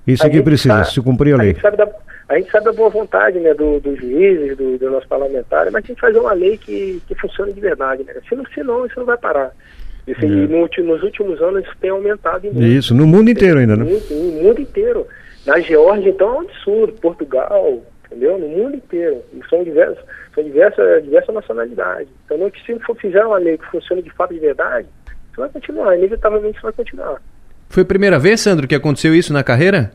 Isso 0.07 0.23
A 0.25 0.27
é 0.27 0.31
que 0.31 0.43
precisa, 0.43 0.85
se 0.85 1.01
cumprir 1.01 1.33
a 1.33 1.37
A 1.37 1.39
lei. 1.39 1.53
gente 1.53 1.63
sabe 1.63 1.77
da, 1.77 1.89
a 2.29 2.37
gente 2.37 2.51
sabe 2.51 2.65
da 2.65 2.73
boa 2.73 2.89
vontade 2.89 3.39
né, 3.39 3.55
do, 3.55 3.79
dos 3.81 3.99
juízes, 3.99 4.57
do, 4.57 4.77
do 4.79 4.91
nosso 4.91 5.07
parlamentar, 5.07 5.71
mas 5.71 5.85
tem 5.85 5.95
que 5.95 6.01
fazer 6.01 6.19
uma 6.19 6.33
lei 6.33 6.59
que, 6.59 7.01
que 7.07 7.15
funcione 7.15 7.53
de 7.53 7.61
verdade. 7.61 8.03
Né? 8.05 8.15
Se 8.29 8.35
não, 8.35 8.45
senão, 8.47 8.87
isso 8.87 8.99
não 8.99 9.07
vai 9.07 9.17
parar. 9.17 9.53
Isso, 10.07 10.25
É. 10.25 10.29
e 10.29 10.47
no 10.47 10.69
nos 10.85 11.03
últimos 11.03 11.41
anos 11.43 11.65
isso 11.65 11.77
tem 11.81 11.91
aumentado 11.91 12.47
em 12.47 12.51
muito. 12.51 12.67
Isso, 12.67 12.95
no 12.95 13.07
mundo 13.07 13.29
inteiro 13.31 13.59
ainda, 13.59 13.77
né? 13.77 13.85
Muito, 13.85 14.13
no 14.13 14.43
mundo 14.43 14.61
inteiro. 14.61 15.07
Na 15.45 15.61
Geórgia, 15.61 16.11
então, 16.11 16.29
é 16.29 16.33
um 16.33 16.41
absurdo. 16.41 16.93
Portugal, 17.01 17.83
entendeu? 18.07 18.39
No 18.39 18.49
mundo 18.49 18.77
inteiro. 18.77 19.23
E 19.33 19.41
são 19.49 19.63
diversas, 19.65 19.99
são 20.35 20.43
diversas, 20.45 21.05
diversas 21.05 21.35
nacionalidades. 21.35 22.09
Então, 22.25 22.39
não 22.39 22.51
que 22.51 22.61
se 22.65 22.79
for 22.81 22.97
fizer 22.97 23.25
uma 23.25 23.39
lei 23.39 23.59
que 23.59 23.67
funcione 23.67 24.03
de 24.03 24.11
fato 24.11 24.35
de 24.35 24.41
verdade, 24.41 24.89
isso 25.31 25.41
vai 25.41 25.49
continuar. 25.49 25.97
Inevitavelmente 25.97 26.55
isso 26.57 26.63
vai 26.63 26.73
continuar. 26.73 27.21
Foi 27.69 27.83
a 27.83 27.87
primeira 27.87 28.19
vez, 28.19 28.41
Sandro, 28.41 28.67
que 28.69 28.75
aconteceu 28.75 29.15
isso 29.15 29.33
na 29.33 29.43
carreira? 29.43 29.93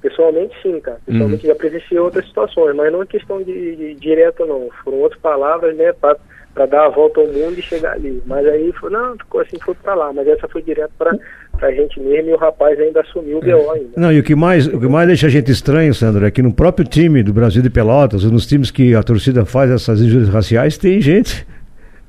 Pessoalmente, 0.00 0.54
sim, 0.62 0.80
cara. 0.80 0.98
Pessoalmente 1.04 1.46
já 1.46 1.54
presenciei 1.54 1.98
outras 1.98 2.26
situações, 2.26 2.74
mas 2.74 2.90
não 2.90 3.02
é 3.02 3.06
questão 3.06 3.42
de, 3.42 3.76
de 3.76 3.94
direto, 3.94 4.46
não. 4.46 4.68
Foram 4.82 4.98
outras 4.98 5.20
palavras, 5.20 5.76
né, 5.76 5.92
para 5.92 6.66
dar 6.66 6.86
a 6.86 6.88
volta 6.88 7.20
ao 7.20 7.26
mundo 7.26 7.58
e 7.58 7.62
chegar 7.62 7.92
ali. 7.92 8.22
Mas 8.24 8.46
aí, 8.46 8.72
foi, 8.80 8.90
não, 8.90 9.16
ficou 9.18 9.42
assim, 9.42 9.58
foi 9.60 9.74
para 9.74 9.94
lá. 9.94 10.12
Mas 10.12 10.26
essa 10.26 10.48
foi 10.48 10.62
direto 10.62 10.92
para 10.96 11.14
a 11.60 11.70
gente 11.72 12.00
mesmo 12.00 12.30
e 12.30 12.32
o 12.32 12.38
rapaz 12.38 12.80
ainda 12.80 13.02
assumiu 13.02 13.38
o 13.38 13.40
BO 13.40 13.70
ainda. 13.72 13.90
Não, 13.96 14.10
e 14.10 14.18
o 14.20 14.22
que 14.22 14.34
mais, 14.34 14.66
o 14.66 14.80
que 14.80 14.88
mais 14.88 15.06
deixa 15.06 15.26
a 15.26 15.30
gente 15.30 15.50
estranho, 15.50 15.92
Sandro, 15.92 16.24
é 16.24 16.30
que 16.30 16.40
no 16.40 16.52
próprio 16.52 16.86
time 16.86 17.22
do 17.22 17.34
Brasil 17.34 17.60
de 17.60 17.68
Pelotas, 17.68 18.24
ou 18.24 18.30
nos 18.30 18.46
times 18.46 18.70
que 18.70 18.94
a 18.94 19.02
torcida 19.02 19.44
faz 19.44 19.70
essas 19.70 20.00
injúrias 20.00 20.30
raciais, 20.30 20.78
tem 20.78 20.98
gente, 21.00 21.46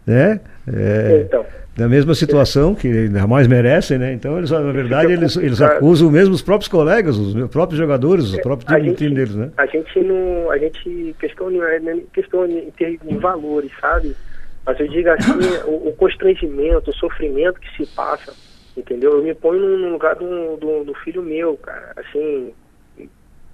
né? 0.07 0.39
É, 0.73 1.25
Então. 1.25 1.45
Da 1.81 1.89
mesma 1.89 2.13
situação, 2.13 2.75
que 2.75 2.87
ainda 2.87 3.25
mais 3.25 3.47
merecem, 3.47 3.97
né? 3.97 4.13
Então, 4.13 4.37
eles, 4.37 4.51
na 4.51 4.71
verdade, 4.71 5.13
eles, 5.13 5.35
eles 5.35 5.59
acusam 5.59 6.11
mesmo 6.11 6.35
os 6.35 6.43
próprios 6.43 6.67
colegas, 6.67 7.17
os 7.17 7.49
próprios 7.49 7.79
jogadores, 7.79 8.25
os 8.25 8.39
próprios 8.39 8.71
É, 8.71 8.75
a 8.75 8.77
time, 8.77 8.89
gente- 8.89 8.97
time 8.99 9.15
deles, 9.15 9.33
né? 9.35 9.51
A 9.57 9.65
gente 9.65 9.99
não. 9.99 10.51
A 10.51 10.59
gente. 10.59 11.15
Questão, 11.19 11.49
não 11.49 11.63
é 11.65 11.79
questão 12.13 12.45
em 12.45 12.69
termos 12.77 12.99
de 13.07 13.17
valores, 13.17 13.71
sabe? 13.81 14.15
Mas 14.63 14.79
eu 14.79 14.87
digo 14.89 15.09
assim, 15.09 15.31
o, 15.65 15.87
o 15.89 15.93
constrangimento, 15.93 16.91
o 16.91 16.93
sofrimento 16.93 17.59
que 17.59 17.75
se 17.83 17.91
passa, 17.95 18.31
entendeu? 18.77 19.13
Eu 19.13 19.23
me 19.23 19.33
ponho 19.33 19.59
no, 19.59 19.77
no 19.79 19.89
lugar 19.93 20.13
do, 20.13 20.57
do, 20.57 20.83
do 20.83 20.93
filho 21.03 21.23
meu, 21.23 21.57
cara. 21.57 21.93
Assim, 21.95 22.53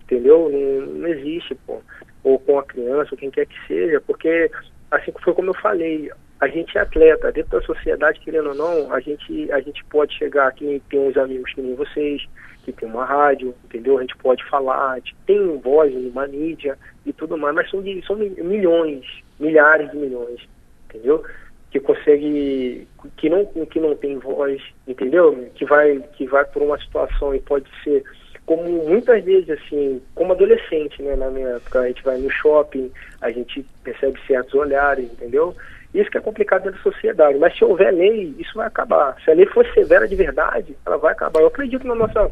entendeu? 0.03 0.49
Não, 0.51 0.93
não 0.99 1.07
existe, 1.07 1.55
pô. 1.65 1.79
Ou 2.25 2.37
com 2.39 2.59
a 2.59 2.63
criança, 2.63 3.07
ou 3.13 3.17
quem 3.17 3.31
quer 3.31 3.45
que 3.45 3.55
seja, 3.67 4.01
porque, 4.05 4.51
assim 4.91 5.13
foi 5.23 5.33
como 5.33 5.51
eu 5.51 5.53
falei, 5.61 6.11
a 6.39 6.47
gente 6.47 6.77
é 6.77 6.81
atleta, 6.81 7.31
dentro 7.31 7.59
da 7.59 7.65
sociedade, 7.65 8.19
querendo 8.19 8.49
ou 8.49 8.55
não, 8.55 8.93
a 8.93 8.99
gente, 8.99 9.51
a 9.51 9.59
gente 9.59 9.83
pode 9.85 10.15
chegar 10.15 10.47
aqui, 10.47 10.81
tem 10.89 10.99
uns 10.99 11.17
amigos 11.17 11.51
que 11.53 11.61
nem 11.61 11.75
vocês, 11.75 12.21
que 12.63 12.71
tem 12.71 12.87
uma 12.87 13.05
rádio, 13.05 13.55
entendeu? 13.65 13.97
A 13.97 14.01
gente 14.01 14.15
pode 14.17 14.43
falar, 14.49 14.91
a 14.91 14.95
gente 14.95 15.15
tem 15.25 15.57
voz 15.59 15.93
numa 15.93 16.27
mídia 16.27 16.77
e 17.05 17.13
tudo 17.13 17.37
mais, 17.37 17.55
mas 17.55 17.69
são, 17.69 17.81
de, 17.81 18.05
são 18.05 18.15
mi- 18.15 18.35
milhões, 18.41 19.05
milhares 19.39 19.89
de 19.89 19.97
milhões, 19.97 20.41
entendeu? 20.89 21.23
Que 21.71 21.79
consegue, 21.79 22.87
que 23.15 23.29
não, 23.29 23.45
que 23.45 23.79
não 23.79 23.95
tem 23.95 24.17
voz, 24.19 24.61
entendeu? 24.87 25.49
Que 25.55 25.65
vai, 25.65 26.03
que 26.13 26.25
vai 26.27 26.45
por 26.45 26.61
uma 26.61 26.77
situação 26.79 27.33
e 27.33 27.39
pode 27.39 27.67
ser 27.83 28.03
como 28.45 28.63
muitas 28.63 29.23
vezes, 29.25 29.49
assim, 29.49 30.01
como 30.15 30.31
adolescente, 30.31 31.01
né, 31.03 31.17
na 31.17 31.29
minha 31.29 31.49
época, 31.49 31.81
a 31.81 31.87
gente 31.87 32.01
vai 32.01 32.17
no 32.17 32.31
shopping, 32.31 32.89
a 33.19 33.29
gente 33.29 33.65
percebe 33.83 34.17
certos 34.25 34.53
olhares, 34.53 35.03
entendeu? 35.03 35.53
Isso 35.97 36.11
que 36.11 36.17
é 36.17 36.21
complicado 36.21 36.63
dentro 36.63 36.77
da 36.77 36.91
sociedade, 36.91 37.39
mas 37.39 37.57
se 37.57 37.65
houver 37.65 37.91
lei, 37.91 38.35
isso 38.37 38.53
vai 38.53 38.67
acabar. 38.67 39.17
Se 39.23 39.31
a 39.31 39.33
lei 39.33 39.47
for 39.47 39.65
severa 39.73 40.07
de 40.07 40.15
verdade, 40.15 40.77
ela 40.85 40.97
vai 40.97 41.11
acabar. 41.11 41.41
Eu 41.41 41.47
acredito 41.47 41.87
na 41.87 41.95
nossa 41.95 42.31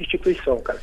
instituição, 0.00 0.58
cara, 0.60 0.78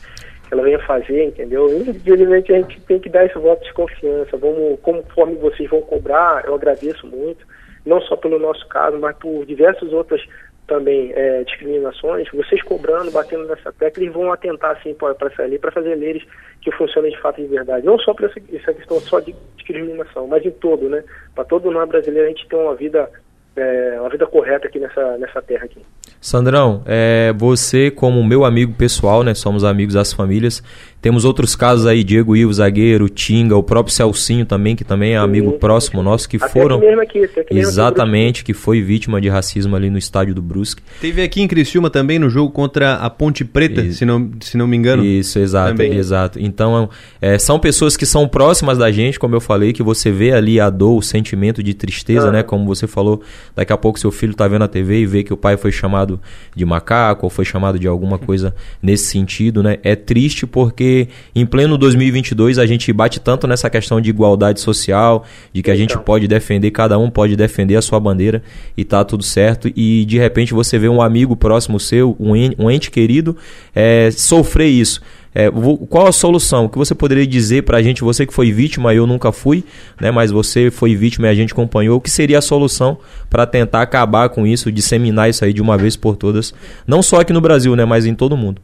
que 0.48 0.54
ela 0.54 0.62
venha 0.62 0.78
fazer, 0.86 1.24
entendeu? 1.26 1.68
Infelizmente 1.82 2.54
a 2.54 2.58
gente 2.58 2.80
tem 2.82 3.00
que 3.00 3.10
dar 3.10 3.26
esse 3.26 3.38
voto 3.40 3.64
de 3.64 3.74
confiança. 3.74 4.38
Vamos, 4.38 4.80
conforme 4.82 5.36
vocês 5.38 5.68
vão 5.68 5.82
cobrar, 5.82 6.46
eu 6.46 6.54
agradeço 6.54 7.08
muito, 7.08 7.44
não 7.84 8.00
só 8.02 8.16
pelo 8.16 8.38
nosso 8.38 8.68
caso, 8.68 9.00
mas 9.00 9.16
por 9.18 9.44
diversas 9.48 9.92
outras 9.92 10.22
também 10.68 11.12
é, 11.14 11.44
discriminações, 11.44 12.28
vocês 12.34 12.62
cobrando, 12.64 13.12
batendo 13.12 13.46
nessa 13.46 13.72
tecla, 13.74 14.04
eles 14.04 14.14
vão 14.14 14.32
atentar 14.32 14.72
assim 14.72 14.94
para 14.94 15.16
essa 15.28 15.44
lei, 15.44 15.60
para 15.60 15.72
fazer 15.72 15.96
leis 15.96 16.24
que 16.62 16.72
funcionem 16.72 17.12
de 17.12 17.20
fato 17.20 17.42
de 17.42 17.48
verdade. 17.48 17.86
Não 17.86 17.98
só 18.00 18.14
para 18.14 18.28
essa, 18.28 18.40
essa 18.54 18.74
questão 18.74 19.00
só 19.00 19.20
de 19.20 19.36
discriminação, 19.58 20.28
mas 20.28 20.46
em 20.46 20.52
todo, 20.52 20.88
né? 20.90 21.04
Para 21.36 21.44
todo 21.44 21.72
nós 21.72 21.88
brasileiro 21.90 22.28
a 22.28 22.30
gente 22.30 22.48
ter 22.48 22.56
uma 22.56 22.76
vida, 22.76 23.10
é, 23.56 23.98
uma 24.00 24.10
vida 24.10 24.26
correta 24.28 24.68
aqui 24.68 24.80
nessa, 24.80 25.18
nessa 25.18 25.42
terra 25.42 25.66
aqui. 25.66 25.82
Sandrão, 26.22 26.84
é, 26.86 27.34
você 27.36 27.90
como 27.90 28.24
meu 28.24 28.46
amigo 28.46 28.74
pessoal, 28.74 29.24
né? 29.24 29.34
Somos 29.34 29.64
amigos 29.64 29.96
das 29.96 30.14
famílias. 30.14 30.62
Temos 31.02 31.26
outros 31.26 31.56
casos 31.56 31.88
aí, 31.88 32.04
Diego 32.04 32.36
Ivo, 32.36 32.54
zagueiro, 32.54 33.10
Tinga, 33.10 33.58
o 33.58 33.64
próprio 33.64 33.94
Celcinho 33.94 34.46
também, 34.46 34.76
que 34.76 34.84
também 34.84 35.14
é 35.14 35.18
amigo 35.18 35.54
próximo 35.54 36.04
nosso, 36.04 36.30
que 36.30 36.38
Até 36.38 36.48
foram 36.50 36.76
aqui 36.78 36.86
mesmo 36.86 37.02
aqui, 37.02 37.24
até 37.24 37.26
aqui 37.26 37.36
mesmo 37.36 37.44
aqui 37.46 37.54
no 37.56 37.60
exatamente, 37.62 38.44
que 38.44 38.54
foi 38.54 38.82
vítima 38.82 39.20
de 39.20 39.28
racismo 39.28 39.76
ali 39.76 39.90
no 39.90 39.98
estádio 39.98 40.36
do 40.36 40.44
Brusque. 40.44 40.84
Teve 41.02 41.24
aqui 41.24 41.42
em 41.42 41.48
Criciúma 41.48 41.90
também 41.90 42.20
no 42.20 42.30
jogo 42.30 42.52
contra 42.52 42.94
a 42.96 43.10
Ponte 43.10 43.44
Preta, 43.44 43.92
se 43.92 44.06
não, 44.06 44.30
se 44.42 44.56
não 44.58 44.68
me 44.68 44.78
engano. 44.78 45.04
Isso, 45.04 45.40
exato, 45.40 45.72
Também. 45.72 45.96
exato. 45.96 46.40
Então, 46.40 46.88
é, 47.20 47.40
são 47.40 47.58
pessoas 47.58 47.98
que 47.98 48.06
são 48.06 48.28
próximas 48.28 48.78
da 48.78 48.92
gente, 48.92 49.18
como 49.20 49.36
eu 49.36 49.42
falei, 49.42 49.74
que 49.74 49.82
você 49.82 50.12
vê 50.12 50.32
ali 50.34 50.60
a 50.60 50.70
dor, 50.70 50.98
o 50.98 51.02
sentimento 51.02 51.64
de 51.64 51.74
tristeza, 51.74 52.30
Ah. 52.30 52.32
né? 52.32 52.44
Como 52.44 52.64
você 52.66 52.86
falou, 52.86 53.24
daqui 53.56 53.74
a 53.74 53.78
pouco 53.78 53.98
seu 54.00 54.12
filho 54.12 54.36
tá 54.36 54.48
vendo 54.48 54.66
a 54.66 54.68
TV 54.68 55.00
e 55.00 55.06
vê 55.08 55.24
que 55.24 55.34
o 55.34 55.38
pai 55.38 55.58
foi 55.58 55.72
chamado 55.72 56.22
de 56.56 56.64
macaco 56.64 57.26
ou 57.26 57.30
foi 57.32 57.44
chamado 57.44 57.80
de 57.80 57.88
alguma 57.88 58.20
coisa 58.20 58.54
nesse 58.84 59.06
sentido, 59.06 59.64
né? 59.64 59.80
É 59.84 59.96
triste 59.96 60.46
porque 60.46 60.91
em 61.36 61.46
pleno 61.46 61.78
2022 61.78 62.58
a 62.60 62.66
gente 62.66 62.92
bate 62.94 63.20
tanto 63.20 63.48
nessa 63.48 63.70
questão 63.70 64.00
de 64.02 64.10
igualdade 64.10 64.60
social, 64.60 65.26
de 65.54 65.62
que 65.62 65.72
a 65.72 65.76
gente 65.76 65.98
pode 65.98 66.28
defender, 66.28 66.72
cada 66.72 66.98
um 66.98 67.10
pode 67.10 67.36
defender 67.36 67.76
a 67.76 67.82
sua 67.82 68.00
bandeira 68.00 68.42
e 68.78 68.84
tá 68.84 69.04
tudo 69.04 69.24
certo. 69.24 69.72
E 69.76 70.06
de 70.06 70.18
repente 70.18 70.54
você 70.54 70.78
vê 70.80 70.88
um 70.90 71.02
amigo 71.02 71.36
próximo 71.36 71.80
seu, 71.80 72.16
um 72.20 72.36
en- 72.36 72.56
um 72.58 72.70
ente 72.70 72.90
querido, 72.92 73.36
é, 73.76 74.10
sofrer 74.12 74.68
isso. 74.68 75.02
É, 75.34 75.50
qual 75.90 76.08
a 76.08 76.12
solução? 76.12 76.66
O 76.66 76.70
que 76.70 76.78
você 76.78 76.94
poderia 76.94 77.26
dizer 77.26 77.64
pra 77.64 77.82
gente, 77.82 78.02
você 78.04 78.26
que 78.26 78.34
foi 78.34 78.52
vítima, 78.52 78.94
eu 78.94 79.08
nunca 79.08 79.32
fui, 79.32 79.64
né? 79.98 80.12
Mas 80.12 80.30
você 80.30 80.70
foi 80.70 80.94
vítima 80.94 81.28
e 81.28 81.30
a 81.30 81.34
gente 81.34 81.54
acompanhou. 81.54 81.98
O 81.98 82.02
que 82.02 82.10
seria 82.10 82.40
a 82.40 82.42
solução 82.42 82.98
para 83.30 83.46
tentar 83.46 83.82
acabar 83.82 84.28
com 84.28 84.46
isso, 84.46 84.70
disseminar 84.70 85.30
isso 85.30 85.46
aí 85.46 85.54
de 85.54 85.62
uma 85.62 85.78
vez 85.78 85.96
por 85.96 86.18
todas, 86.18 86.54
não 86.86 87.02
só 87.02 87.22
aqui 87.22 87.32
no 87.32 87.40
Brasil, 87.40 87.74
né? 87.78 87.86
Mas 87.86 88.06
em 88.06 88.14
todo 88.14 88.36
mundo. 88.36 88.62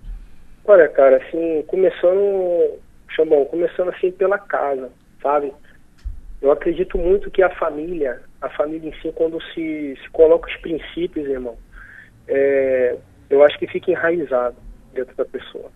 Olha, 0.70 0.90
cara, 0.90 1.16
assim, 1.16 1.64
começando, 1.66 2.78
Xambão, 3.10 3.46
começando 3.46 3.88
assim 3.88 4.12
pela 4.12 4.38
casa, 4.38 4.92
sabe? 5.22 5.54
Eu 6.42 6.52
acredito 6.52 6.98
muito 6.98 7.32
que 7.32 7.42
a 7.42 7.50
família, 7.56 8.22
a 8.42 8.50
família 8.50 8.90
em 8.90 9.02
si, 9.02 9.10
quando 9.14 9.42
se, 9.54 9.98
se 10.04 10.10
coloca 10.10 10.50
os 10.50 10.58
princípios, 10.58 11.26
irmão, 11.26 11.58
é, 12.28 12.98
eu 13.30 13.42
acho 13.46 13.58
que 13.58 13.66
fica 13.66 13.92
enraizado 13.92 14.58
dentro 14.92 15.16
da 15.16 15.24
pessoa. 15.24 15.72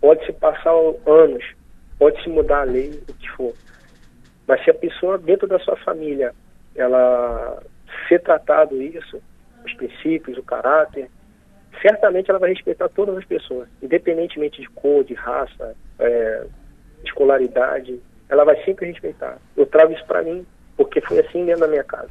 Pode 0.00 0.24
se 0.24 0.32
passar 0.34 0.70
anos, 1.04 1.44
pode 1.98 2.22
se 2.22 2.28
mudar 2.28 2.60
a 2.60 2.64
lei, 2.64 3.02
o 3.08 3.14
que 3.14 3.28
for. 3.30 3.52
Mas 4.46 4.62
se 4.62 4.70
a 4.70 4.74
pessoa 4.74 5.18
dentro 5.18 5.48
da 5.48 5.58
sua 5.58 5.76
família, 5.78 6.32
ela 6.76 7.60
ser 8.08 8.20
tratado 8.20 8.80
isso, 8.80 9.20
os 9.64 9.74
princípios, 9.74 10.38
o 10.38 10.44
caráter, 10.44 11.10
certamente 11.82 12.30
ela 12.30 12.38
vai 12.38 12.50
respeitar 12.50 12.88
todas 12.88 13.16
as 13.16 13.24
pessoas, 13.24 13.68
independentemente 13.82 14.60
de 14.62 14.68
cor, 14.70 15.04
de 15.04 15.14
raça, 15.14 15.74
é, 15.98 16.46
escolaridade, 17.04 18.00
ela 18.28 18.44
vai 18.44 18.56
sempre 18.64 18.86
respeitar. 18.86 19.38
Eu 19.56 19.66
trago 19.66 19.92
isso 19.92 20.06
para 20.06 20.22
mim, 20.22 20.46
porque 20.76 21.00
foi 21.02 21.20
assim 21.20 21.44
dentro 21.44 21.60
da 21.62 21.68
minha 21.68 21.84
casa. 21.84 22.08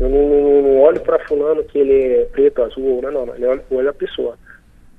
Eu 0.00 0.08
não, 0.08 0.28
não- 0.28 0.62
não 0.62 0.80
olho 0.80 1.00
para 1.00 1.24
fulano 1.26 1.62
que 1.64 1.78
ele 1.78 2.14
é 2.14 2.24
preto, 2.26 2.62
azul, 2.62 3.02
não, 3.02 3.26
não. 3.26 3.34
Eu 3.36 3.60
olho, 3.70 3.88
a 3.90 3.94
pessoa. 3.94 4.36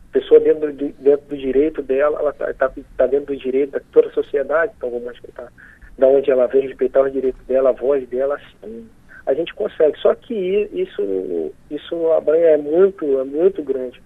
A 0.09 0.13
pessoa 0.13 0.39
dentro 0.39 0.71
do, 0.73 0.89
dentro 0.89 1.25
do 1.27 1.37
direito 1.37 1.81
dela, 1.81 2.19
ela 2.19 2.29
está 2.31 2.53
tá, 2.53 2.71
tá 2.97 3.05
dentro 3.07 3.33
do 3.33 3.37
direito 3.37 3.79
de 3.79 3.85
toda 3.91 4.07
a 4.07 4.13
sociedade, 4.13 4.73
então 4.77 4.89
vamos 4.89 5.07
respeitar. 5.09 5.51
Da 5.97 6.07
onde 6.07 6.31
ela 6.31 6.47
vem, 6.47 6.67
respeitar 6.67 7.01
os 7.01 7.11
direitos 7.11 7.41
dela, 7.45 7.69
a 7.69 7.73
voz 7.73 8.07
dela, 8.07 8.35
assim, 8.35 8.89
a 9.29 9.33
gente 9.35 9.53
consegue. 9.53 9.97
Só 9.99 10.15
que 10.15 10.33
isso, 10.73 11.51
isso 11.69 12.11
abranha 12.11 12.47
é 12.47 12.57
muito, 12.57 13.19
é 13.19 13.23
muito 13.23 13.61
grande, 13.61 14.01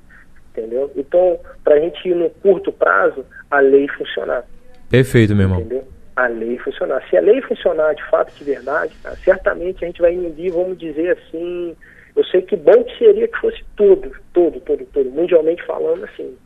entendeu? 0.52 0.92
Então, 0.98 1.40
para 1.64 1.76
a 1.76 1.80
gente 1.80 2.08
ir 2.08 2.16
no 2.16 2.30
curto 2.30 2.72
prazo, 2.74 3.26
a 3.50 3.60
lei 3.60 3.88
funcionar. 3.88 4.46
Perfeito, 4.90 5.34
meu 5.34 5.46
irmão. 5.46 5.62
Entendeu? 5.62 5.88
A 6.16 6.28
lei 6.28 6.58
funcionar. 6.60 7.02
Se 7.10 7.16
a 7.18 7.22
lei 7.22 7.42
funcionar 7.42 7.96
de 7.96 8.04
fato, 8.10 8.34
de 8.36 8.44
verdade, 8.44 8.94
certamente 9.24 9.84
a 9.84 9.88
gente 9.88 10.02
vai 10.02 10.14
medir, 10.14 10.52
vamos 10.52 10.78
dizer 10.78 11.18
assim, 11.18 11.76
eu 12.16 12.24
sei 12.26 12.42
que 12.42 12.58
bom 12.58 12.84
que 12.84 12.98
seria 12.98 13.28
que 13.28 13.38
fosse 13.38 13.64
tudo, 13.78 14.12
tudo, 14.34 14.60
tudo, 14.60 14.86
tudo, 14.94 15.10
mundialmente 15.10 15.64
falando 15.66 16.04
assim. 16.04 16.38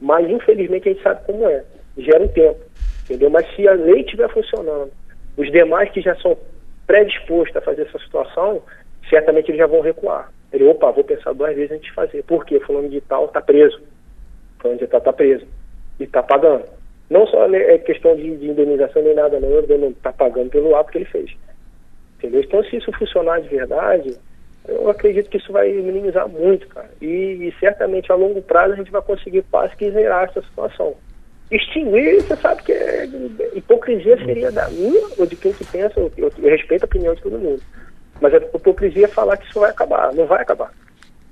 Mas 0.00 0.28
infelizmente 0.28 0.88
a 0.88 0.92
gente 0.92 1.02
sabe 1.02 1.24
como 1.26 1.48
é. 1.48 1.64
Gera 1.96 2.22
um 2.22 2.28
tempo. 2.28 2.58
Entendeu? 3.04 3.30
Mas 3.30 3.46
se 3.54 3.66
a 3.66 3.72
lei 3.72 4.00
estiver 4.00 4.28
funcionando, 4.30 4.90
os 5.36 5.50
demais 5.50 5.90
que 5.92 6.02
já 6.02 6.14
são 6.16 6.36
predispostos 6.86 7.56
a 7.56 7.60
fazer 7.60 7.82
essa 7.82 7.98
situação, 7.98 8.62
certamente 9.08 9.50
eles 9.50 9.58
já 9.58 9.66
vão 9.66 9.80
recuar. 9.80 10.30
Ele, 10.52 10.64
opa, 10.64 10.90
vou 10.92 11.04
pensar 11.04 11.32
duas 11.32 11.54
vezes 11.54 11.72
antes 11.72 11.86
de 11.86 11.92
fazer. 11.92 12.22
Por 12.24 12.44
quê? 12.44 12.60
Fulano 12.60 12.88
de 12.88 13.00
tal 13.00 13.26
está 13.26 13.40
preso. 13.40 13.80
Fulano 14.58 14.78
de 14.78 14.86
tal 14.86 14.98
está 14.98 15.12
preso. 15.12 15.46
E 15.98 16.04
está 16.04 16.22
pagando. 16.22 16.64
Não 17.10 17.26
só 17.26 17.46
é 17.54 17.78
questão 17.78 18.16
de, 18.16 18.36
de, 18.36 18.48
indenização 18.48 19.02
nem 19.02 19.14
nada, 19.14 19.38
não. 19.38 19.48
Ele 19.50 19.78
não 19.78 19.88
está 19.88 20.12
pagando 20.12 20.50
pelo 20.50 20.74
ato 20.76 20.90
que 20.90 20.98
ele 20.98 21.04
fez. 21.04 21.30
Entendeu? 22.18 22.40
Então, 22.40 22.62
se 22.64 22.76
isso 22.76 22.90
funcionar 22.92 23.40
de 23.40 23.48
verdade, 23.48 24.16
eu 24.66 24.88
acredito 24.88 25.28
que 25.28 25.36
isso 25.36 25.52
vai 25.52 25.70
minimizar 25.70 26.28
muito, 26.28 26.66
cara. 26.68 26.90
E, 27.00 27.06
e 27.06 27.54
certamente 27.60 28.10
a 28.10 28.14
longo 28.14 28.42
prazo 28.42 28.74
a 28.74 28.76
gente 28.76 28.90
vai 28.90 29.02
conseguir 29.02 29.42
quase 29.50 29.76
que 29.76 29.90
zerar 29.90 30.28
essa 30.28 30.42
situação. 30.42 30.96
Extinguir, 31.50 32.22
você 32.22 32.36
sabe 32.36 32.62
que 32.62 32.72
é, 32.72 33.08
hipocrisia 33.54 34.16
seria 34.24 34.50
da 34.50 34.68
minha 34.68 35.06
ou 35.16 35.26
de 35.26 35.36
quem 35.36 35.52
que 35.52 35.64
pensa, 35.64 36.00
eu, 36.00 36.10
eu, 36.16 36.32
eu 36.38 36.50
respeito 36.50 36.82
a 36.82 36.86
opinião 36.86 37.14
de 37.14 37.22
todo 37.22 37.38
mundo. 37.38 37.62
Mas 38.20 38.34
a 38.34 38.38
hipocrisia 38.38 39.04
é 39.04 39.08
falar 39.08 39.36
que 39.36 39.48
isso 39.48 39.60
vai 39.60 39.70
acabar. 39.70 40.12
Não 40.12 40.26
vai 40.26 40.42
acabar. 40.42 40.72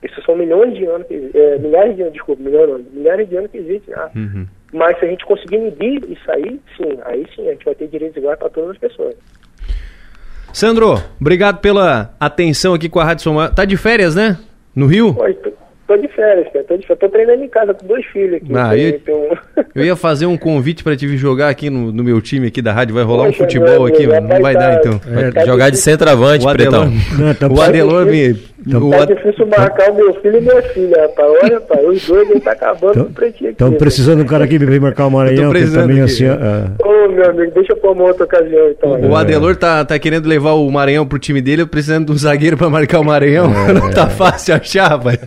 Isso 0.02 0.22
são 0.22 0.36
milhões 0.36 0.74
de 0.74 0.84
anos, 0.84 1.06
que, 1.06 1.30
é, 1.34 1.58
milhares 1.58 1.96
de 1.96 2.02
anos, 2.02 2.12
desculpa, 2.12 2.42
milhões, 2.42 2.84
milhares 2.92 3.28
de 3.28 3.36
anos 3.36 3.50
que 3.50 3.58
existe. 3.58 3.92
Ah. 3.94 4.10
Uhum. 4.14 4.46
Mas 4.72 4.98
se 4.98 5.04
a 5.04 5.08
gente 5.08 5.24
conseguir 5.24 5.58
medir 5.58 6.04
isso 6.10 6.30
aí, 6.30 6.60
sim, 6.76 6.98
aí 7.04 7.26
sim, 7.34 7.48
a 7.48 7.52
gente 7.52 7.64
vai 7.64 7.74
ter 7.74 7.88
direitos 7.88 8.16
iguais 8.16 8.38
para 8.38 8.50
todas 8.50 8.70
as 8.70 8.78
pessoas. 8.78 9.14
Sandro, 10.52 10.94
obrigado 11.20 11.60
pela 11.60 12.14
atenção 12.20 12.74
aqui 12.74 12.88
com 12.88 13.00
a 13.00 13.04
Rádio 13.04 13.24
Somar. 13.24 13.54
Tá 13.54 13.64
de 13.64 13.76
férias, 13.76 14.14
né? 14.14 14.38
No 14.74 14.86
Rio? 14.86 15.16
Oi, 15.18 15.36
Tô 15.86 15.96
de 15.96 16.08
férias, 16.08 16.46
cara. 16.52 16.64
Tô, 16.64 16.76
de 16.76 16.86
férias. 16.86 16.98
tô 16.98 17.08
treinando 17.08 17.44
em 17.44 17.48
casa 17.48 17.74
com 17.74 17.86
dois 17.86 18.04
filhos 18.06 18.36
aqui. 18.36 18.52
Ah, 18.54 18.76
eu, 18.76 19.00
um... 19.08 19.62
eu, 19.74 19.84
ia 19.84 19.96
fazer 19.96 20.26
um 20.26 20.36
convite 20.36 20.82
pra 20.82 20.96
te 20.96 21.06
vir 21.06 21.18
jogar 21.18 21.48
aqui 21.48 21.68
no, 21.68 21.92
no 21.92 22.02
meu 22.02 22.20
time 22.20 22.46
aqui 22.46 22.62
da 22.62 22.72
rádio. 22.72 22.94
Vai 22.94 23.04
rolar 23.04 23.26
Poxa, 23.26 23.42
um 23.42 23.44
futebol 23.44 23.86
aqui, 23.86 24.06
mano. 24.06 24.28
Não 24.28 24.40
vai 24.40 24.54
tá, 24.54 24.60
dar 24.60 24.78
então. 24.78 25.00
É, 25.14 25.30
tá 25.30 25.44
jogar 25.44 25.70
de 25.70 25.76
centroavante, 25.76 26.46
o 26.46 26.48
Adelor, 26.48 26.86
Não, 27.18 27.34
tá 27.34 27.48
o 27.48 27.60
Adelor 27.60 28.06
me. 28.06 28.34
Tá 28.70 28.78
o 28.78 29.06
difícil 29.06 29.46
marcar 29.46 29.90
o 29.90 29.94
meu 29.94 30.14
filho 30.22 30.38
e 30.38 30.40
minha 30.40 30.62
filha, 30.62 31.02
rapaz. 31.02 31.28
Olha, 31.42 31.54
rapaz, 31.56 31.86
os 31.86 32.06
dois 32.06 32.30
ele 32.30 32.40
tá 32.40 32.52
acabando 32.52 32.94
com 32.94 33.10
o 33.10 33.12
pretinho 33.12 33.50
aqui. 33.50 33.56
Estamos 33.56 33.78
precisando 33.78 34.16
de 34.16 34.22
um 34.22 34.26
cara 34.26 34.44
aqui 34.44 34.58
pra 34.58 34.70
vir 34.70 34.80
marcar 34.80 35.06
o 35.06 35.10
Maranhão, 35.10 35.52
que 35.52 35.70
também 35.70 36.00
assim. 36.00 36.24
Ô, 36.82 37.08
meu 37.08 37.28
amigo, 37.28 37.52
deixa 37.52 37.74
eu 37.74 37.76
pôr 37.76 37.92
uma 37.92 38.04
outra 38.04 38.24
ocasião 38.24 38.70
então. 38.70 39.10
O 39.10 39.14
Adelor 39.14 39.54
tá, 39.56 39.84
tá 39.84 39.98
querendo 39.98 40.26
levar 40.26 40.52
o 40.52 40.70
Maranhão 40.70 41.06
pro 41.06 41.18
time 41.18 41.42
dele, 41.42 41.62
eu 41.62 41.66
precisando 41.66 42.06
de 42.06 42.12
um 42.12 42.16
zagueiro 42.16 42.56
pra 42.56 42.70
marcar 42.70 43.00
o 43.00 43.04
Maranhão. 43.04 43.52
É, 43.68 43.72
não 43.74 43.90
tá 43.90 44.08
fácil 44.08 44.54
achar, 44.54 44.88
rapaz. 44.88 45.18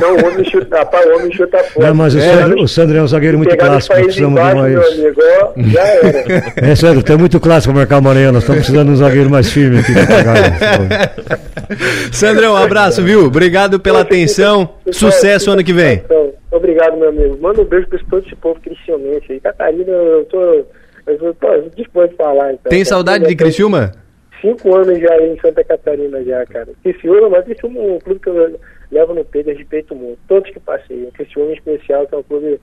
Não, 0.00 0.16
o 0.16 0.26
homem 0.26 0.44
chuta 0.44 0.78
Rapaz, 0.78 1.06
o 1.06 1.16
homem 1.16 1.32
chuta 1.32 1.58
fora. 1.58 1.88
Não, 1.88 1.94
mas 1.94 2.14
o, 2.14 2.18
é, 2.18 2.22
Sandro, 2.22 2.62
o 2.62 2.68
Sandro 2.68 2.98
é 2.98 3.02
um 3.02 3.06
zagueiro 3.06 3.38
muito 3.38 3.56
clássico. 3.56 3.94
Precisamos 3.94 4.32
embaixo, 4.32 4.56
de 4.56 4.60
mais. 4.60 4.72
Meu 4.72 5.04
amigo, 5.04 5.20
ó, 5.40 5.52
já 5.56 5.86
era. 5.86 6.20
É, 6.70 6.74
Sandro, 6.74 7.02
tu 7.02 7.12
é 7.12 7.16
muito 7.16 7.40
clássico 7.40 7.74
marcar 7.74 7.98
o 7.98 8.02
Maranhão. 8.02 8.32
Nós 8.32 8.42
estamos 8.42 8.62
precisando 8.62 8.88
de 8.88 8.92
um 8.92 8.96
zagueiro 8.96 9.30
mais 9.30 9.50
firme 9.50 9.80
aqui 9.80 9.92
Sandrão, 12.12 12.54
um 12.54 12.56
abraço, 12.56 13.02
viu? 13.02 13.26
Obrigado 13.26 13.78
pela 13.78 14.00
atenção. 14.00 14.70
Sucesso 14.90 15.50
ano 15.50 15.62
que 15.62 15.72
vem. 15.72 16.02
Obrigado, 16.50 16.96
meu 16.96 17.10
amigo. 17.10 17.38
Manda 17.40 17.62
um 17.62 17.64
beijo 17.64 17.86
para 17.88 17.98
todo 18.10 18.26
esse 18.26 18.34
povo 18.36 18.60
cristianense 18.60 19.32
aí. 19.32 19.40
Catarina, 19.40 19.90
eu 19.90 20.24
tô. 20.24 20.64
Eu 21.06 21.18
tô, 21.18 21.34
tô 21.34 21.48
disposto 21.76 22.12
a 22.14 22.24
falar. 22.24 22.54
Então. 22.54 22.70
Tem 22.70 22.84
saudade 22.84 23.26
de 23.26 23.34
Criciúma? 23.34 23.92
Cinco 24.40 24.74
anos 24.74 24.98
já 24.98 25.22
em 25.22 25.38
Santa 25.40 25.62
Catarina, 25.64 26.22
já, 26.24 26.44
cara. 26.46 26.68
Criciúma, 26.82 27.28
mas 27.28 27.44
Criciúma 27.44 27.78
é 27.78 27.82
um 27.82 27.98
clube 27.98 28.20
que 28.20 28.28
eu 28.28 28.58
levo 28.90 29.14
no 29.14 29.24
peito 29.24 29.50
e 29.50 29.54
respeito 29.54 29.94
muito. 29.94 30.18
Todos 30.26 30.50
que 30.50 30.60
passei. 30.60 31.04
O 31.04 31.12
Cristiano 31.12 31.50
em 31.50 31.54
especial, 31.54 32.06
que 32.06 32.14
é 32.14 32.18
um 32.18 32.22
clube 32.22 32.60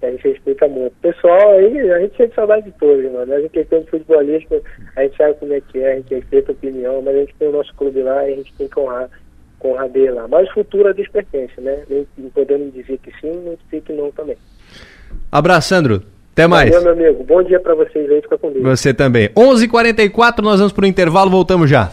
que 0.00 0.06
a 0.06 0.10
gente 0.10 0.28
respeita 0.28 0.66
muito. 0.66 0.94
Pessoal, 1.00 1.52
aí 1.52 1.90
a 1.90 2.00
gente 2.00 2.16
sente 2.16 2.34
saudade 2.34 2.64
de 2.64 2.72
todos, 2.72 3.04
mano. 3.12 3.26
Mas 3.28 3.44
em 3.44 3.48
questão 3.48 3.80
de 3.80 3.90
futebolístico, 3.90 4.62
a 4.96 5.02
gente 5.02 5.16
sabe 5.16 5.34
como 5.34 5.52
é 5.52 5.60
que 5.60 5.78
é, 5.78 5.92
a 5.92 5.96
gente 5.96 6.14
respeita 6.14 6.50
a 6.50 6.54
opinião, 6.54 7.02
mas 7.02 7.14
a 7.14 7.18
gente 7.20 7.34
tem 7.38 7.48
o 7.48 7.52
nosso 7.52 7.74
clube 7.74 8.02
lá 8.02 8.28
e 8.28 8.32
a 8.32 8.36
gente 8.36 8.52
tem 8.54 8.68
que 8.68 8.80
honrar, 8.80 9.10
honrar 9.62 9.88
dele 9.88 10.12
lá. 10.12 10.26
Mas 10.26 10.48
o 10.50 10.54
futuro 10.54 10.88
a 10.88 10.92
Deus 10.92 11.08
pertence, 11.08 11.60
né? 11.60 11.82
Nem 11.88 12.06
podendo 12.30 12.70
dizer 12.72 12.98
que 12.98 13.10
sim, 13.20 13.30
nem 13.44 13.58
dizer 13.64 13.82
que 13.82 13.92
não 13.92 14.10
também. 14.10 14.36
Abraço, 15.30 15.68
Sandro. 15.68 16.02
Até 16.32 16.46
mais. 16.46 16.70
Valeu, 16.70 16.96
meu 16.96 17.08
amigo. 17.08 17.24
Bom 17.24 17.42
dia 17.42 17.60
para 17.60 17.74
vocês 17.74 18.10
aí. 18.10 18.22
Fica 18.22 18.38
com 18.38 18.50
Deus. 18.50 18.64
Você 18.64 18.94
também. 18.94 19.28
11:44 19.30 19.62
h 19.62 19.68
44 19.68 20.44
nós 20.44 20.58
vamos 20.58 20.72
pro 20.72 20.86
intervalo, 20.86 21.30
voltamos 21.30 21.68
já. 21.68 21.92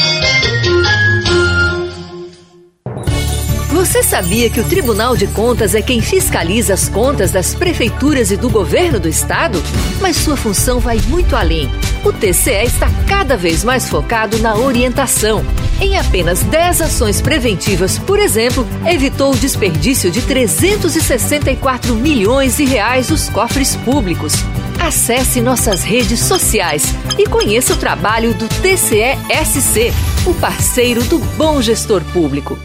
Você 3.81 4.03
sabia 4.03 4.47
que 4.47 4.59
o 4.59 4.63
Tribunal 4.63 5.17
de 5.17 5.25
Contas 5.25 5.73
é 5.73 5.81
quem 5.81 6.01
fiscaliza 6.01 6.75
as 6.75 6.87
contas 6.87 7.31
das 7.31 7.55
prefeituras 7.55 8.29
e 8.29 8.37
do 8.37 8.47
governo 8.47 8.99
do 8.99 9.09
estado? 9.09 9.59
Mas 9.99 10.17
sua 10.17 10.37
função 10.37 10.79
vai 10.79 10.99
muito 11.07 11.35
além. 11.35 11.67
O 12.05 12.13
TCE 12.13 12.63
está 12.63 12.87
cada 13.07 13.35
vez 13.35 13.63
mais 13.63 13.89
focado 13.89 14.37
na 14.37 14.55
orientação. 14.55 15.43
Em 15.81 15.97
apenas 15.97 16.43
10 16.43 16.79
ações 16.79 17.21
preventivas, 17.21 17.97
por 17.97 18.19
exemplo, 18.19 18.67
evitou 18.85 19.33
o 19.33 19.35
desperdício 19.37 20.11
de 20.11 20.21
364 20.21 21.95
milhões 21.95 22.57
de 22.57 22.65
reais 22.65 23.07
dos 23.07 23.29
cofres 23.29 23.75
públicos. 23.77 24.35
Acesse 24.79 25.41
nossas 25.41 25.81
redes 25.81 26.19
sociais 26.19 26.85
e 27.17 27.25
conheça 27.25 27.73
o 27.73 27.77
trabalho 27.77 28.35
do 28.35 28.47
TCE-SC, 28.47 29.91
o 30.27 30.35
parceiro 30.35 31.03
do 31.05 31.17
bom 31.17 31.59
gestor 31.63 32.03
público. 32.13 32.59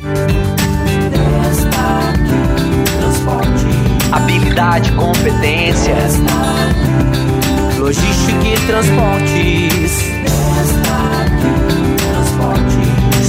Habilidade, 4.17 4.93
competência, 4.93 5.95
logística 7.79 8.47
e 8.47 8.57
transportes, 8.67 10.01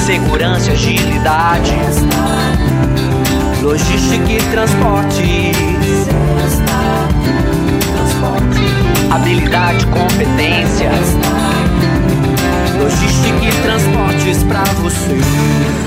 segurança 0.06 0.72
agilidade, 0.72 1.74
logística 3.62 4.32
e 4.32 4.42
transportes, 4.52 5.58
habilidade, 9.12 9.86
competência, 9.88 10.92
logística 12.80 13.46
e 13.46 13.52
transportes 13.62 14.44
para 14.44 14.64
você. 14.76 15.87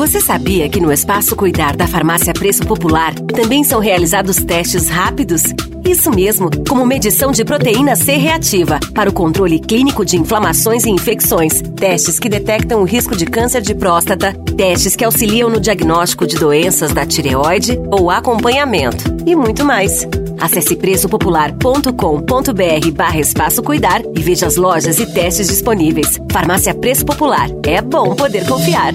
Você 0.00 0.18
sabia 0.18 0.66
que 0.66 0.80
no 0.80 0.90
Espaço 0.90 1.36
Cuidar 1.36 1.76
da 1.76 1.86
Farmácia 1.86 2.32
Preço 2.32 2.64
Popular 2.64 3.14
também 3.14 3.62
são 3.62 3.80
realizados 3.80 4.38
testes 4.38 4.88
rápidos? 4.88 5.42
Isso 5.84 6.10
mesmo, 6.10 6.48
como 6.66 6.86
medição 6.86 7.30
de 7.30 7.44
proteína 7.44 7.94
C 7.94 8.12
reativa 8.12 8.80
para 8.94 9.10
o 9.10 9.12
controle 9.12 9.58
clínico 9.58 10.02
de 10.02 10.16
inflamações 10.16 10.86
e 10.86 10.90
infecções, 10.90 11.60
testes 11.76 12.18
que 12.18 12.30
detectam 12.30 12.80
o 12.80 12.84
risco 12.84 13.14
de 13.14 13.26
câncer 13.26 13.60
de 13.60 13.74
próstata, 13.74 14.32
testes 14.56 14.96
que 14.96 15.04
auxiliam 15.04 15.50
no 15.50 15.60
diagnóstico 15.60 16.26
de 16.26 16.36
doenças 16.36 16.94
da 16.94 17.04
tireoide 17.04 17.78
ou 17.90 18.10
acompanhamento 18.10 19.04
e 19.26 19.36
muito 19.36 19.66
mais. 19.66 20.08
Acesse 20.40 20.76
preçopopular.com.br 20.76 22.90
barra 22.94 23.20
espaço 23.20 23.62
cuidar 23.62 24.00
e 24.16 24.22
veja 24.22 24.46
as 24.46 24.56
lojas 24.56 24.98
e 24.98 25.04
testes 25.04 25.48
disponíveis. 25.48 26.18
Farmácia 26.32 26.72
Preço 26.72 27.04
Popular. 27.04 27.50
É 27.66 27.82
bom 27.82 28.16
poder 28.16 28.46
confiar. 28.46 28.94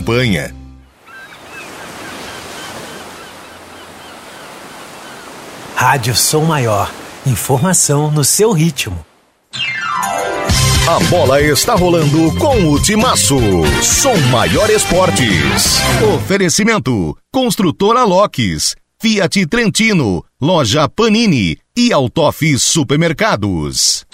campanha. 0.00 0.54
Rádio 5.76 6.14
Som 6.16 6.44
Maior. 6.44 6.90
Informação 7.26 8.10
no 8.10 8.24
seu 8.24 8.52
ritmo. 8.52 9.04
A 10.88 10.98
bola 11.08 11.40
está 11.40 11.74
rolando 11.74 12.34
com 12.36 12.70
o 12.70 12.82
Timaço. 12.82 13.38
Som 13.82 14.16
Maior 14.30 14.70
Esportes. 14.70 15.78
Oferecimento: 16.14 17.16
Construtora 17.30 18.04
Locks, 18.04 18.74
Fiat 19.00 19.46
Trentino, 19.46 20.24
Loja 20.40 20.88
Panini 20.88 21.58
e 21.76 21.92
Autof 21.92 22.58
Supermercados. 22.58 24.06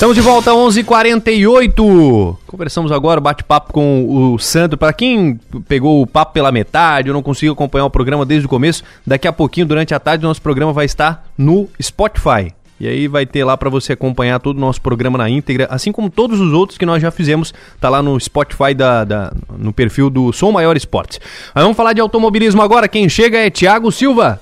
Estamos 0.00 0.16
de 0.16 0.22
volta 0.22 0.54
11:48. 0.54 2.38
Conversamos 2.46 2.90
agora, 2.90 3.20
bate-papo 3.20 3.70
com 3.70 4.32
o 4.32 4.38
Sandro. 4.38 4.78
Para 4.78 4.94
quem 4.94 5.38
pegou 5.68 6.00
o 6.00 6.06
papo 6.06 6.32
pela 6.32 6.50
metade 6.50 7.10
ou 7.10 7.14
não 7.14 7.22
conseguiu 7.22 7.52
acompanhar 7.52 7.84
o 7.84 7.90
programa 7.90 8.24
desde 8.24 8.46
o 8.46 8.48
começo, 8.48 8.82
daqui 9.06 9.28
a 9.28 9.32
pouquinho, 9.32 9.66
durante 9.66 9.92
a 9.92 10.00
tarde, 10.00 10.24
o 10.24 10.28
nosso 10.28 10.40
programa 10.40 10.72
vai 10.72 10.86
estar 10.86 11.26
no 11.36 11.68
Spotify. 11.82 12.50
E 12.80 12.88
aí 12.88 13.08
vai 13.08 13.26
ter 13.26 13.44
lá 13.44 13.58
para 13.58 13.68
você 13.68 13.92
acompanhar 13.92 14.40
todo 14.40 14.56
o 14.56 14.60
nosso 14.60 14.80
programa 14.80 15.18
na 15.18 15.28
íntegra, 15.28 15.68
assim 15.70 15.92
como 15.92 16.08
todos 16.08 16.40
os 16.40 16.54
outros 16.54 16.78
que 16.78 16.86
nós 16.86 17.02
já 17.02 17.10
fizemos, 17.10 17.52
tá 17.78 17.90
lá 17.90 18.02
no 18.02 18.18
Spotify 18.18 18.72
da, 18.72 19.04
da 19.04 19.30
no 19.58 19.70
perfil 19.70 20.08
do 20.08 20.32
Som 20.32 20.50
Maior 20.50 20.78
Esportes. 20.78 21.20
Aí 21.54 21.62
vamos 21.62 21.76
falar 21.76 21.92
de 21.92 22.00
automobilismo 22.00 22.62
agora. 22.62 22.88
Quem 22.88 23.06
chega 23.06 23.36
é 23.36 23.50
Thiago 23.50 23.92
Silva. 23.92 24.40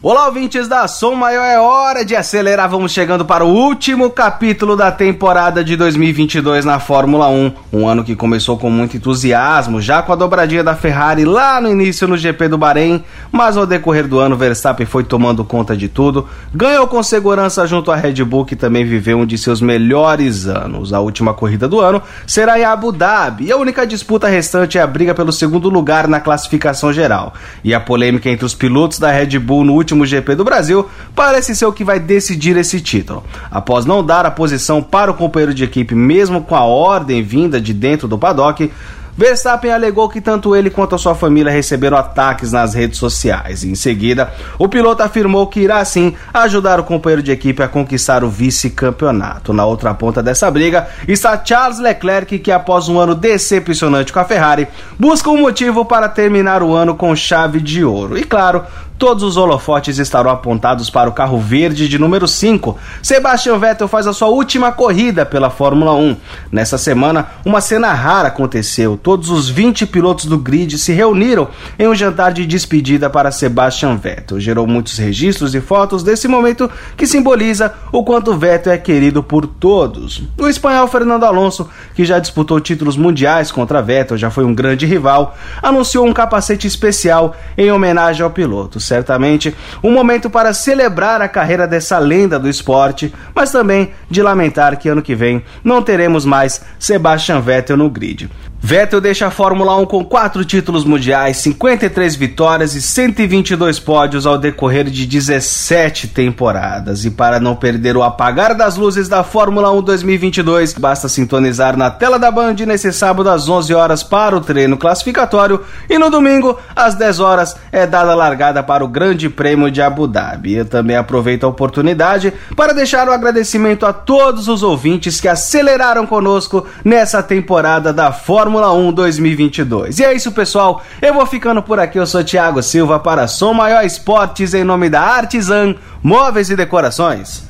Olá, 0.00 0.26
ouvintes 0.26 0.68
da 0.68 0.86
Som 0.86 1.16
Maior, 1.16 1.42
é 1.42 1.58
hora 1.58 2.04
de 2.04 2.14
acelerar. 2.14 2.70
Vamos 2.70 2.92
chegando 2.92 3.24
para 3.24 3.44
o 3.44 3.48
último 3.48 4.08
capítulo 4.10 4.76
da 4.76 4.92
temporada 4.92 5.64
de 5.64 5.74
2022 5.74 6.64
na 6.64 6.78
Fórmula 6.78 7.28
1. 7.28 7.52
Um 7.72 7.88
ano 7.88 8.04
que 8.04 8.14
começou 8.14 8.56
com 8.56 8.70
muito 8.70 8.96
entusiasmo, 8.96 9.80
já 9.80 10.00
com 10.00 10.12
a 10.12 10.14
dobradinha 10.14 10.62
da 10.62 10.76
Ferrari 10.76 11.24
lá 11.24 11.60
no 11.60 11.68
início 11.68 12.06
no 12.06 12.16
GP 12.16 12.46
do 12.46 12.56
Bahrein, 12.56 13.02
mas 13.32 13.56
ao 13.56 13.66
decorrer 13.66 14.06
do 14.06 14.20
ano, 14.20 14.36
Verstappen 14.36 14.86
foi 14.86 15.02
tomando 15.02 15.44
conta 15.44 15.76
de 15.76 15.88
tudo, 15.88 16.28
ganhou 16.54 16.86
com 16.86 17.02
segurança 17.02 17.66
junto 17.66 17.90
à 17.90 17.96
Red 17.96 18.22
Bull, 18.22 18.44
que 18.44 18.54
também 18.54 18.84
viveu 18.84 19.18
um 19.18 19.26
de 19.26 19.36
seus 19.36 19.60
melhores 19.60 20.46
anos. 20.46 20.92
A 20.92 21.00
última 21.00 21.34
corrida 21.34 21.66
do 21.66 21.80
ano 21.80 22.00
será 22.24 22.56
em 22.56 22.62
Abu 22.62 22.92
Dhabi, 22.92 23.46
e 23.46 23.52
a 23.52 23.56
única 23.56 23.84
disputa 23.84 24.28
restante 24.28 24.78
é 24.78 24.80
a 24.80 24.86
briga 24.86 25.12
pelo 25.12 25.32
segundo 25.32 25.68
lugar 25.68 26.06
na 26.06 26.20
classificação 26.20 26.92
geral. 26.92 27.34
E 27.64 27.74
a 27.74 27.80
polêmica 27.80 28.30
entre 28.30 28.46
os 28.46 28.54
pilotos 28.54 29.00
da 29.00 29.10
Red 29.10 29.36
Bull 29.40 29.64
no 29.64 29.88
último 29.88 29.97
último 29.98 30.06
GP 30.06 30.34
do 30.34 30.44
Brasil, 30.44 30.88
parece 31.14 31.54
ser 31.54 31.66
o 31.66 31.72
que 31.72 31.84
vai 31.84 31.98
decidir 31.98 32.56
esse 32.56 32.80
título. 32.80 33.24
Após 33.50 33.84
não 33.84 34.04
dar 34.04 34.26
a 34.26 34.30
posição 34.30 34.82
para 34.82 35.10
o 35.10 35.14
companheiro 35.14 35.54
de 35.54 35.64
equipe, 35.64 35.94
mesmo 35.94 36.42
com 36.42 36.54
a 36.54 36.64
ordem 36.64 37.22
vinda 37.22 37.60
de 37.60 37.72
dentro 37.72 38.06
do 38.06 38.18
paddock, 38.18 38.70
Verstappen 39.18 39.72
alegou 39.72 40.08
que 40.08 40.20
tanto 40.20 40.54
ele 40.54 40.70
quanto 40.70 40.94
a 40.94 40.98
sua 40.98 41.12
família 41.12 41.50
receberam 41.50 41.96
ataques 41.96 42.52
nas 42.52 42.72
redes 42.72 43.00
sociais. 43.00 43.64
Em 43.64 43.74
seguida, 43.74 44.32
o 44.56 44.68
piloto 44.68 45.02
afirmou 45.02 45.48
que 45.48 45.58
irá 45.58 45.84
sim 45.84 46.14
ajudar 46.32 46.78
o 46.78 46.84
companheiro 46.84 47.20
de 47.20 47.32
equipe 47.32 47.60
a 47.60 47.66
conquistar 47.66 48.22
o 48.22 48.30
vice-campeonato. 48.30 49.52
Na 49.52 49.66
outra 49.66 49.92
ponta 49.92 50.22
dessa 50.22 50.48
briga 50.48 50.86
está 51.08 51.42
Charles 51.44 51.80
Leclerc, 51.80 52.38
que 52.38 52.52
após 52.52 52.88
um 52.88 52.96
ano 52.96 53.12
decepcionante 53.12 54.12
com 54.12 54.20
a 54.20 54.24
Ferrari, 54.24 54.68
busca 54.96 55.28
um 55.28 55.40
motivo 55.40 55.84
para 55.84 56.08
terminar 56.08 56.62
o 56.62 56.72
ano 56.72 56.94
com 56.94 57.16
chave 57.16 57.60
de 57.60 57.84
ouro. 57.84 58.16
E 58.16 58.22
claro, 58.22 58.62
todos 58.98 59.22
os 59.22 59.36
holofotes 59.36 59.98
estarão 59.98 60.30
apontados 60.30 60.90
para 60.90 61.08
o 61.08 61.12
carro 61.12 61.38
verde 61.38 61.88
de 61.88 61.98
número 61.98 62.26
5. 62.26 62.76
Sebastian 63.00 63.56
Vettel 63.56 63.86
faz 63.86 64.08
a 64.08 64.12
sua 64.12 64.28
última 64.28 64.72
corrida 64.72 65.24
pela 65.24 65.48
Fórmula 65.48 65.94
1. 65.94 66.16
Nessa 66.50 66.76
semana, 66.76 67.28
uma 67.44 67.60
cena 67.60 67.92
rara 67.92 68.28
aconteceu. 68.28 68.98
Todos 69.00 69.30
os 69.30 69.48
20 69.48 69.86
pilotos 69.86 70.24
do 70.24 70.36
grid 70.36 70.76
se 70.78 70.92
reuniram 70.92 71.48
em 71.78 71.86
um 71.86 71.94
jantar 71.94 72.32
de 72.32 72.44
despedida 72.44 73.08
para 73.08 73.30
Sebastian 73.30 73.96
Vettel. 73.96 74.40
Gerou 74.40 74.66
muitos 74.66 74.98
registros 74.98 75.54
e 75.54 75.60
fotos 75.60 76.02
desse 76.02 76.26
momento 76.26 76.68
que 76.96 77.06
simboliza 77.06 77.72
o 77.92 78.02
quanto 78.02 78.36
Vettel 78.36 78.72
é 78.72 78.78
querido 78.78 79.22
por 79.22 79.46
todos. 79.46 80.22
O 80.36 80.48
espanhol 80.48 80.88
Fernando 80.88 81.24
Alonso, 81.24 81.68
que 81.94 82.04
já 82.04 82.18
disputou 82.18 82.58
títulos 82.58 82.96
mundiais 82.96 83.52
contra 83.52 83.80
Vettel, 83.80 84.18
já 84.18 84.28
foi 84.28 84.44
um 84.44 84.54
grande 84.54 84.86
rival, 84.86 85.36
anunciou 85.62 86.04
um 86.04 86.12
capacete 86.12 86.66
especial 86.66 87.36
em 87.56 87.70
homenagem 87.70 88.24
ao 88.24 88.30
piloto 88.30 88.80
certamente 88.88 89.54
um 89.84 89.92
momento 89.92 90.28
para 90.28 90.52
celebrar 90.52 91.20
a 91.20 91.28
carreira 91.28 91.66
dessa 91.66 91.98
lenda 91.98 92.38
do 92.38 92.48
esporte, 92.48 93.14
mas 93.34 93.52
também 93.52 93.92
de 94.10 94.22
lamentar 94.22 94.76
que 94.78 94.88
ano 94.88 95.02
que 95.02 95.14
vem 95.14 95.42
não 95.62 95.82
teremos 95.82 96.24
mais 96.24 96.62
Sebastian 96.78 97.40
Vettel 97.40 97.76
no 97.76 97.88
grid. 97.88 98.28
Vettel 98.60 99.00
deixa 99.00 99.28
a 99.28 99.30
Fórmula 99.30 99.76
1 99.76 99.86
com 99.86 100.04
quatro 100.04 100.44
títulos 100.44 100.84
mundiais, 100.84 101.36
53 101.38 102.16
vitórias 102.16 102.74
e 102.74 102.82
122 102.82 103.78
pódios 103.78 104.26
ao 104.26 104.36
decorrer 104.36 104.90
de 104.90 105.06
17 105.06 106.08
temporadas. 106.08 107.04
E 107.04 107.10
para 107.10 107.38
não 107.38 107.54
perder 107.54 107.96
o 107.96 108.02
apagar 108.02 108.56
das 108.56 108.76
luzes 108.76 109.08
da 109.08 109.22
Fórmula 109.22 109.70
1 109.70 109.82
2022, 109.82 110.74
basta 110.74 111.08
sintonizar 111.08 111.76
na 111.76 111.88
tela 111.88 112.18
da 112.18 112.32
Band 112.32 112.56
nesse 112.66 112.92
sábado 112.92 113.30
às 113.30 113.48
11 113.48 113.72
horas 113.74 114.02
para 114.02 114.36
o 114.36 114.40
treino 114.40 114.76
classificatório 114.76 115.60
e 115.88 115.96
no 115.96 116.10
domingo 116.10 116.58
às 116.74 116.96
10 116.96 117.20
horas 117.20 117.56
é 117.70 117.86
dada 117.86 118.10
a 118.10 118.16
largada 118.16 118.60
para 118.62 118.84
o 118.84 118.88
Grande 118.88 119.30
Prêmio 119.30 119.70
de 119.70 119.80
Abu 119.80 120.08
Dhabi. 120.08 120.54
Eu 120.54 120.64
também 120.64 120.96
aproveito 120.96 121.44
a 121.44 121.48
oportunidade 121.48 122.32
para 122.56 122.74
deixar 122.74 123.06
o 123.06 123.12
um 123.12 123.14
agradecimento 123.14 123.86
a 123.86 123.92
todos 123.92 124.48
os 124.48 124.64
ouvintes 124.64 125.20
que 125.20 125.28
aceleraram 125.28 126.04
conosco 126.04 126.66
nessa 126.84 127.22
temporada 127.22 127.92
da 127.92 128.10
Fórmula 128.10 128.47
Fórmula 128.48 128.72
1 128.72 128.92
2022. 128.92 129.98
E 129.98 130.04
é 130.04 130.14
isso, 130.14 130.32
pessoal. 130.32 130.82
Eu 131.02 131.12
vou 131.12 131.26
ficando 131.26 131.62
por 131.62 131.78
aqui. 131.78 131.98
Eu 131.98 132.06
sou 132.06 132.24
Thiago 132.24 132.62
Silva 132.62 132.98
para 132.98 133.28
Som 133.28 133.52
Maior 133.52 133.84
Esportes 133.84 134.54
em 134.54 134.64
nome 134.64 134.88
da 134.88 135.02
Artisan 135.02 135.74
Móveis 136.02 136.48
e 136.48 136.56
Decorações. 136.56 137.46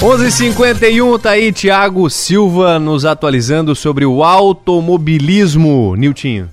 11:51 0.00 1.16
tá 1.20 1.30
aí 1.30 1.52
Thiago 1.52 2.10
Silva 2.10 2.80
nos 2.80 3.04
atualizando 3.04 3.72
sobre 3.76 4.04
o 4.04 4.24
automobilismo, 4.24 5.94
Niltinho 5.94 6.50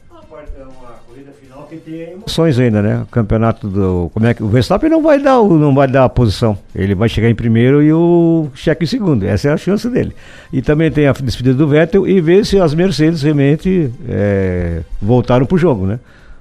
emoções 1.88 2.60
ainda, 2.60 2.82
né? 2.82 3.02
O 3.04 3.06
campeonato 3.08 3.68
do. 3.68 4.10
Como 4.14 4.26
é 4.26 4.34
que. 4.34 4.44
O 4.44 4.48
Verstappen 4.48 4.90
não 4.90 5.02
vai 5.02 5.20
dar, 5.20 5.42
não 5.44 5.74
vai 5.74 5.88
dar 5.88 6.06
a 6.06 6.10
posição. 6.10 6.58
Ele 6.74 6.96
vai 6.96 7.10
chegar 7.10 7.30
em 7.30 7.36
primeiro 7.36 7.82
e 7.82 7.92
o 7.92 8.48
cheque 8.54 8.84
em 8.84 8.88
segundo. 8.88 9.26
Essa 9.26 9.50
é 9.50 9.52
a 9.54 9.58
chance 9.58 9.90
dele. 9.90 10.14
E 10.52 10.62
também 10.62 10.92
tem 10.92 11.08
a 11.08 11.12
despedida 11.14 11.56
do 11.56 11.68
Vettel 11.68 12.08
e 12.08 12.20
ver 12.22 12.46
se 12.46 12.60
as 12.60 12.74
Mercedes 12.74 13.22
realmente 13.22 13.92
é, 14.08 14.82
voltaram 15.02 15.46
pro 15.46 15.58
jogo, 15.58 15.86
né? 15.86 16.00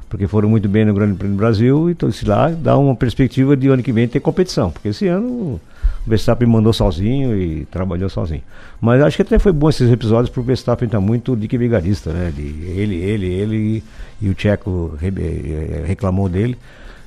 Porque 0.08 0.26
foram 0.26 0.48
muito 0.48 0.68
bem 0.68 0.84
no 0.84 0.94
Grande 0.94 1.14
Prêmio 1.14 1.36
do 1.36 1.38
Brasil, 1.40 1.90
então 1.90 2.10
se 2.10 2.24
lá 2.24 2.48
dá 2.48 2.78
uma 2.78 2.94
perspectiva 2.94 3.56
de 3.56 3.68
ano 3.68 3.82
que 3.82 3.92
vem 3.92 4.08
ter 4.08 4.20
competição. 4.20 4.70
Porque 4.70 4.88
esse 4.88 5.06
ano 5.06 5.60
Verstappen 6.08 6.48
mandou 6.48 6.72
sozinho 6.72 7.36
e 7.36 7.64
trabalhou 7.66 8.08
sozinho. 8.08 8.42
Mas 8.80 9.02
acho 9.02 9.16
que 9.16 9.22
até 9.22 9.38
foi 9.38 9.52
bom 9.52 9.68
esses 9.68 9.90
episódios 9.90 10.28
porque 10.28 10.40
o 10.40 10.44
Verstappen 10.44 10.86
está 10.86 11.00
muito 11.00 11.36
de 11.36 11.46
que 11.48 11.58
vigarista, 11.58 12.12
né? 12.12 12.32
Ele, 12.36 12.96
ele, 12.96 13.26
ele 13.26 13.84
e 14.20 14.28
o 14.28 14.34
Tcheco 14.34 14.98
eh, 15.02 15.84
reclamou 15.86 16.28
dele. 16.28 16.56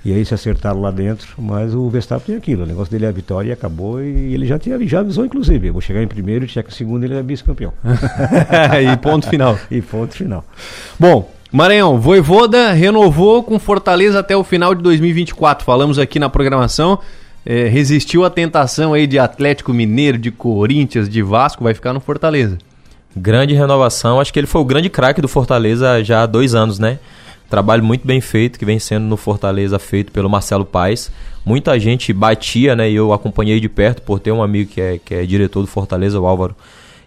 E 0.04 0.12
aí 0.12 0.26
se 0.26 0.34
acertaram 0.34 0.82
lá 0.82 0.89
dentro, 0.89 1.36
mas 1.38 1.76
o 1.76 1.88
Verstappen 1.88 2.26
tem 2.26 2.36
aquilo, 2.36 2.64
o 2.64 2.66
negócio 2.66 2.91
dele 2.91 3.06
é 3.06 3.10
a 3.10 3.12
vitória 3.12 3.49
e 3.49 3.52
acabou, 3.52 4.02
e 4.02 4.34
ele 4.34 4.47
já 4.47 4.58
tinha 4.58 4.76
já 4.88 5.02
avisou, 5.02 5.24
inclusive, 5.24 5.68
eu 5.68 5.74
vou 5.74 5.82
chegar 5.82 6.02
em 6.02 6.08
primeiro, 6.08 6.43
o 6.43 6.47
Tcheco 6.47 6.70
em 6.70 6.74
segundo, 6.74 7.04
ele 7.04 7.14
é 7.14 7.22
vice-campeão. 7.22 7.72
e 8.82 8.97
ponto 8.97 9.30
final. 9.30 9.60
e 9.70 9.80
ponto 9.80 10.16
final. 10.16 10.43
Bom, 10.99 11.30
Maranhão, 11.52 11.99
Voivoda 11.99 12.72
renovou 12.72 13.43
com 13.43 13.60
Fortaleza 13.60 14.20
até 14.20 14.36
o 14.36 14.43
final 14.43 14.74
de 14.74 14.82
2024. 14.82 15.66
Falamos 15.66 15.99
aqui 15.99 16.18
na 16.18 16.30
programação 16.30 16.97
é, 17.46 17.68
resistiu 17.68 18.24
à 18.24 18.30
tentação 18.30 18.94
aí 18.94 19.08
de 19.08 19.18
Atlético 19.18 19.74
Mineiro, 19.74 20.18
de 20.18 20.32
Corinthians, 20.32 21.10
de 21.10 21.22
Vasco, 21.22 21.64
vai 21.64 21.74
ficar 21.74 21.94
no 21.94 22.00
Fortaleza. 22.00 22.58
Grande 23.16 23.54
renovação, 23.54 24.20
acho 24.20 24.32
que 24.32 24.39
ele 24.39 24.48
foi 24.48 24.62
o 24.62 24.66
grande 24.66 24.89
craque 24.89 25.22
do 25.22 25.28
Fortaleza 25.28 26.04
já 26.04 26.24
há 26.24 26.26
dois 26.26 26.56
anos, 26.56 26.80
né? 26.80 27.00
Trabalho 27.50 27.84
muito 27.84 28.08
bem 28.08 28.22
feito 28.22 28.58
que 28.58 28.64
vem 28.64 28.80
sendo 28.80 29.06
no 29.06 29.18
Fortaleza 29.18 29.78
feito 29.78 30.10
pelo 30.10 30.30
Marcelo 30.30 30.64
Paes. 30.64 31.12
Muita 31.46 31.78
gente 31.78 32.14
batia, 32.14 32.78
né? 32.78 32.89
E 32.89 32.96
eu 32.96 33.12
acompanhei 33.12 33.60
de 33.60 33.68
perto 33.68 34.02
por 34.04 34.20
ter 34.20 34.32
um 34.32 34.42
amigo 34.42 34.72
que 34.72 34.80
é, 34.80 34.98
que 35.04 35.14
é 35.14 35.26
diretor 35.26 35.60
do 35.60 35.68
Fortaleza, 35.68 36.18
o 36.18 36.26
Álvaro. 36.26 36.56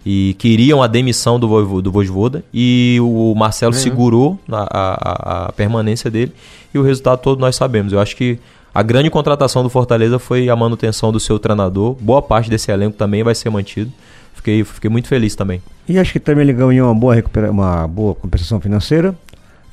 E 0.04 0.34
queriam 0.38 0.82
a 0.82 0.86
demissão 0.86 1.40
do, 1.40 1.48
Voivo, 1.48 1.80
do 1.80 1.90
Vojvoda. 1.90 2.44
E 2.52 2.98
o 3.00 3.34
Marcelo 3.34 3.72
uhum. 3.72 3.80
segurou 3.80 4.38
a, 4.50 4.68
a, 4.70 5.46
a 5.46 5.52
permanência 5.52 6.10
dele. 6.10 6.32
E 6.74 6.78
o 6.78 6.82
resultado 6.82 7.20
todo 7.20 7.40
nós 7.40 7.56
sabemos. 7.56 7.90
Eu 7.94 7.98
acho 8.00 8.14
que 8.14 8.38
a 8.74 8.82
grande 8.82 9.08
contratação 9.08 9.62
do 9.62 9.70
Fortaleza 9.70 10.18
foi 10.18 10.48
a 10.48 10.56
manutenção 10.56 11.12
do 11.12 11.20
seu 11.20 11.38
treinador. 11.38 11.94
Boa 12.00 12.20
parte 12.20 12.50
desse 12.50 12.72
elenco 12.72 12.96
também 12.96 13.22
vai 13.22 13.32
ser 13.32 13.48
mantido. 13.48 13.92
Fiquei, 14.34 14.64
fiquei 14.64 14.90
muito 14.90 15.06
feliz 15.06 15.36
também. 15.36 15.62
E 15.88 15.96
acho 15.96 16.12
que 16.12 16.18
também 16.18 16.42
ele 16.42 16.52
ganhou 16.52 16.88
uma 16.88 16.94
boa, 16.94 17.14
recupera 17.14 17.50
uma 17.50 17.86
boa 17.86 18.16
compensação 18.16 18.60
financeira. 18.60 19.14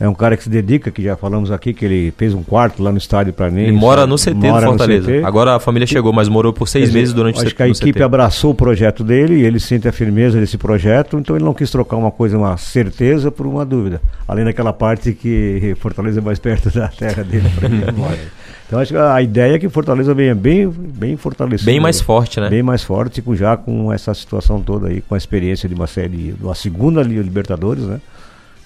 É 0.02 0.10
um 0.10 0.16
cara 0.16 0.36
que 0.36 0.42
se 0.42 0.50
dedica, 0.50 0.90
que 0.90 1.04
já 1.04 1.16
falamos 1.16 1.52
aqui, 1.52 1.76
que 1.76 1.86
ele 1.86 2.12
fez 2.18 2.34
um 2.34 2.42
quarto 2.42 2.82
lá 2.82 2.92
no 2.92 2.98
estádio 2.98 3.32
para 3.34 3.52
mim. 3.52 3.62
Ele 3.62 3.72
mora 3.72 4.08
no 4.08 4.16
CT 4.16 4.34
mora 4.34 4.66
do 4.66 4.70
Fortaleza. 4.70 5.12
CT. 5.12 5.24
Agora 5.24 5.56
a 5.58 5.60
família 5.60 5.86
chegou, 5.86 6.12
mas 6.12 6.28
morou 6.28 6.52
por 6.52 6.68
seis 6.68 6.92
meses 6.92 7.14
durante 7.14 7.38
o 7.38 7.42
Acho 7.44 7.54
que 7.54 7.62
a 7.62 7.68
equipe 7.68 7.94
CT. 7.94 8.02
abraçou 8.02 8.50
o 8.50 8.56
projeto 8.56 9.04
dele 9.04 9.36
e 9.36 9.44
ele 9.44 9.60
sente 9.60 9.88
a 9.88 9.92
firmeza 9.92 10.40
desse 10.40 10.58
projeto, 10.58 11.20
então 11.20 11.36
ele 11.36 11.46
não 11.46 11.54
quis 11.54 11.70
trocar 11.70 11.98
uma 11.98 12.10
coisa, 12.10 12.36
uma 12.36 12.58
certeza, 12.58 13.30
por 13.30 13.46
uma 13.46 13.64
dúvida. 13.64 14.02
Além 14.28 14.44
daquela 14.44 14.74
parte 14.74 15.14
que 15.14 15.76
Fortaleza 15.80 16.20
é 16.20 16.24
mais 16.24 16.40
perto 16.40 16.72
da 16.72 16.88
terra 16.88 17.24
dele 17.24 17.46
Então 18.66 18.80
acho 18.80 18.94
que 18.94 18.98
a 18.98 19.22
ideia 19.22 19.56
é 19.56 19.60
que 19.60 19.70
Fortaleza 19.70 20.16
venha 20.16 20.34
bem, 20.34 20.68
bem 20.68 21.16
fortalecido. 21.16 21.70
Bem 21.70 21.80
mais 21.80 22.02
forte, 22.02 22.40
né? 22.40 22.50
Bem 22.50 22.64
mais 22.64 22.82
forte, 22.82 23.22
já 23.34 23.56
com 23.56 23.94
essa 23.94 24.14
situação 24.16 24.62
toda 24.62 24.88
aí, 24.88 25.02
com 25.02 25.14
a 25.14 25.18
experiência 25.18 25.70
de 25.70 25.76
uma 25.76 25.86
série, 25.86 26.32
de 26.32 26.44
uma 26.44 26.56
segunda 26.56 27.04
Libertadores, 27.04 27.84
né? 27.84 28.00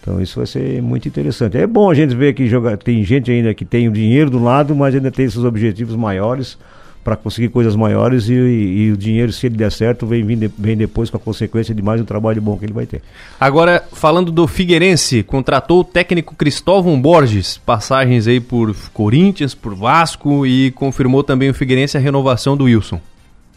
Então 0.06 0.22
isso 0.22 0.38
vai 0.38 0.46
ser 0.46 0.84
muito 0.84 1.08
interessante. 1.08 1.58
É 1.58 1.66
bom 1.66 1.90
a 1.90 1.96
gente 1.96 2.16
ver 2.16 2.36
que 2.36 2.48
joga, 2.48 2.78
tem 2.78 3.04
gente 3.04 3.32
ainda 3.32 3.56
que 3.56 3.66
tem 3.66 3.88
o 3.88 3.92
dinheiro 3.92 4.30
do 4.30 4.38
lado, 4.38 4.76
mas 4.76 4.94
ainda 4.94 5.10
tem 5.10 5.26
esses 5.26 5.44
objetivos 5.44 5.96
maiores 5.96 6.60
para 7.04 7.16
conseguir 7.16 7.50
coisas 7.50 7.76
maiores 7.76 8.30
e, 8.30 8.34
e, 8.34 8.86
e, 8.86 8.92
o 8.92 8.98
dinheiro, 8.98 9.32
se 9.32 9.48
ele 9.48 9.56
der 9.56 9.72
certo, 9.72 10.06
vem, 10.06 10.24
vem, 10.24 10.52
vem 10.58 10.78
depois 10.78 11.10
com 11.10 11.18
a 11.18 11.20
consequência 11.20 11.74
de 11.74 11.82
mais 11.82 12.00
um 12.00 12.06
trabalho 12.06 12.40
bom 12.40 12.56
que 12.58 12.66
ele 12.66 12.74
vai 12.74 12.86
ter. 12.86 13.02
Agora, 13.40 13.84
falando 13.94 14.32
do 14.32 14.48
Figueirense, 14.48 15.24
contratou 15.24 15.82
o 15.82 15.84
técnico 15.84 16.36
Cristóvão 16.36 17.00
Borges, 17.00 17.60
passagens 17.64 18.28
aí 18.28 18.40
por 18.40 18.76
Corinthians, 18.94 19.56
por 19.56 19.74
Vasco 19.74 20.46
e 20.46 20.72
confirmou 20.72 21.24
também 21.24 21.50
o 21.50 21.54
Figueirense 21.54 21.98
a 21.98 22.00
renovação 22.00 22.56
do 22.56 22.66
Wilson. 22.66 23.00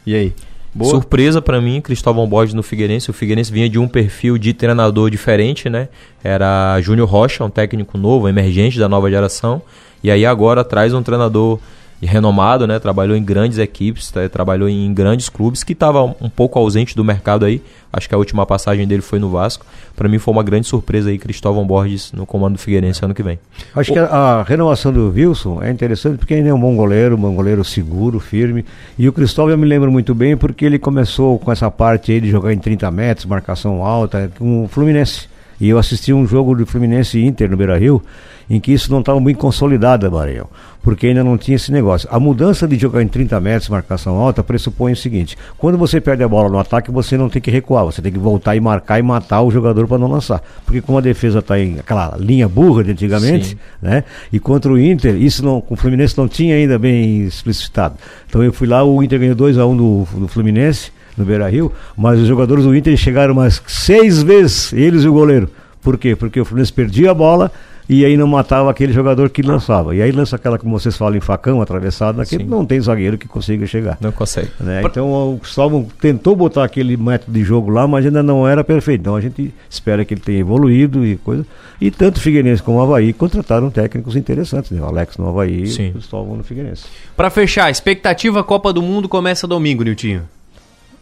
E 0.06 0.14
aí? 0.14 0.32
Boa. 0.78 0.92
Surpresa 0.92 1.42
para 1.42 1.60
mim, 1.60 1.80
Cristóvão 1.80 2.24
Borges 2.28 2.54
no 2.54 2.62
Figueirense. 2.62 3.10
O 3.10 3.12
Figueirense 3.12 3.52
vinha 3.52 3.68
de 3.68 3.80
um 3.80 3.88
perfil 3.88 4.38
de 4.38 4.54
treinador 4.54 5.10
diferente, 5.10 5.68
né? 5.68 5.88
Era 6.22 6.80
Júnior 6.80 7.08
Rocha, 7.08 7.44
um 7.44 7.50
técnico 7.50 7.98
novo, 7.98 8.28
emergente 8.28 8.78
da 8.78 8.88
nova 8.88 9.10
geração. 9.10 9.60
E 10.04 10.10
aí 10.10 10.24
agora 10.24 10.62
traz 10.62 10.94
um 10.94 11.02
treinador 11.02 11.58
renomado, 12.06 12.66
né? 12.66 12.78
Trabalhou 12.78 13.16
em 13.16 13.22
grandes 13.22 13.58
equipes, 13.58 14.10
tá? 14.10 14.28
trabalhou 14.28 14.68
em 14.68 14.92
grandes 14.94 15.28
clubes, 15.28 15.64
que 15.64 15.72
estava 15.72 16.02
um 16.04 16.28
pouco 16.28 16.58
ausente 16.58 16.94
do 16.94 17.04
mercado 17.04 17.44
aí. 17.44 17.60
Acho 17.92 18.08
que 18.08 18.14
a 18.14 18.18
última 18.18 18.44
passagem 18.46 18.86
dele 18.86 19.02
foi 19.02 19.18
no 19.18 19.30
Vasco. 19.30 19.66
Para 19.96 20.08
mim 20.08 20.18
foi 20.18 20.32
uma 20.32 20.42
grande 20.42 20.66
surpresa 20.66 21.10
aí, 21.10 21.18
Cristóvão 21.18 21.66
Borges 21.66 22.12
no 22.12 22.26
comando 22.26 22.54
do 22.54 22.58
Figueirense 22.60 23.04
ano 23.04 23.14
que 23.14 23.22
vem. 23.22 23.38
Acho 23.74 23.90
o... 23.90 23.94
que 23.94 23.98
a, 23.98 24.04
a, 24.04 24.42
renovação 24.42 24.92
do 24.92 25.10
Wilson 25.10 25.62
é 25.62 25.70
interessante 25.70 26.18
porque 26.18 26.34
ele 26.34 26.48
é 26.48 26.54
um 26.54 26.60
bom 26.60 26.76
goleiro, 26.76 27.16
um 27.16 27.20
bom 27.20 27.34
goleiro 27.34 27.64
seguro, 27.64 28.20
firme. 28.20 28.64
E 28.98 29.08
o 29.08 29.12
Cristóvão 29.12 29.50
eu 29.50 29.58
me 29.58 29.66
lembro 29.66 29.90
muito 29.90 30.14
bem 30.14 30.36
porque 30.36 30.64
ele 30.64 30.78
começou 30.78 31.38
com 31.38 31.50
essa 31.50 31.70
parte 31.70 32.12
aí 32.12 32.20
de 32.20 32.30
jogar 32.30 32.52
em 32.52 32.58
30 32.58 32.90
metros, 32.90 33.26
marcação 33.26 33.84
alta, 33.84 34.30
com 34.38 34.64
o 34.64 34.68
Fluminense. 34.68 35.28
E 35.60 35.68
eu 35.68 35.78
assisti 35.78 36.12
um 36.12 36.26
jogo 36.26 36.54
do 36.54 36.66
Fluminense 36.66 37.20
Inter 37.20 37.50
no 37.50 37.56
Beira 37.56 37.78
Rio 37.78 38.02
em 38.50 38.58
que 38.58 38.72
isso 38.72 38.90
não 38.90 39.00
estava 39.00 39.20
muito 39.20 39.38
consolidado, 39.38 40.10
Maranhão, 40.10 40.46
porque 40.82 41.08
ainda 41.08 41.22
não 41.22 41.36
tinha 41.36 41.56
esse 41.56 41.70
negócio. 41.70 42.08
A 42.10 42.18
mudança 42.18 42.66
de 42.66 42.78
jogar 42.78 43.02
em 43.02 43.08
30 43.08 43.38
metros, 43.40 43.68
marcação 43.68 44.16
alta, 44.16 44.42
pressupõe 44.42 44.92
o 44.92 44.96
seguinte: 44.96 45.36
quando 45.58 45.76
você 45.76 46.00
perde 46.00 46.22
a 46.22 46.28
bola 46.28 46.48
no 46.48 46.58
ataque, 46.58 46.90
você 46.90 47.16
não 47.16 47.28
tem 47.28 47.42
que 47.42 47.50
recuar, 47.50 47.84
você 47.84 48.00
tem 48.00 48.10
que 48.10 48.18
voltar 48.18 48.56
e 48.56 48.60
marcar 48.60 48.98
e 48.98 49.02
matar 49.02 49.42
o 49.42 49.50
jogador 49.50 49.86
para 49.86 49.98
não 49.98 50.08
lançar. 50.08 50.42
Porque 50.64 50.80
como 50.80 50.98
a 50.98 51.00
defesa 51.02 51.40
está 51.40 51.58
em 51.58 51.78
aquela 51.78 52.16
linha 52.18 52.48
burra 52.48 52.82
de 52.82 52.92
antigamente, 52.92 53.48
Sim. 53.48 53.56
né? 53.82 54.04
E 54.32 54.38
contra 54.38 54.72
o 54.72 54.78
Inter, 54.78 55.14
isso 55.16 55.44
não, 55.44 55.60
com 55.60 55.74
o 55.74 55.76
Fluminense 55.76 56.16
não 56.16 56.26
tinha 56.26 56.54
ainda 56.54 56.78
bem 56.78 57.24
explicitado. 57.24 57.96
Então 58.28 58.42
eu 58.42 58.52
fui 58.52 58.66
lá, 58.66 58.82
o 58.82 59.02
Inter 59.02 59.18
ganhou 59.18 59.34
2 59.34 59.58
a 59.58 59.66
1 59.66 59.70
um 59.70 59.76
do, 59.76 60.20
do 60.20 60.28
Fluminense 60.28 60.90
no 61.18 61.24
Beira 61.24 61.48
Rio, 61.48 61.72
mas 61.96 62.20
os 62.20 62.26
jogadores 62.26 62.64
do 62.64 62.74
Inter 62.74 62.96
chegaram 62.96 63.32
umas 63.34 63.62
seis 63.66 64.22
vezes, 64.22 64.72
eles 64.72 65.04
e 65.04 65.08
o 65.08 65.12
goleiro. 65.12 65.50
Por 65.82 65.98
quê? 65.98 66.16
Porque 66.16 66.40
o 66.40 66.44
Fluminense 66.44 66.72
perdia 66.72 67.10
a 67.10 67.14
bola, 67.14 67.50
e 67.88 68.04
aí 68.04 68.16
não 68.18 68.26
matava 68.26 68.70
aquele 68.70 68.92
jogador 68.92 69.30
que 69.30 69.40
lançava. 69.40 69.96
E 69.96 70.02
aí 70.02 70.12
lança 70.12 70.36
aquela, 70.36 70.58
como 70.58 70.78
vocês 70.78 70.94
falam, 70.94 71.16
em 71.16 71.20
facão, 71.20 71.62
atravessado, 71.62 72.18
naquele 72.18 72.44
não 72.44 72.66
tem 72.66 72.78
zagueiro 72.78 73.16
que 73.16 73.26
consiga 73.26 73.66
chegar. 73.66 73.96
Não 73.98 74.12
consegue. 74.12 74.50
Né? 74.60 74.82
Então 74.84 75.08
o 75.10 75.40
Salvo 75.46 75.88
tentou 75.98 76.36
botar 76.36 76.64
aquele 76.64 76.96
método 76.98 77.32
de 77.32 77.42
jogo 77.42 77.70
lá, 77.70 77.88
mas 77.88 78.04
ainda 78.04 78.22
não 78.22 78.46
era 78.46 78.62
perfeito. 78.62 79.00
Então 79.00 79.16
a 79.16 79.20
gente 79.20 79.54
espera 79.70 80.04
que 80.04 80.12
ele 80.12 80.20
tenha 80.20 80.38
evoluído 80.38 81.06
e 81.06 81.16
coisa. 81.16 81.46
E 81.80 81.90
tanto 81.90 82.18
o 82.18 82.20
Figueirense 82.20 82.62
como 82.62 82.78
o 82.78 82.82
Havaí 82.82 83.14
contrataram 83.14 83.70
técnicos 83.70 84.16
interessantes, 84.16 84.70
né? 84.70 84.82
O 84.82 84.84
Alex 84.84 85.16
no 85.16 85.28
Havaí 85.28 85.66
Sim. 85.68 85.86
e 85.86 85.88
o 85.88 85.92
Cristóvão 85.92 86.36
no 86.36 86.44
Figueirense. 86.44 86.84
Para 87.16 87.30
fechar, 87.30 87.70
expectativa 87.70 88.44
Copa 88.44 88.70
do 88.70 88.82
Mundo 88.82 89.08
começa 89.08 89.46
domingo, 89.46 89.82
Niltinho. 89.82 90.24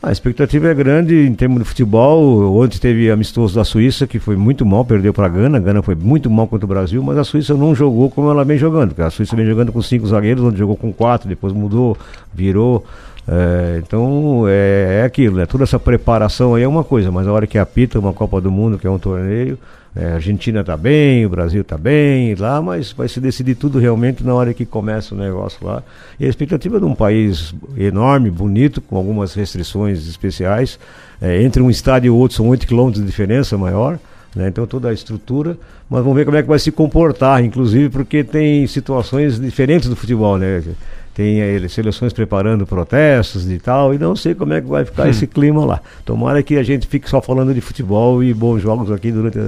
A 0.07 0.13
expectativa 0.13 0.69
é 0.69 0.75
grande 0.75 1.27
em 1.27 1.35
termos 1.35 1.59
de 1.59 1.65
futebol. 1.65 2.57
Ontem 2.63 2.79
teve 2.79 3.11
amistoso 3.11 3.57
da 3.57 3.65
Suíça, 3.65 4.07
que 4.07 4.21
foi 4.21 4.37
muito 4.37 4.65
mal, 4.65 4.85
perdeu 4.85 5.13
para 5.13 5.27
a 5.27 5.29
Gana. 5.29 5.59
A 5.59 5.61
Gana 5.61 5.83
foi 5.83 5.97
muito 5.97 6.31
mal 6.31 6.47
contra 6.47 6.65
o 6.65 6.69
Brasil, 6.69 7.03
mas 7.03 7.19
a 7.19 7.25
Suíça 7.25 7.55
não 7.55 7.75
jogou 7.75 8.09
como 8.09 8.31
ela 8.31 8.45
vem 8.45 8.57
jogando. 8.57 8.95
A 9.03 9.11
Suíça 9.11 9.35
vem 9.35 9.45
jogando 9.45 9.73
com 9.73 9.83
cinco 9.83 10.07
zagueiros, 10.07 10.45
onde 10.45 10.59
jogou 10.59 10.77
com 10.77 10.93
quatro, 10.93 11.29
depois 11.29 11.53
mudou, 11.53 11.99
virou. 12.33 12.85
É, 13.27 13.83
então 13.85 14.45
é, 14.47 15.01
é, 15.01 15.05
aquilo, 15.05 15.39
né? 15.39 15.47
Toda 15.47 15.65
essa 15.65 15.77
preparação 15.81 16.55
aí 16.55 16.63
é 16.63 16.69
uma 16.69 16.85
coisa, 16.85 17.11
mas 17.11 17.27
a 17.27 17.33
hora 17.33 17.45
que 17.45 17.59
apita 17.59 17.99
uma 17.99 18.13
Copa 18.13 18.41
do 18.41 18.49
Mundo, 18.49 18.79
que 18.79 18.87
é 18.87 18.91
um 18.91 19.01
torneio, 19.01 19.59
é, 19.97 20.13
a 20.13 20.15
Argentina 20.17 20.61
está 20.61 20.77
bem, 20.77 21.25
o 21.25 21.31
Brasil 21.31 21.63
está 21.63 21.79
bem 21.79 22.35
lá, 22.35 22.61
mas 22.61 22.93
vai 22.93 23.09
se 23.09 23.19
decidir 23.19 23.55
tudo 23.55 23.79
realmente 23.79 24.23
na 24.23 24.35
hora 24.35 24.53
que 24.53 24.67
começa 24.67 25.15
o 25.15 25.19
negócio 25.19 25.67
lá. 25.67 25.83
E 26.21 26.27
a 26.27 26.29
expectativa 26.29 26.79
de 26.79 26.85
um 26.85 26.95
país 26.95 27.55
enorme, 27.79 28.31
bonito, 28.31 28.83
com 28.83 28.97
algumas 28.99 29.33
restrições 29.33 30.07
especiais, 30.07 30.79
é, 31.19 31.43
entre 31.43 31.63
um 31.63 31.71
estádio 31.71 32.09
e 32.09 32.11
outro 32.11 32.37
são 32.37 32.49
8 32.49 32.67
quilômetros 32.67 33.03
de 33.03 33.11
diferença 33.11 33.57
maior. 33.57 33.99
Né? 34.35 34.49
Então 34.49 34.67
toda 34.67 34.91
a 34.91 34.93
estrutura, 34.93 35.57
mas 35.89 36.03
vamos 36.03 36.15
ver 36.15 36.27
como 36.27 36.37
é 36.37 36.43
que 36.43 36.49
vai 36.49 36.59
se 36.59 36.71
comportar, 36.71 37.43
inclusive 37.43 37.89
porque 37.89 38.23
tem 38.23 38.67
situações 38.67 39.41
diferentes 39.41 39.89
do 39.89 39.97
futebol, 39.97 40.37
né? 40.37 40.63
tem 41.15 41.41
aí, 41.41 41.67
seleções 41.71 42.13
preparando 42.13 42.67
protestos 42.67 43.51
e 43.51 43.59
tal, 43.59 43.95
e 43.95 43.99
não 43.99 44.15
sei 44.15 44.35
como 44.35 44.53
é 44.53 44.61
que 44.61 44.67
vai 44.67 44.85
ficar 44.85 45.07
hum. 45.07 45.09
esse 45.09 45.27
clima 45.27 45.65
lá. 45.65 45.81
Tomara 46.05 46.43
que 46.43 46.59
a 46.59 46.63
gente 46.63 46.87
fique 46.87 47.09
só 47.09 47.23
falando 47.23 47.55
de 47.55 47.63
futebol 47.63 48.23
e 48.23 48.35
bons 48.35 48.61
jogos 48.61 48.93
aqui 48.93 49.11
durante 49.11 49.39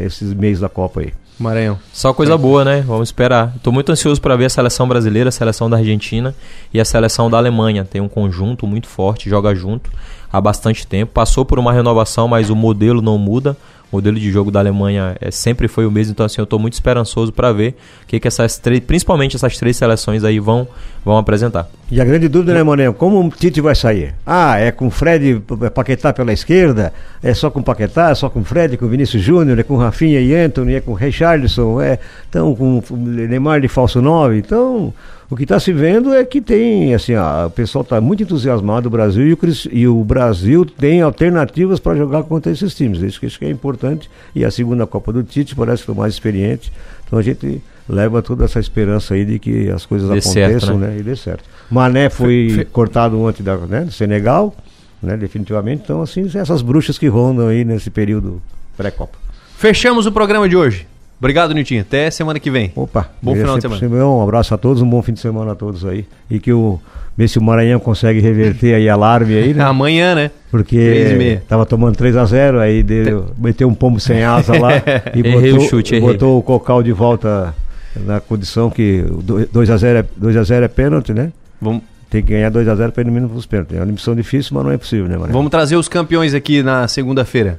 esses 0.00 0.32
meses 0.32 0.60
da 0.60 0.68
Copa 0.68 1.00
aí. 1.00 1.12
Maranhão. 1.38 1.78
Só 1.92 2.12
coisa 2.12 2.36
boa, 2.36 2.64
né? 2.64 2.82
Vamos 2.86 3.08
esperar. 3.08 3.52
Estou 3.56 3.72
muito 3.72 3.90
ansioso 3.90 4.20
para 4.20 4.36
ver 4.36 4.46
a 4.46 4.50
seleção 4.50 4.86
brasileira, 4.86 5.28
a 5.28 5.32
seleção 5.32 5.68
da 5.68 5.78
Argentina 5.78 6.34
e 6.72 6.80
a 6.80 6.84
seleção 6.84 7.28
da 7.28 7.36
Alemanha. 7.36 7.84
Tem 7.84 8.00
um 8.00 8.08
conjunto 8.08 8.66
muito 8.66 8.86
forte, 8.86 9.28
joga 9.28 9.54
junto 9.54 9.90
há 10.32 10.40
bastante 10.40 10.86
tempo. 10.86 11.12
Passou 11.12 11.44
por 11.44 11.58
uma 11.58 11.72
renovação, 11.72 12.28
mas 12.28 12.48
o 12.48 12.56
modelo 12.56 13.02
não 13.02 13.18
muda 13.18 13.56
modelo 13.92 14.18
de 14.18 14.30
jogo 14.30 14.50
da 14.50 14.58
Alemanha 14.58 15.14
é, 15.20 15.30
sempre 15.30 15.68
foi 15.68 15.84
o 15.84 15.90
mesmo, 15.90 16.12
então 16.12 16.24
assim, 16.24 16.40
eu 16.40 16.44
estou 16.44 16.58
muito 16.58 16.72
esperançoso 16.72 17.32
para 17.32 17.52
ver 17.52 17.74
o 18.02 18.06
que, 18.06 18.18
que 18.18 18.26
essas 18.26 18.58
três, 18.58 18.80
principalmente 18.80 19.36
essas 19.36 19.56
três 19.58 19.76
seleções 19.76 20.24
aí 20.24 20.40
vão, 20.40 20.66
vão 21.04 21.18
apresentar. 21.18 21.68
E 21.90 22.00
a 22.00 22.04
grande 22.04 22.26
dúvida, 22.26 22.54
né, 22.54 22.62
Mané? 22.62 22.90
Como 22.92 23.22
o 23.22 23.30
Tite 23.30 23.60
vai 23.60 23.74
sair? 23.74 24.14
Ah, 24.26 24.58
é 24.58 24.72
com 24.72 24.90
Fred 24.90 25.42
Paquetá 25.74 26.12
pela 26.12 26.32
esquerda? 26.32 26.92
É 27.22 27.34
só 27.34 27.50
com 27.50 27.62
Paquetá? 27.62 28.10
É 28.10 28.14
só 28.14 28.30
com 28.30 28.42
Fred, 28.42 28.78
com 28.78 28.88
Vinícius 28.88 29.22
Júnior? 29.22 29.58
É 29.58 29.62
com 29.62 29.76
Rafinha 29.76 30.20
e 30.20 30.34
Anthony? 30.34 30.74
É 30.74 30.80
com 30.80 30.94
Richarlison? 30.94 31.80
É 31.82 31.98
então 32.28 32.54
com 32.54 32.82
Neymar 32.90 33.60
de 33.60 33.68
falso 33.68 34.00
9? 34.00 34.38
Então 34.38 34.94
o 35.32 35.36
que 35.36 35.44
está 35.44 35.58
se 35.58 35.72
vendo 35.72 36.12
é 36.12 36.26
que 36.26 36.42
tem, 36.42 36.94
assim, 36.94 37.14
ó, 37.14 37.46
o 37.46 37.50
pessoal 37.50 37.80
está 37.80 37.98
muito 38.02 38.22
entusiasmado, 38.22 38.88
o 38.88 38.90
Brasil, 38.90 39.26
e 39.26 39.32
o, 39.32 39.38
e 39.72 39.88
o 39.88 40.04
Brasil 40.04 40.66
tem 40.66 41.00
alternativas 41.00 41.80
para 41.80 41.96
jogar 41.96 42.24
contra 42.24 42.52
esses 42.52 42.74
times. 42.74 43.00
Isso 43.00 43.18
que, 43.18 43.24
isso 43.24 43.38
que 43.38 43.46
é 43.46 43.48
importante. 43.48 44.10
E 44.34 44.44
a 44.44 44.50
segunda 44.50 44.86
Copa 44.86 45.10
do 45.10 45.22
Tite 45.22 45.56
parece 45.56 45.84
que 45.84 45.86
foi 45.86 45.94
mais 45.94 46.12
experiente. 46.12 46.70
Então 47.06 47.18
a 47.18 47.22
gente 47.22 47.62
leva 47.88 48.20
toda 48.20 48.44
essa 48.44 48.60
esperança 48.60 49.14
aí 49.14 49.24
de 49.24 49.38
que 49.38 49.70
as 49.70 49.86
coisas 49.86 50.06
dê 50.10 50.18
aconteçam, 50.18 50.60
certo, 50.60 50.74
né? 50.74 50.88
né? 50.88 50.96
E 50.98 51.02
dê 51.02 51.16
certo. 51.16 51.44
Mané 51.70 52.10
foi 52.10 52.52
Fe... 52.54 52.64
cortado 52.66 53.18
ontem 53.18 53.42
da, 53.42 53.56
né, 53.56 53.84
do 53.86 53.92
Senegal, 53.92 54.54
né? 55.02 55.16
Definitivamente. 55.16 55.80
Então, 55.82 56.02
assim, 56.02 56.30
essas 56.34 56.60
bruxas 56.60 56.98
que 56.98 57.08
rondam 57.08 57.48
aí 57.48 57.64
nesse 57.64 57.88
período 57.88 58.42
pré-Copa. 58.76 59.16
Fechamos 59.56 60.04
o 60.04 60.12
programa 60.12 60.46
de 60.46 60.58
hoje. 60.58 60.91
Obrigado, 61.22 61.54
Nitinho. 61.54 61.82
Até 61.82 62.10
semana 62.10 62.40
que 62.40 62.50
vem. 62.50 62.72
Opa. 62.74 63.08
Bom 63.22 63.36
final 63.36 63.56
de 63.56 63.78
semana. 63.78 64.06
Um 64.08 64.24
abraço 64.24 64.52
a 64.54 64.58
todos, 64.58 64.82
um 64.82 64.90
bom 64.90 65.00
fim 65.02 65.12
de 65.12 65.20
semana 65.20 65.52
a 65.52 65.54
todos 65.54 65.86
aí. 65.86 66.04
E 66.28 66.40
que 66.40 66.52
o 66.52 66.80
ver 67.16 67.28
se 67.28 67.38
o 67.38 67.42
Maranhão 67.42 67.78
consegue 67.78 68.18
reverter 68.18 68.74
aí 68.74 68.88
a 68.88 68.94
alarme 68.94 69.36
aí, 69.36 69.54
né? 69.54 69.62
Amanhã, 69.62 70.16
né? 70.16 70.32
Porque 70.50 71.40
tava 71.48 71.64
tomando 71.64 71.94
3 71.94 72.16
a 72.16 72.24
0 72.24 72.58
aí 72.58 72.82
deu, 72.82 73.26
meteu 73.38 73.68
um 73.68 73.74
pombo 73.74 74.00
sem 74.00 74.24
asa 74.24 74.58
lá 74.58 74.70
e 75.14 75.22
botou, 75.22 75.58
o, 75.58 75.60
chute, 75.60 76.00
botou 76.00 76.38
o 76.40 76.42
Cocal 76.42 76.82
de 76.82 76.90
volta 76.90 77.54
na 77.94 78.18
condição 78.18 78.68
que 78.68 79.04
2 79.52 79.70
a 79.70 79.76
0 79.76 79.98
é, 80.00 80.04
2 80.16 80.36
a 80.36 80.42
0 80.42 80.64
é 80.64 80.68
pênalti, 80.68 81.12
né? 81.12 81.32
Vamos 81.60 81.82
tem 82.10 82.20
que 82.20 82.32
ganhar 82.32 82.50
2 82.50 82.66
a 82.66 82.74
0 82.74 82.90
para 82.90 83.00
ir 83.00 83.06
no 83.06 83.12
mínimo 83.12 83.32
os 83.34 83.46
pênaltis. 83.46 83.76
É 83.76 83.80
uma 83.80 83.86
missão 83.86 84.14
difícil, 84.14 84.50
mas 84.54 84.64
não 84.64 84.72
é 84.72 84.76
possível, 84.76 85.06
né, 85.06 85.14
Maranhão? 85.14 85.32
Vamos 85.32 85.50
trazer 85.50 85.76
os 85.76 85.88
campeões 85.88 86.34
aqui 86.34 86.62
na 86.64 86.88
segunda-feira. 86.88 87.58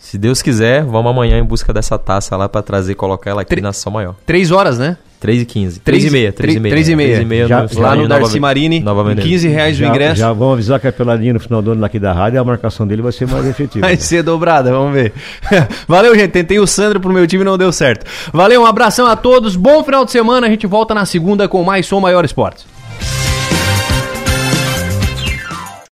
Se 0.00 0.16
Deus 0.16 0.40
quiser, 0.40 0.82
vamos 0.82 1.10
amanhã 1.10 1.38
em 1.38 1.44
busca 1.44 1.72
dessa 1.72 1.98
taça 1.98 2.34
lá 2.34 2.48
para 2.48 2.62
trazer, 2.62 2.94
colocar 2.94 3.30
ela 3.30 3.42
aqui 3.42 3.50
Tre 3.50 3.60
na 3.60 3.72
São 3.72 3.92
Maior. 3.92 4.16
Três 4.24 4.50
horas, 4.50 4.78
né? 4.78 4.96
3 5.20 5.42
e 5.42 5.44
15. 5.44 5.80
3 5.80 6.04
e 6.04 6.10
meia. 6.10 6.32
3 6.32 6.54
e 6.54 6.60
meia. 6.60 6.72
3 6.72 6.88
e 6.88 6.96
meia. 6.96 7.08
3 7.10 7.22
e 7.22 7.24
meia 7.26 7.46
já, 7.46 7.62
no, 7.62 7.80
lá 7.80 7.94
no 7.94 8.08
Darcy 8.08 8.40
Marini. 8.40 8.80
Nova 8.80 9.14
15 9.14 9.48
reais 9.48 9.76
já, 9.76 9.86
o 9.86 9.90
ingresso. 9.90 10.16
Já 10.16 10.32
vamos 10.32 10.54
avisar 10.54 10.80
que 10.80 10.86
é 10.86 10.90
pela 10.90 11.14
linha 11.14 11.34
no 11.34 11.40
final 11.40 11.60
do 11.60 11.72
ano 11.72 11.84
aqui 11.84 11.98
da 11.98 12.14
rádio 12.14 12.40
a 12.40 12.44
marcação 12.44 12.86
dele 12.86 13.02
vai 13.02 13.12
ser 13.12 13.28
mais 13.28 13.46
efetiva. 13.46 13.86
vai 13.86 13.96
ser 13.98 14.22
dobrada, 14.22 14.72
vamos 14.72 14.94
ver. 14.94 15.12
Valeu, 15.86 16.14
gente. 16.14 16.30
Tentei 16.30 16.58
o 16.58 16.66
Sandro 16.66 16.98
pro 16.98 17.12
meu 17.12 17.26
time 17.26 17.42
e 17.42 17.44
não 17.44 17.58
deu 17.58 17.70
certo. 17.70 18.06
Valeu, 18.32 18.62
um 18.62 18.66
abração 18.66 19.06
a 19.06 19.14
todos. 19.14 19.54
Bom 19.56 19.84
final 19.84 20.06
de 20.06 20.10
semana. 20.10 20.46
A 20.46 20.50
gente 20.50 20.66
volta 20.66 20.94
na 20.94 21.04
segunda 21.04 21.46
com 21.46 21.62
mais 21.62 21.84
Som 21.84 22.00
Maior 22.00 22.24
Esportes. 22.24 22.64